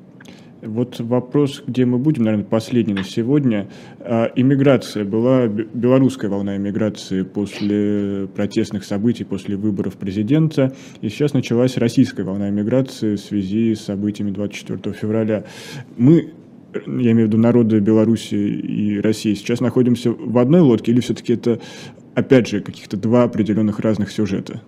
Вот 0.65 0.99
вопрос, 0.99 1.61
где 1.67 1.85
мы 1.85 1.97
будем, 1.97 2.23
наверное, 2.23 2.45
последний 2.45 2.93
на 2.93 3.03
сегодня. 3.03 3.67
А, 3.99 4.31
иммиграция. 4.35 5.03
Была 5.03 5.47
белорусская 5.47 6.29
волна 6.29 6.55
иммиграции 6.55 7.23
после 7.23 8.27
протестных 8.33 8.85
событий, 8.85 9.25
после 9.25 9.57
выборов 9.57 9.95
президента. 9.95 10.73
И 11.01 11.09
сейчас 11.09 11.33
началась 11.33 11.77
российская 11.77 12.23
волна 12.23 12.49
иммиграции 12.49 13.15
в 13.15 13.19
связи 13.19 13.75
с 13.75 13.81
событиями 13.81 14.31
24 14.31 14.95
февраля. 14.95 15.43
Мы 15.97 16.31
я 16.87 17.11
имею 17.11 17.27
в 17.27 17.29
виду 17.29 17.37
народы 17.37 17.79
Беларуси 17.79 18.33
и 18.33 18.99
России, 18.99 19.35
сейчас 19.35 19.59
находимся 19.59 20.11
в 20.11 20.37
одной 20.39 20.61
лодке 20.61 20.91
или 20.91 21.01
все-таки 21.01 21.33
это, 21.33 21.59
опять 22.15 22.47
же, 22.47 22.61
каких-то 22.61 22.97
два 22.97 23.23
определенных 23.23 23.79
разных 23.79 24.11
сюжета? 24.11 24.61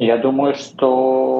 Я 0.00 0.16
думаю, 0.16 0.54
что 0.54 1.39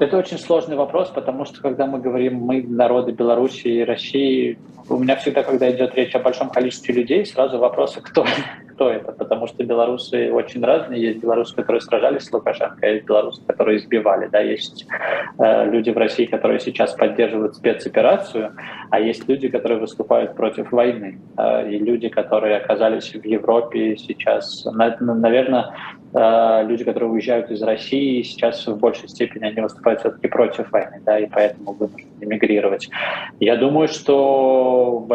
это 0.00 0.16
очень 0.16 0.38
сложный 0.38 0.76
вопрос, 0.76 1.10
потому 1.10 1.44
что 1.44 1.60
когда 1.60 1.86
мы 1.86 2.00
говорим 2.00 2.36
«мы, 2.36 2.62
народы 2.62 3.12
Беларуси 3.12 3.68
и 3.68 3.84
России», 3.84 4.58
у 4.88 4.96
меня 4.96 5.16
всегда, 5.16 5.42
когда 5.42 5.70
идет 5.70 5.94
речь 5.94 6.14
о 6.14 6.18
большом 6.18 6.50
количестве 6.50 6.94
людей, 6.94 7.24
сразу 7.26 7.58
вопрос, 7.58 7.96
а 7.96 8.00
кто, 8.00 8.24
кто 8.80 8.90
это, 8.90 9.12
потому 9.12 9.46
что 9.46 9.62
белорусы 9.62 10.32
очень 10.32 10.64
разные. 10.64 11.02
Есть 11.02 11.18
белорусы, 11.18 11.54
которые 11.54 11.82
сражались 11.82 12.22
с 12.22 12.32
Лукашенко, 12.32 12.86
есть 12.86 13.04
белорусы, 13.04 13.42
которые 13.46 13.76
избивали. 13.76 14.26
Да? 14.28 14.40
Есть 14.40 14.86
э, 15.38 15.70
люди 15.70 15.90
в 15.90 15.98
России, 15.98 16.24
которые 16.24 16.60
сейчас 16.60 16.94
поддерживают 16.94 17.56
спецоперацию, 17.56 18.54
а 18.88 18.98
есть 18.98 19.28
люди, 19.28 19.48
которые 19.48 19.80
выступают 19.80 20.34
против 20.34 20.72
войны. 20.72 21.20
Э, 21.36 21.70
и 21.70 21.78
люди, 21.78 22.08
которые 22.08 22.56
оказались 22.56 23.12
в 23.12 23.22
Европе 23.22 23.98
сейчас, 23.98 24.64
на, 24.64 24.96
наверное, 24.98 25.74
э, 26.14 26.66
люди, 26.66 26.82
которые 26.82 27.10
уезжают 27.10 27.50
из 27.50 27.62
России, 27.62 28.22
сейчас 28.22 28.66
в 28.66 28.78
большей 28.78 29.10
степени 29.10 29.44
они 29.44 29.60
выступают 29.60 30.00
все-таки 30.00 30.26
против 30.28 30.72
войны, 30.72 31.02
да, 31.04 31.18
и 31.18 31.26
поэтому 31.26 31.72
вынуждены 31.72 32.08
эмигрировать. 32.22 32.88
Я 33.40 33.56
думаю, 33.56 33.88
что 33.88 35.06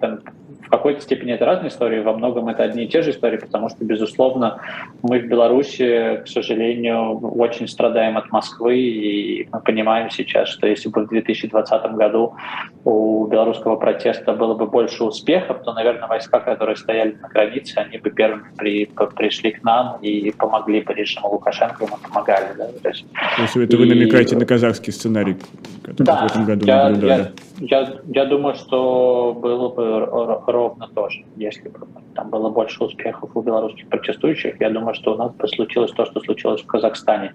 там, 0.00 0.20
в 0.43 0.43
какой-то 0.76 1.00
степени 1.00 1.32
это 1.32 1.44
разные 1.44 1.68
истории, 1.68 2.00
во 2.00 2.12
многом 2.12 2.48
это 2.48 2.62
одни 2.64 2.84
и 2.84 2.88
те 2.88 3.02
же 3.02 3.10
истории, 3.10 3.36
потому 3.36 3.68
что, 3.68 3.84
безусловно, 3.84 4.60
мы 5.02 5.20
в 5.20 5.26
Беларуси, 5.26 6.20
к 6.24 6.28
сожалению, 6.28 7.18
очень 7.18 7.68
страдаем 7.68 8.16
от 8.16 8.30
Москвы, 8.32 8.78
и 8.78 9.48
мы 9.52 9.60
понимаем 9.60 10.10
сейчас, 10.10 10.48
что 10.48 10.66
если 10.66 10.88
бы 10.88 11.04
в 11.04 11.08
2020 11.08 11.92
году 11.92 12.34
у 12.84 13.26
белорусского 13.26 13.76
протеста 13.76 14.32
было 14.32 14.54
бы 14.54 14.66
больше 14.66 15.04
успехов, 15.04 15.62
то, 15.64 15.72
наверное, 15.72 16.08
войска, 16.08 16.40
которые 16.40 16.76
стояли 16.76 17.16
на 17.22 17.28
границе, 17.28 17.78
они 17.78 17.98
бы 17.98 18.10
первыми 18.10 18.48
при, 18.56 18.86
пришли 19.16 19.52
к 19.52 19.62
нам 19.62 19.98
и 20.02 20.32
помогли 20.32 20.82
бы 20.82 20.92
режиму 20.92 21.28
Лукашенко, 21.30 21.86
мы 21.86 21.96
помогали. 22.08 22.48
Да? 22.58 22.66
То 22.82 22.88
есть, 22.88 23.06
есть 23.38 23.56
это 23.56 23.76
и... 23.76 23.78
вы 23.78 23.86
намекаете 23.86 24.36
на 24.36 24.44
казахский 24.44 24.92
сценарий, 24.92 25.36
который 25.82 26.06
да, 26.06 26.26
в 26.26 26.30
этом 26.30 26.44
году 26.44 26.66
я, 26.66 26.88
наблюдали? 26.88 27.22
Я, 27.22 27.32
я, 27.58 28.00
я 28.06 28.24
думаю, 28.24 28.54
что 28.54 29.36
было 29.40 29.68
бы 29.68 30.06
ровно 30.50 30.88
тоже. 30.88 31.24
Если 31.36 31.68
бы 31.68 31.86
там 32.14 32.30
было 32.30 32.50
больше 32.50 32.82
успехов 32.84 33.30
у 33.34 33.42
белорусских 33.42 33.88
протестующих, 33.88 34.60
я 34.60 34.70
думаю, 34.70 34.94
что 34.94 35.14
у 35.14 35.16
нас 35.16 35.32
бы 35.32 35.48
случилось 35.48 35.92
то, 35.92 36.04
что 36.04 36.20
случилось 36.20 36.62
в 36.62 36.66
Казахстане. 36.66 37.32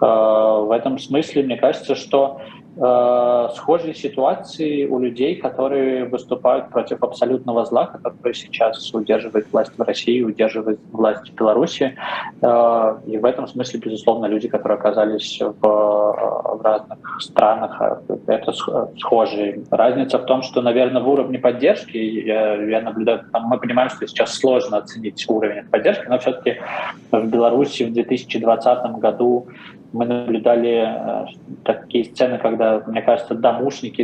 Э, 0.00 0.04
в 0.04 0.70
этом 0.72 0.98
смысле 0.98 1.42
мне 1.42 1.56
кажется, 1.56 1.94
что 1.94 2.40
э, 2.78 3.48
схожие 3.54 3.94
ситуации 3.94 4.86
у 4.86 4.98
людей, 4.98 5.36
которые 5.36 6.04
выступают 6.04 6.70
против 6.70 7.02
абсолютного 7.02 7.64
зла, 7.64 7.86
который 7.86 8.34
сейчас 8.34 8.94
удерживает 8.94 9.46
власть 9.52 9.72
в 9.76 9.82
России, 9.82 10.22
удерживает 10.22 10.78
власть 10.92 11.30
в 11.30 11.34
Беларуси. 11.34 11.96
Э, 12.40 12.96
и 13.06 13.18
в 13.18 13.24
этом 13.24 13.46
смысле, 13.46 13.80
безусловно, 13.80 14.26
люди, 14.26 14.48
которые 14.48 14.78
оказались 14.78 15.40
в, 15.40 15.60
в 15.60 16.60
разных 16.62 17.20
странах, 17.20 17.80
это 18.26 18.52
схожие. 18.98 19.64
Разница 19.70 20.18
в 20.18 20.26
том, 20.26 20.42
что, 20.42 20.62
наверное, 20.62 21.02
в 21.02 21.08
уровне 21.08 21.38
поддержки, 21.38 21.96
я, 21.96 22.54
я 22.54 22.80
наблюдаю, 22.80 23.24
мы 23.32 23.58
понимаем, 23.58 23.90
что 23.90 24.06
сейчас 24.06 24.34
сложно 24.34 24.78
оценить 24.78 25.24
уровень 25.28 25.64
поддержки, 25.64 26.06
но 26.08 26.18
все-таки 26.18 26.60
в 27.10 27.26
Беларуси 27.26 27.84
в 27.84 27.92
2020 27.92 28.98
году 28.98 29.48
мы 29.92 30.04
наблюдали 30.04 30.84
э, 30.86 31.26
такие 31.64 32.04
сцены, 32.04 32.38
когда, 32.38 32.82
мне 32.86 33.02
кажется, 33.02 33.34
домушники, 33.34 34.02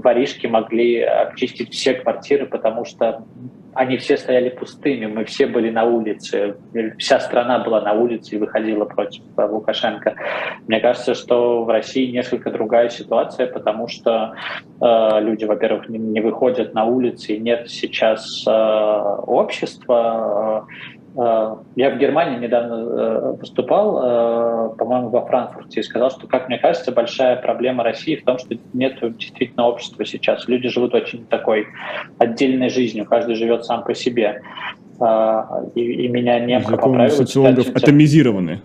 воришки 0.00 0.46
могли 0.46 1.00
обчистить 1.00 1.72
все 1.72 1.94
квартиры, 1.94 2.46
потому 2.46 2.84
что 2.84 3.24
они 3.74 3.98
все 3.98 4.16
стояли 4.16 4.48
пустыми, 4.48 5.06
мы 5.06 5.24
все 5.26 5.46
были 5.46 5.70
на 5.70 5.84
улице, 5.84 6.56
вся 6.98 7.20
страна 7.20 7.58
была 7.58 7.82
на 7.82 7.92
улице 7.92 8.36
и 8.36 8.38
выходила 8.38 8.86
против 8.86 9.22
Лукашенко. 9.36 10.14
Мне 10.66 10.80
кажется, 10.80 11.14
что 11.14 11.62
в 11.62 11.68
России 11.68 12.10
несколько 12.10 12.50
другая 12.50 12.88
ситуация, 12.88 13.46
потому 13.46 13.88
что 13.88 14.34
э, 14.80 15.20
люди, 15.20 15.44
во-первых, 15.44 15.88
не, 15.90 15.98
не 15.98 16.20
выходят 16.20 16.72
на 16.72 16.86
улицы, 16.86 17.36
нет 17.36 17.68
сейчас 17.68 18.44
э, 18.46 18.50
общества, 19.26 20.16
Э, 20.26 20.62
я 21.16 21.90
в 21.90 21.98
Германии 21.98 22.38
недавно 22.38 22.74
э, 22.74 23.32
выступал, 23.40 23.98
э, 24.02 24.76
по-моему, 24.76 25.08
во 25.08 25.24
Франкфурте, 25.24 25.80
и 25.80 25.82
сказал, 25.82 26.10
что, 26.10 26.26
как 26.26 26.48
мне 26.48 26.58
кажется, 26.58 26.92
большая 26.92 27.36
проблема 27.36 27.84
России 27.84 28.16
в 28.16 28.24
том, 28.24 28.38
что 28.38 28.54
нет 28.74 28.98
действительно 29.16 29.66
общества 29.66 30.04
сейчас. 30.04 30.46
Люди 30.46 30.68
живут 30.68 30.94
очень 30.94 31.24
такой 31.26 31.68
отдельной 32.18 32.68
жизнью, 32.68 33.06
каждый 33.06 33.34
живет 33.34 33.64
сам 33.64 33.82
по 33.84 33.94
себе. 33.94 34.42
И, 35.74 35.80
и 35.80 36.08
меня 36.08 36.40
немка 36.40 36.72
Языком 36.72 36.92
поправила. 36.92 37.16
социологов 37.16 37.66
кстати, 37.66 37.84
атомизированы. 37.84 38.60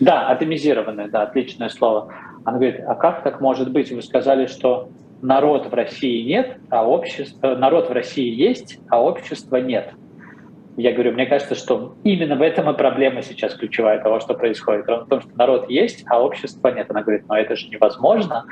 Да, 0.00 0.28
атомизированы, 0.28 1.08
да, 1.10 1.22
отличное 1.22 1.68
слово. 1.68 2.12
Она 2.44 2.58
говорит, 2.58 2.80
а 2.86 2.94
как 2.94 3.22
так 3.22 3.40
может 3.40 3.70
быть? 3.70 3.92
Вы 3.92 4.02
сказали, 4.02 4.46
что 4.46 4.88
народ 5.22 5.70
в 5.70 5.74
России 5.74 6.22
нет, 6.26 6.58
а 6.70 6.86
общество, 6.86 7.54
народ 7.54 7.88
в 7.88 7.92
России 7.92 8.34
есть, 8.34 8.78
а 8.88 9.02
общества 9.02 9.56
нет. 9.56 9.92
Я 10.80 10.92
говорю, 10.92 11.12
мне 11.12 11.26
кажется, 11.26 11.54
что 11.54 11.94
именно 12.04 12.36
в 12.36 12.40
этом 12.42 12.70
и 12.70 12.76
проблема 12.76 13.20
сейчас 13.20 13.54
ключевая 13.54 14.02
того, 14.02 14.18
что 14.18 14.32
происходит. 14.32 14.86
В 14.86 15.06
том, 15.08 15.20
что 15.20 15.30
народ 15.36 15.68
есть, 15.68 16.04
а 16.08 16.22
общества 16.22 16.68
нет. 16.68 16.86
Она 16.90 17.02
говорит, 17.02 17.24
но 17.28 17.36
это 17.36 17.54
же 17.54 17.68
невозможно. 17.68 18.46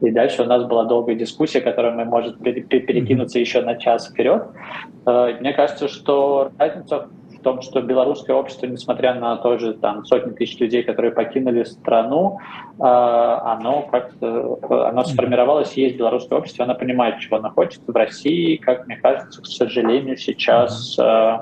И 0.00 0.10
дальше 0.10 0.42
у 0.42 0.46
нас 0.46 0.64
была 0.64 0.84
долгая 0.84 1.14
дискуссия, 1.14 1.60
которая 1.60 1.92
мы 1.94 2.04
может 2.04 2.40
перекинуться 2.40 3.38
еще 3.38 3.62
на 3.62 3.76
час 3.76 4.08
вперед. 4.10 4.42
Э, 5.06 5.36
мне 5.38 5.52
кажется, 5.52 5.86
что 5.86 6.50
разница 6.58 7.08
в 7.38 7.42
том, 7.42 7.62
что 7.62 7.80
белорусское 7.80 8.34
общество, 8.34 8.66
несмотря 8.66 9.14
на 9.14 9.36
тоже 9.36 9.74
там 9.74 10.04
сотни 10.04 10.32
тысяч 10.32 10.58
людей, 10.58 10.82
которые 10.82 11.12
покинули 11.12 11.62
страну, 11.64 12.38
э, 12.78 12.82
оно 12.82 13.82
как-то 13.82 14.58
оно 14.88 15.04
сформировалось, 15.04 15.74
есть 15.74 15.96
белорусское 15.96 16.38
общество, 16.38 16.64
оно 16.64 16.74
понимает, 16.74 17.20
чего 17.20 17.36
оно 17.36 17.50
хочет. 17.50 17.80
В 17.86 17.94
России, 17.94 18.56
как 18.56 18.86
мне 18.86 18.96
кажется, 18.96 19.40
к 19.42 19.46
сожалению, 19.46 20.16
сейчас 20.16 20.98
э, 20.98 21.38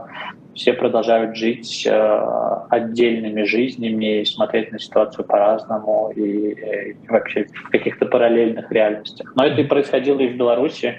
все 0.54 0.72
продолжают 0.72 1.36
жить 1.36 1.86
э, 1.86 2.60
отдельными 2.70 3.42
жизнями 3.44 4.20
и 4.20 4.24
смотреть 4.24 4.72
на 4.72 4.78
ситуацию 4.78 5.24
по-разному 5.24 6.12
и, 6.16 6.52
и 6.92 6.96
вообще 7.08 7.46
в 7.66 7.70
каких-то 7.70 8.06
параллельных 8.06 8.72
реальностях. 8.72 9.32
Но 9.36 9.44
это 9.44 9.60
и 9.60 9.64
происходило 9.64 10.20
и 10.20 10.28
в 10.28 10.36
Беларуси. 10.36 10.96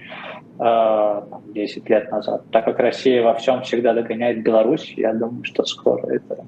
10 0.59 1.89
лет 1.89 2.11
назад. 2.11 2.43
Так 2.51 2.65
как 2.65 2.79
Россия 2.79 3.21
во 3.21 3.35
всем 3.35 3.61
всегда 3.61 3.93
догоняет 3.93 4.43
Беларусь, 4.43 4.93
я 4.97 5.13
думаю, 5.13 5.43
что 5.43 5.63
скоро 5.65 6.07
это 6.07 6.43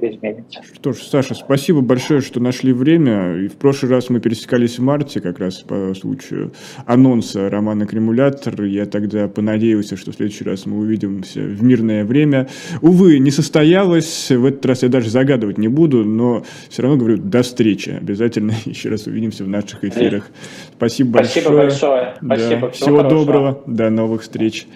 изменится. 0.00 0.62
Что 0.74 0.92
ж, 0.92 0.96
Саша, 0.96 1.34
спасибо 1.34 1.80
большое, 1.80 2.20
что 2.22 2.40
нашли 2.40 2.72
время. 2.72 3.36
И 3.36 3.48
в 3.48 3.54
прошлый 3.54 3.92
раз 3.92 4.10
мы 4.10 4.20
пересекались 4.20 4.78
в 4.78 4.82
марте, 4.82 5.20
как 5.20 5.38
раз 5.38 5.60
по 5.60 5.94
случаю 5.94 6.52
анонса 6.86 7.48
романа 7.50 7.86
«Кремулятор». 7.86 8.62
Я 8.62 8.86
тогда 8.86 9.28
понадеялся, 9.28 9.96
что 9.96 10.10
в 10.10 10.16
следующий 10.16 10.44
раз 10.44 10.66
мы 10.66 10.78
увидимся 10.78 11.40
в 11.40 11.62
мирное 11.62 12.04
время. 12.04 12.48
Увы, 12.80 13.20
не 13.20 13.30
состоялось. 13.30 14.30
В 14.30 14.44
этот 14.44 14.66
раз 14.66 14.82
я 14.82 14.88
даже 14.88 15.08
загадывать 15.08 15.58
не 15.58 15.68
буду, 15.68 16.04
но 16.04 16.42
все 16.68 16.82
равно 16.82 16.98
говорю, 16.98 17.18
до 17.18 17.42
встречи. 17.42 17.90
Обязательно 17.90 18.54
еще 18.64 18.88
раз 18.88 19.06
увидимся 19.06 19.44
в 19.44 19.48
наших 19.48 19.84
эфирах. 19.84 20.30
Спасибо 20.76 21.18
большое. 21.18 21.42
Спасибо 21.42 21.56
большое. 21.56 22.14
Спасибо. 22.16 22.60
Да. 22.60 22.70
Всего, 22.70 22.86
Всего 22.86 23.02
доброго. 23.02 23.51
До 23.66 23.90
новых 23.90 24.22
встреч. 24.22 24.66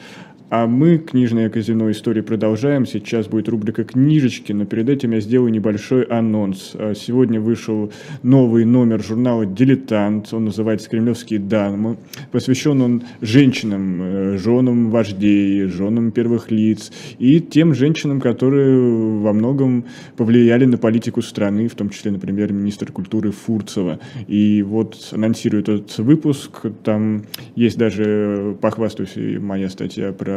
А 0.48 0.68
мы, 0.68 0.98
книжное 0.98 1.50
казино 1.50 1.90
истории, 1.90 2.20
продолжаем. 2.20 2.86
Сейчас 2.86 3.26
будет 3.26 3.48
рубрика 3.48 3.82
«Книжечки», 3.82 4.52
но 4.52 4.64
перед 4.64 4.88
этим 4.88 5.10
я 5.10 5.18
сделаю 5.18 5.50
небольшой 5.50 6.04
анонс. 6.04 6.70
А 6.74 6.94
сегодня 6.94 7.40
вышел 7.40 7.90
новый 8.22 8.64
номер 8.64 9.02
журнала 9.02 9.44
«Дилетант». 9.44 10.32
Он 10.32 10.44
называется 10.44 10.88
«Кремлевские 10.88 11.40
дамы». 11.40 11.96
Посвящен 12.30 12.80
он 12.80 13.02
женщинам, 13.20 14.00
э, 14.00 14.38
женам 14.38 14.90
вождей, 14.90 15.64
женам 15.64 16.12
первых 16.12 16.52
лиц 16.52 16.92
и 17.18 17.40
тем 17.40 17.74
женщинам, 17.74 18.20
которые 18.20 19.18
во 19.18 19.32
многом 19.32 19.84
повлияли 20.16 20.64
на 20.64 20.78
политику 20.78 21.22
страны, 21.22 21.66
в 21.66 21.74
том 21.74 21.90
числе, 21.90 22.12
например, 22.12 22.52
министр 22.52 22.92
культуры 22.92 23.32
Фурцева. 23.32 23.98
И 24.28 24.62
вот 24.62 25.08
анонсирую 25.10 25.62
этот 25.64 25.98
выпуск. 25.98 26.66
Там 26.84 27.24
есть 27.56 27.76
даже, 27.78 28.56
похвастаюсь, 28.60 29.16
моя 29.40 29.68
статья 29.68 30.12
про 30.12 30.35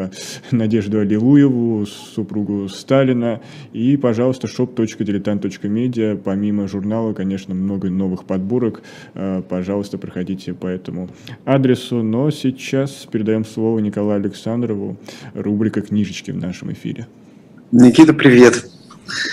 Надежду 0.51 0.99
Аллилуеву, 0.99 1.85
супругу 1.85 2.67
Сталина. 2.69 3.41
И, 3.73 3.97
пожалуйста, 3.97 4.47
shop.diletant.media. 4.47 6.17
Помимо 6.17 6.67
журнала, 6.67 7.13
конечно, 7.13 7.53
много 7.53 7.89
новых 7.89 8.25
подборок. 8.25 8.81
Э, 9.13 9.41
пожалуйста, 9.47 9.97
проходите 9.97 10.53
по 10.53 10.67
этому 10.67 11.09
адресу. 11.45 12.03
Но 12.03 12.31
сейчас 12.31 13.07
передаем 13.11 13.45
слово 13.45 13.79
Николаю 13.79 14.19
Александрову. 14.19 14.97
Рубрика 15.33 15.81
«Книжечки» 15.81 16.31
в 16.31 16.37
нашем 16.37 16.71
эфире. 16.73 17.07
Никита, 17.71 18.13
привет. 18.13 18.65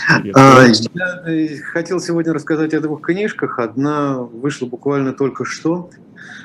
Привет. 0.09 0.37
А, 0.37 0.67
я 0.95 1.23
э, 1.27 1.57
хотел 1.59 2.01
сегодня 2.01 2.33
рассказать 2.33 2.75
о 2.75 2.81
двух 2.81 3.03
книжках. 3.03 3.59
Одна 3.59 4.19
вышла 4.19 4.67
буквально 4.67 5.13
только 5.13 5.45
что. 5.45 5.91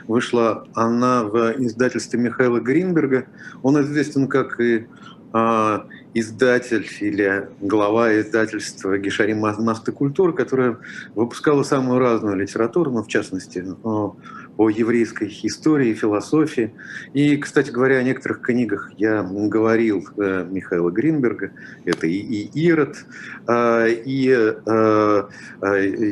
Вышла 0.08 0.68
она 0.74 1.24
в 1.24 1.54
издательстве 1.58 2.20
Михаила 2.20 2.60
Гринберга. 2.60 3.26
Он 3.64 3.82
известен 3.82 4.28
как 4.28 4.60
и 4.60 4.88
а, 5.34 5.86
издатель 6.14 6.86
или 7.00 7.50
глава 7.62 8.20
издательства 8.20 8.98
Гишари 8.98 9.34
Масты 9.34 9.92
культуры, 9.92 10.34
которая 10.34 10.78
выпускала 11.16 11.64
самую 11.64 12.00
разную 12.00 12.36
литературу, 12.36 12.92
но 12.92 13.04
в 13.04 13.08
частности 13.08 13.64
о 14.58 14.70
еврейской 14.70 15.28
истории, 15.44 15.94
философии. 15.94 16.74
И, 17.14 17.38
кстати 17.38 17.72
говоря, 17.72 17.98
о 17.98 18.04
некоторых 18.04 18.42
книгах 18.42 18.92
я 18.98 19.24
говорил 19.24 20.08
э, 20.18 20.46
Михаила 20.50 20.90
Гринберга. 20.90 21.52
Это 21.86 22.08
и, 22.08 22.18
и 22.18 22.68
Ирод, 22.68 22.98
э, 23.48 23.90
и 24.06 24.30
э, 24.30 25.24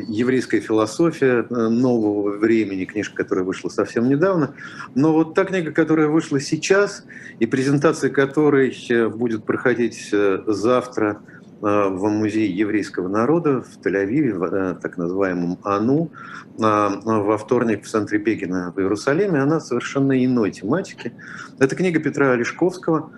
еврейская 0.08 0.60
философия 0.60 1.46
нового 1.50 2.36
времени, 2.38 2.84
книжка, 2.84 3.16
которая 3.16 3.44
вышла 3.44 3.68
совсем 3.68 4.08
недавно. 4.08 4.54
Но 4.94 5.12
вот 5.12 5.34
та 5.34 5.44
книга, 5.44 5.72
которая 5.72 6.08
вышла 6.08 6.40
сейчас, 6.40 7.04
и 7.38 7.46
презентация 7.46 8.10
которой 8.10 8.74
будет 9.10 9.44
проходить 9.44 10.10
завтра 10.46 11.20
в 11.60 12.08
Музее 12.08 12.50
еврейского 12.50 13.08
народа 13.08 13.62
в 13.62 13.78
Тель-Авиве, 13.84 14.72
э, 14.72 14.74
так 14.80 14.96
называемом 14.96 15.58
АНУ, 15.62 16.10
во 16.56 17.38
вторник 17.38 17.84
в 17.84 17.88
центре 17.88 18.18
Пекина 18.18 18.72
в 18.74 18.78
Иерусалиме, 18.78 19.40
она 19.40 19.60
совершенно 19.60 20.24
иной 20.24 20.50
тематики. 20.50 21.12
Это 21.58 21.74
книга 21.76 22.00
Петра 22.00 22.32
Олешковского, 22.32 23.10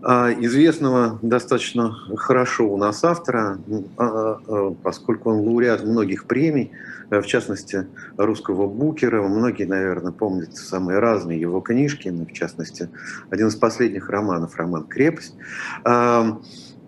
а, 0.00 0.32
известного 0.32 1.18
достаточно 1.22 1.92
хорошо 2.16 2.68
у 2.72 2.76
нас 2.76 3.02
автора, 3.02 3.58
а, 3.96 4.38
а, 4.46 4.74
поскольку 4.82 5.30
он 5.30 5.40
лауреат 5.40 5.84
многих 5.84 6.26
премий, 6.26 6.70
в 7.10 7.22
частности, 7.22 7.86
русского 8.16 8.68
букера. 8.68 9.22
Многие, 9.22 9.64
наверное, 9.64 10.12
помнят 10.12 10.54
самые 10.54 10.98
разные 10.98 11.40
его 11.40 11.60
книжки, 11.60 12.10
в 12.10 12.32
частности, 12.32 12.90
один 13.30 13.48
из 13.48 13.56
последних 13.56 14.10
романов, 14.10 14.56
роман 14.56 14.84
«Крепость». 14.84 15.34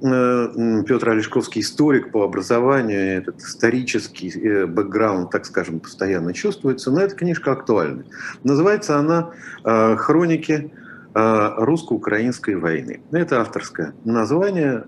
Э, 0.02 0.82
Петр 0.86 1.10
Олешковский 1.10 1.60
историк 1.60 2.10
по 2.10 2.24
образованию, 2.24 3.18
этот 3.18 3.40
исторический 3.40 4.30
э, 4.30 4.66
бэкграунд, 4.66 5.30
так 5.30 5.44
скажем, 5.44 5.80
постоянно 5.80 6.32
чувствуется, 6.32 6.90
но 6.90 7.02
эта 7.02 7.14
книжка 7.14 7.52
актуальна. 7.52 8.04
Называется 8.42 8.98
она 8.98 9.30
э, 9.64 9.96
«Хроники 9.96 10.72
русско-украинской 11.12 12.54
войны». 12.54 13.00
Это 13.10 13.40
авторское 13.40 13.94
название. 14.04 14.84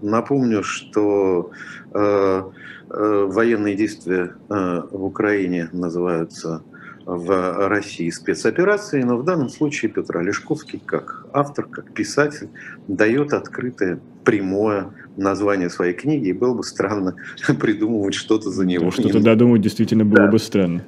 Напомню, 0.00 0.62
что 0.62 1.50
военные 1.92 3.76
действия 3.76 4.34
в 4.48 5.04
Украине 5.04 5.68
называются 5.74 6.62
в 7.04 7.68
России 7.68 8.08
спецоперации, 8.08 9.02
но 9.02 9.18
в 9.18 9.24
данном 9.24 9.50
случае 9.50 9.90
Петр 9.90 10.16
Олешковский, 10.16 10.78
как 10.78 11.26
автор, 11.34 11.66
как 11.66 11.92
писатель, 11.92 12.48
дает 12.86 13.34
открытое, 13.34 14.00
прямое 14.28 14.90
название 15.16 15.70
своей 15.70 15.94
книги, 15.94 16.28
и 16.28 16.32
было 16.34 16.52
бы 16.52 16.62
странно 16.62 17.16
придумывать 17.58 18.12
что-то 18.12 18.50
за 18.50 18.66
него. 18.66 18.90
Что-то 18.90 19.20
додумать 19.20 19.62
действительно 19.62 20.04
было 20.04 20.26
да. 20.26 20.30
бы 20.30 20.38
странно. 20.38 20.84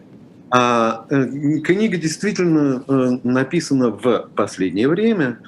А, 0.51 1.07
э, 1.09 1.61
книга 1.61 1.97
действительно 1.97 2.85
э, 2.87 3.19
написана 3.25 3.93
в 3.93 4.29
последнее 4.37 4.89
время. 4.89 5.39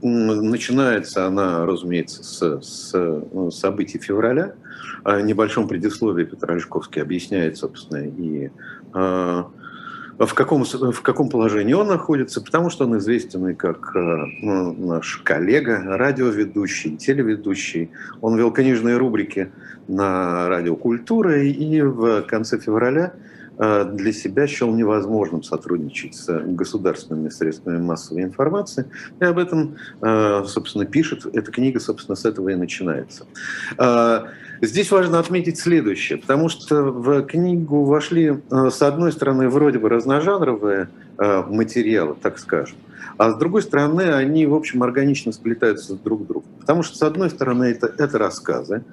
Начинается 0.00 1.26
она, 1.26 1.66
разумеется, 1.66 2.22
с, 2.22 2.60
с 2.62 2.92
э, 2.94 3.50
событий 3.52 3.98
февраля. 3.98 4.54
В 5.04 5.20
небольшом 5.20 5.68
предисловии 5.68 6.24
Петр 6.24 6.50
Олешковский 6.52 7.02
объясняет, 7.02 7.58
собственно, 7.58 8.06
и 8.06 8.50
в 10.18 10.34
каком, 10.34 10.64
в 10.64 11.02
каком 11.02 11.28
положении 11.28 11.74
он 11.74 11.86
находится, 11.86 12.40
потому 12.40 12.70
что 12.70 12.84
он 12.84 12.98
известен 12.98 13.48
и 13.48 13.54
как 13.54 13.94
э, 13.94 13.98
ну, 14.42 14.72
наш 14.72 15.18
коллега, 15.18 15.82
радиоведущий, 15.86 16.96
телеведущий. 16.96 17.90
Он 18.20 18.36
вел 18.36 18.50
книжные 18.50 18.96
рубрики 18.96 19.50
на 19.86 20.48
радио 20.48 20.76
«Культура», 20.76 21.42
и 21.42 21.80
в 21.82 22.22
конце 22.22 22.58
февраля 22.58 23.12
Э, 23.58 23.84
для 23.84 24.12
себя 24.12 24.46
счел 24.46 24.72
невозможным 24.72 25.42
сотрудничать 25.42 26.14
с 26.14 26.28
государственными 26.46 27.28
средствами 27.28 27.78
массовой 27.78 28.22
информации. 28.22 28.86
И 29.20 29.24
об 29.24 29.38
этом, 29.38 29.76
э, 30.00 30.44
собственно, 30.46 30.86
пишет. 30.86 31.26
Эта 31.32 31.50
книга, 31.50 31.80
собственно, 31.80 32.14
с 32.14 32.24
этого 32.24 32.50
и 32.50 32.54
начинается. 32.54 33.26
Э, 34.60 34.66
здесь 34.66 34.90
важно 34.90 35.18
отметить 35.18 35.58
следующее, 35.58 36.18
потому 36.18 36.48
что 36.48 36.82
в 36.84 37.22
книгу 37.22 37.84
вошли, 37.84 38.38
с 38.50 38.82
одной 38.82 39.12
стороны, 39.12 39.48
вроде 39.48 39.78
бы 39.78 39.88
разножанровые 39.88 40.88
материалы, 41.18 42.14
так 42.20 42.38
скажем, 42.38 42.76
а 43.16 43.32
с 43.32 43.36
другой 43.36 43.62
стороны, 43.62 44.02
они, 44.02 44.46
в 44.46 44.54
общем, 44.54 44.84
органично 44.84 45.32
сплетаются 45.32 45.94
друг 45.94 46.22
с 46.22 46.26
другом. 46.26 46.50
Потому 46.60 46.84
что, 46.84 46.96
с 46.96 47.02
одной 47.02 47.30
стороны, 47.30 47.64
это, 47.64 47.92
это 47.98 48.16
рассказы, 48.16 48.84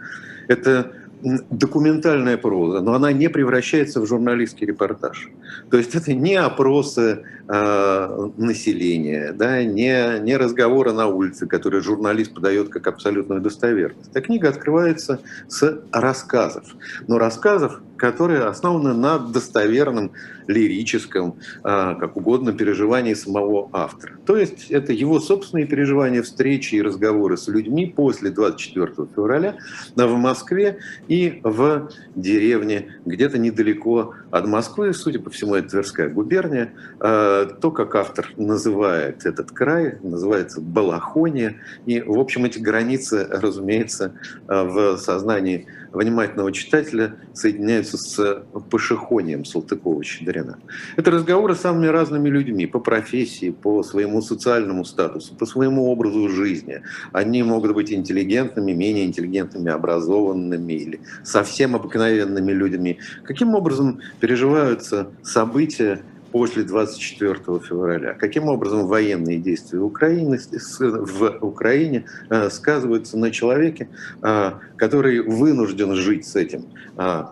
это 0.47 0.91
документальная 1.21 2.37
проза, 2.37 2.81
но 2.81 2.93
она 2.93 3.11
не 3.11 3.29
превращается 3.29 4.01
в 4.01 4.05
журналистский 4.05 4.67
репортаж. 4.67 5.29
То 5.71 5.77
есть 5.77 5.95
это 5.95 6.13
не 6.13 6.35
опросы 6.35 7.23
э, 7.47 8.29
населения, 8.37 9.31
да, 9.33 9.63
не, 9.63 10.19
не 10.19 10.37
разговоры 10.37 10.91
на 10.91 11.07
улице, 11.07 11.47
которые 11.47 11.81
журналист 11.81 12.33
подает 12.33 12.69
как 12.69 12.87
абсолютную 12.87 13.41
достоверность. 13.41 14.09
Эта 14.11 14.21
книга 14.21 14.49
открывается 14.49 15.19
с 15.47 15.81
рассказов. 15.91 16.63
Но 17.07 17.17
рассказов, 17.17 17.81
которые 17.97 18.43
основаны 18.43 18.93
на 18.93 19.17
достоверном 19.17 20.11
лирическом, 20.47 21.35
а, 21.63 21.95
как 21.95 22.17
угодно, 22.17 22.53
переживании 22.53 23.13
самого 23.13 23.69
автора. 23.73 24.13
То 24.25 24.37
есть 24.37 24.69
это 24.69 24.93
его 24.93 25.19
собственные 25.19 25.65
переживания, 25.65 26.21
встречи 26.21 26.75
и 26.75 26.81
разговоры 26.81 27.37
с 27.37 27.47
людьми 27.47 27.87
после 27.87 28.29
24 28.29 29.07
февраля 29.15 29.55
в 29.95 30.15
Москве 30.17 30.79
и 31.07 31.39
в 31.43 31.89
деревне 32.15 32.99
где-то 33.05 33.37
недалеко 33.37 34.13
от 34.31 34.47
Москвы, 34.47 34.93
судя 34.93 35.19
по 35.19 35.29
всему, 35.29 35.55
это 35.55 35.69
Тверская 35.69 36.09
губерния. 36.09 36.73
А, 36.99 37.45
то, 37.45 37.71
как 37.71 37.95
автор 37.95 38.31
называет 38.37 39.25
этот 39.25 39.51
край, 39.51 39.97
называется 40.03 40.61
Балахония. 40.61 41.57
И, 41.85 42.01
в 42.01 42.19
общем, 42.19 42.45
эти 42.45 42.59
границы, 42.59 43.27
разумеется, 43.29 44.13
в 44.47 44.97
сознании 44.97 45.67
внимательного 45.95 46.51
читателя 46.51 47.15
соединяются 47.33 47.97
с 47.97 48.43
Пашихонием 48.69 49.43
Салтыкова-Щедрина. 49.43 50.59
Это 50.97 51.11
разговоры 51.11 51.55
с 51.55 51.61
самыми 51.61 51.87
разными 51.87 52.29
людьми 52.29 52.65
по 52.65 52.79
профессии, 52.79 53.49
по 53.49 53.83
своему 53.83 54.21
социальному 54.21 54.85
статусу, 54.85 55.35
по 55.35 55.45
своему 55.45 55.89
образу 55.89 56.29
жизни. 56.29 56.81
Они 57.11 57.41
могут 57.43 57.73
быть 57.73 57.91
интеллигентными, 57.91 58.73
менее 58.73 59.05
интеллигентными, 59.05 59.71
образованными 59.71 60.73
или 60.73 60.99
совсем 61.23 61.75
обыкновенными 61.75 62.51
людьми. 62.51 62.99
Каким 63.23 63.55
образом 63.55 63.99
переживаются 64.19 65.07
события, 65.23 66.01
после 66.35 66.63
24 66.63 67.35
февраля. 67.59 68.13
Каким 68.13 68.49
образом 68.49 68.87
военные 68.87 69.37
действия 69.37 69.79
Украины, 69.79 70.37
в 70.79 71.37
Украине 71.39 72.03
э, 72.29 72.49
сказываются 72.49 73.17
на 73.17 73.31
человеке, 73.31 73.87
э, 74.21 74.51
который 74.75 75.21
вынужден 75.21 75.95
жить 75.95 76.27
с 76.27 76.35
этим 76.35 76.65
э, 76.97 77.23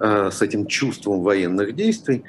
с 0.00 0.42
этим 0.42 0.66
чувством 0.66 1.20
военных 1.20 1.74
действий, 1.76 2.24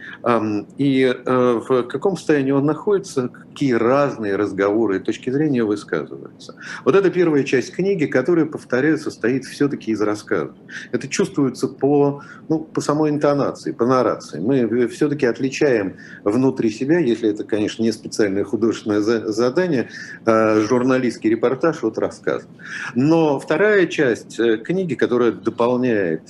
и 0.77 1.15
в 1.25 1.83
каком 1.83 2.17
состоянии 2.17 2.51
он 2.51 2.65
находится, 2.65 3.29
какие 3.51 3.73
разные 3.73 4.35
разговоры 4.35 4.97
и 4.97 4.99
точки 4.99 5.29
зрения 5.29 5.63
высказываются. 5.63 6.55
Вот 6.85 6.95
это 6.95 7.09
первая 7.09 7.43
часть 7.43 7.73
книги, 7.73 8.05
которая, 8.05 8.45
повторяю, 8.45 8.97
состоит 8.97 9.45
все-таки 9.45 9.91
из 9.91 10.01
рассказов. 10.01 10.55
Это 10.91 11.07
чувствуется 11.07 11.67
по, 11.67 12.23
ну, 12.49 12.59
по 12.59 12.81
самой 12.81 13.11
интонации, 13.11 13.71
по 13.71 13.85
нарации. 13.85 14.39
Мы 14.39 14.87
все-таки 14.87 15.25
отличаем 15.25 15.97
внутри 16.23 16.71
себя, 16.71 16.99
если 16.99 17.29
это, 17.29 17.43
конечно, 17.43 17.83
не 17.83 17.91
специальное 17.91 18.43
художественное 18.43 19.01
задание, 19.01 19.89
э, 20.25 20.61
журналистский 20.61 21.29
репортаж 21.29 21.83
от 21.83 21.97
рассказа. 21.97 22.47
Но 22.95 23.39
вторая 23.39 23.87
часть 23.87 24.37
книги, 24.63 24.95
которая 24.95 25.31
дополняет 25.31 26.29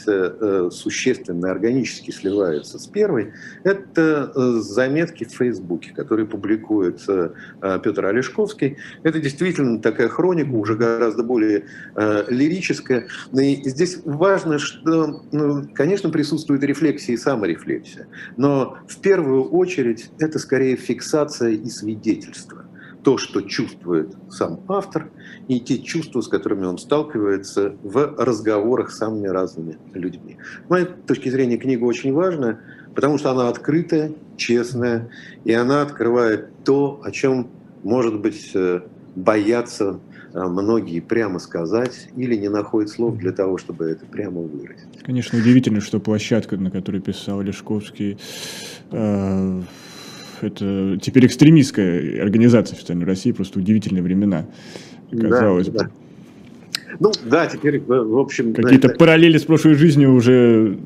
существенно 0.72 1.22
естественно, 1.22 1.52
органически 1.52 2.12
сливается 2.12 2.80
с 2.80 2.88
первой, 2.88 3.34
это 3.64 4.32
э, 4.36 4.60
заметки 4.62 5.24
в 5.24 5.32
Фейсбуке, 5.32 5.92
которые 5.94 6.26
публикует 6.26 7.02
э, 7.08 7.11
Петр 7.84 8.06
Олешковский. 8.06 8.78
Это 9.04 9.20
действительно 9.20 9.80
такая 9.82 10.10
хроника, 10.10 10.52
уже 10.52 10.76
гораздо 10.76 11.24
более 11.24 11.66
э, 11.96 12.26
лирическая. 12.30 13.08
И 13.34 13.70
здесь 13.70 14.00
важно, 14.06 14.60
что, 14.60 15.24
ну, 15.32 15.68
конечно, 15.74 16.10
присутствует 16.10 16.64
рефлексия 16.64 17.16
и 17.16 17.18
саморефлексия, 17.18 18.08
но 18.38 18.78
в 18.88 19.00
первую 19.00 19.46
очередь 19.50 20.12
это 20.20 20.40
скорее 20.40 20.76
фиксация 20.76 21.52
и 21.52 21.70
свидетельство 21.70 22.66
то, 23.04 23.18
что 23.18 23.42
чувствует 23.42 24.16
сам 24.30 24.62
автор, 24.68 25.10
и 25.48 25.60
те 25.60 25.80
чувства, 25.80 26.22
с 26.22 26.28
которыми 26.28 26.66
он 26.66 26.78
сталкивается 26.78 27.76
в 27.82 28.16
разговорах 28.18 28.92
с 28.92 28.98
самыми 28.98 29.28
разными 29.28 29.78
людьми. 29.94 30.38
С 30.68 30.70
моей 30.70 30.86
точки 30.86 31.30
зрения, 31.30 31.58
книга 31.58 31.84
очень 31.86 32.14
важная, 32.14 32.60
потому 32.96 33.18
что 33.18 33.32
она 33.32 33.50
открытая, 33.50 34.14
честная, 34.38 35.10
и 35.44 35.54
она 35.54 35.82
открывает 35.82 36.50
то, 36.64 37.02
о 37.04 37.12
чем, 37.12 37.50
может 37.84 38.20
быть, 38.20 38.52
э, 38.54 38.82
боятся 39.16 40.00
э, 40.34 40.42
многие 40.42 41.00
прямо 41.00 41.40
сказать 41.40 42.10
или 42.16 42.36
не 42.36 42.50
находят 42.50 42.90
слов 42.90 43.18
для 43.18 43.32
того, 43.32 43.58
чтобы 43.58 43.86
это 43.86 44.06
прямо 44.06 44.42
выразить. 44.42 44.88
Конечно, 45.04 45.40
удивительно, 45.40 45.82
что 45.82 46.00
площадка, 46.00 46.58
на 46.58 46.72
которой 46.72 47.02
писал 47.02 47.42
Лешковский, 47.42 48.18
э, 48.92 49.62
это 50.42 50.98
теперь 51.02 51.28
экстремистская 51.28 52.22
организация 52.22 52.78
в 52.78 53.04
России, 53.04 53.32
просто 53.32 53.60
удивительные 53.60 54.02
времена, 54.02 54.46
казалось 55.12 55.68
да, 55.68 55.72
бы. 55.72 55.80
Да. 55.80 55.92
Ну 57.00 57.12
да, 57.26 57.48
теперь, 57.48 57.80
в 57.80 58.18
общем... 58.18 58.54
Какие-то 58.54 58.90
это... 58.90 58.98
параллели 58.98 59.38
с 59.38 59.44
прошлой 59.44 59.76
жизнью 59.76 60.14
уже... 60.14 60.78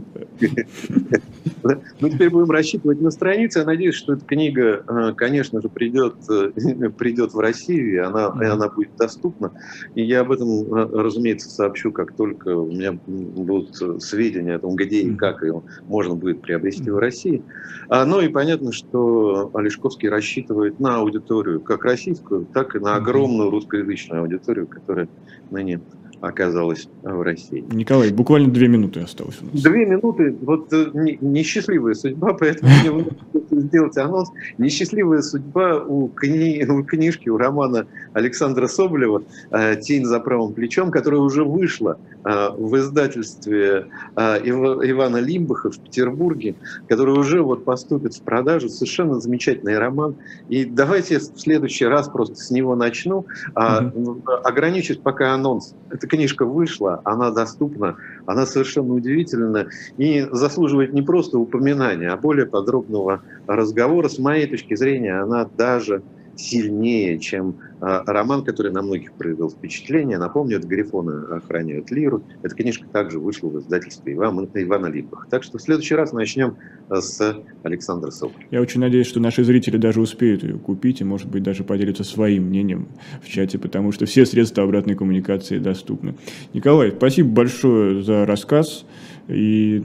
Мы 1.99 2.09
теперь 2.09 2.29
будем 2.29 2.51
рассчитывать 2.51 3.01
на 3.01 3.11
страницы. 3.11 3.59
Я 3.59 3.65
надеюсь, 3.65 3.95
что 3.95 4.13
эта 4.13 4.25
книга, 4.25 4.83
э, 4.87 5.13
конечно 5.15 5.61
же, 5.61 5.69
придет, 5.69 6.15
э, 6.29 6.89
придет 6.97 7.33
в 7.33 7.39
Россию, 7.39 7.93
и 7.93 7.97
она, 7.97 8.33
и 8.41 8.45
она 8.45 8.69
будет 8.69 8.95
доступна. 8.97 9.51
И 9.95 10.03
я 10.03 10.21
об 10.21 10.31
этом, 10.31 10.47
э, 10.49 11.01
разумеется, 11.01 11.49
сообщу, 11.49 11.91
как 11.91 12.15
только 12.15 12.49
у 12.49 12.69
меня 12.69 12.93
будут 12.93 13.75
сведения 14.01 14.55
о 14.55 14.59
том, 14.59 14.75
где 14.75 15.01
и 15.01 15.15
как 15.15 15.41
ее 15.41 15.63
можно 15.87 16.15
будет 16.15 16.41
приобрести 16.41 16.89
в 16.89 16.97
России. 16.97 17.43
А, 17.87 18.05
ну 18.05 18.21
и 18.21 18.27
понятно, 18.27 18.71
что 18.71 19.51
Олешковский 19.53 20.09
рассчитывает 20.09 20.79
на 20.79 20.97
аудиторию, 20.97 21.61
как 21.61 21.85
российскую, 21.85 22.45
так 22.45 22.75
и 22.75 22.79
на 22.79 22.95
огромную 22.95 23.49
русскоязычную 23.49 24.21
аудиторию, 24.21 24.67
которая 24.67 25.07
ныне 25.51 25.79
оказалась 26.21 26.87
в 27.03 27.21
России. 27.21 27.63
Николай, 27.71 28.11
буквально 28.11 28.49
две 28.49 28.67
минуты 28.67 29.01
осталось 29.01 29.37
у 29.41 29.45
нас. 29.45 29.61
Две 29.61 29.85
минуты, 29.85 30.35
вот 30.41 30.71
э, 30.73 30.91
несчастливая 31.21 31.93
судьба, 31.93 32.33
поэтому 32.33 32.71
мне 32.71 33.05
сделать 33.51 33.97
анонс. 33.97 34.29
Несчастливая 34.57 35.21
судьба 35.21 35.83
у, 35.83 36.07
кни, 36.07 36.65
у 36.65 36.83
книжки, 36.83 37.29
у 37.29 37.37
романа 37.37 37.87
Александра 38.13 38.67
Соболева 38.67 39.23
э, 39.51 39.75
«Тень 39.77 40.05
за 40.05 40.19
правым 40.19 40.53
плечом», 40.53 40.91
которая 40.91 41.21
уже 41.21 41.43
вышла 41.43 41.97
э, 42.23 42.49
в 42.57 42.75
издательстве 42.77 43.87
Ивана 44.15 45.17
Лимбаха 45.17 45.71
в 45.71 45.79
Петербурге, 45.79 46.55
который 46.87 47.17
уже 47.17 47.41
вот 47.41 47.65
поступит 47.65 48.15
в 48.15 48.21
продажу. 48.21 48.69
Совершенно 48.69 49.19
замечательный 49.19 49.77
роман. 49.77 50.15
И 50.49 50.65
давайте 50.65 51.19
в 51.19 51.39
следующий 51.39 51.85
раз 51.85 52.09
просто 52.09 52.35
с 52.35 52.51
него 52.51 52.75
начну. 52.75 53.25
Угу. 53.55 54.23
Ограничусь 54.43 54.97
пока 54.97 55.33
анонс. 55.33 55.75
Это 55.89 56.07
книжка 56.07 56.45
вышла, 56.45 57.01
она 57.03 57.31
доступна, 57.31 57.97
она 58.25 58.45
совершенно 58.45 58.93
удивительна 58.93 59.67
и 59.97 60.27
заслуживает 60.31 60.93
не 60.93 61.01
просто 61.01 61.37
упоминания, 61.37 62.09
а 62.09 62.17
более 62.17 62.45
подробного 62.45 63.21
разговора. 63.47 64.09
С 64.09 64.19
моей 64.19 64.47
точки 64.47 64.75
зрения, 64.75 65.21
она 65.21 65.45
даже 65.45 66.03
сильнее, 66.37 67.19
чем 67.19 67.57
а, 67.81 68.03
роман, 68.05 68.43
который 68.43 68.71
на 68.71 68.81
многих 68.81 69.13
произвел 69.13 69.49
впечатление. 69.49 70.17
Напомню, 70.17 70.57
это 70.57 70.67
«Грифоны 70.67 71.35
охраняют 71.35 71.91
лиру». 71.91 72.23
Эта 72.43 72.55
книжка 72.55 72.87
также 72.87 73.19
вышла 73.19 73.49
в 73.49 73.59
издательстве 73.59 74.13
Ивана, 74.13 74.47
Ивана 74.53 74.87
Липах. 74.87 75.27
Так 75.29 75.43
что 75.43 75.57
в 75.57 75.61
следующий 75.61 75.95
раз 75.95 76.13
начнем 76.13 76.57
а, 76.89 77.01
с 77.01 77.43
Александра 77.63 78.11
Соболя. 78.11 78.45
Я 78.51 78.61
очень 78.61 78.79
надеюсь, 78.79 79.07
что 79.07 79.19
наши 79.19 79.43
зрители 79.43 79.77
даже 79.77 80.01
успеют 80.01 80.43
ее 80.43 80.57
купить 80.57 81.01
и, 81.01 81.03
может 81.03 81.29
быть, 81.29 81.43
даже 81.43 81.63
поделятся 81.63 82.03
своим 82.03 82.43
мнением 82.43 82.87
в 83.21 83.27
чате, 83.27 83.57
потому 83.57 83.91
что 83.91 84.05
все 84.05 84.25
средства 84.25 84.63
обратной 84.63 84.95
коммуникации 84.95 85.59
доступны. 85.59 86.15
Николай, 86.53 86.91
спасибо 86.91 87.29
большое 87.29 88.03
за 88.03 88.25
рассказ. 88.25 88.85
И, 89.27 89.81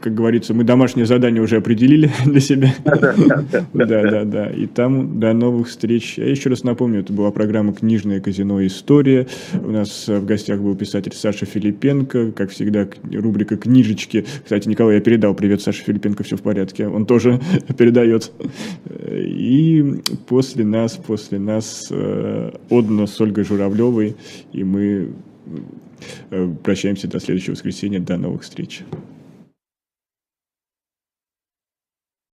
как 0.00 0.14
говорится, 0.14 0.52
мы 0.52 0.64
домашнее 0.64 1.06
задание 1.06 1.42
уже 1.42 1.56
определили 1.56 2.10
для 2.24 2.40
себя. 2.40 2.74
Да, 2.84 4.02
да, 4.02 4.24
да. 4.24 4.50
И 4.50 4.66
там 4.66 5.18
до 5.18 5.32
новых 5.32 5.68
встреч. 5.68 6.18
Я 6.18 6.28
еще 6.28 6.50
раз 6.50 6.62
напомню, 6.62 7.00
это 7.00 7.12
была 7.12 7.30
программа 7.30 7.72
«Книжное 7.72 8.20
казино. 8.20 8.64
История». 8.66 9.26
У 9.54 9.70
нас 9.70 10.08
в 10.08 10.24
гостях 10.26 10.60
был 10.60 10.74
писатель 10.76 11.12
Саша 11.14 11.46
Филипенко. 11.46 12.32
Как 12.32 12.50
всегда, 12.50 12.86
рубрика 13.12 13.56
«Книжечки». 13.56 14.26
Кстати, 14.44 14.68
Николай, 14.68 14.96
я 14.96 15.00
передал 15.00 15.34
привет 15.34 15.62
Саше 15.62 15.82
Филипенко, 15.84 16.22
все 16.22 16.36
в 16.36 16.42
порядке. 16.42 16.86
Он 16.86 17.06
тоже 17.06 17.40
передает. 17.78 18.30
И 19.10 20.02
после 20.28 20.64
нас, 20.64 20.96
после 20.96 21.38
нас 21.38 21.88
э, 21.90 22.50
Одна 22.70 23.06
с 23.06 23.20
Ольгой 23.20 23.44
Журавлевой. 23.44 24.16
И 24.52 24.64
мы 24.64 25.08
Э, 25.50 25.58
прощаемся 26.62 27.08
до 27.08 27.20
следующего 27.20 27.52
воскресенья. 27.54 28.00
До 28.00 28.16
новых 28.16 28.42
встреч. 28.42 28.82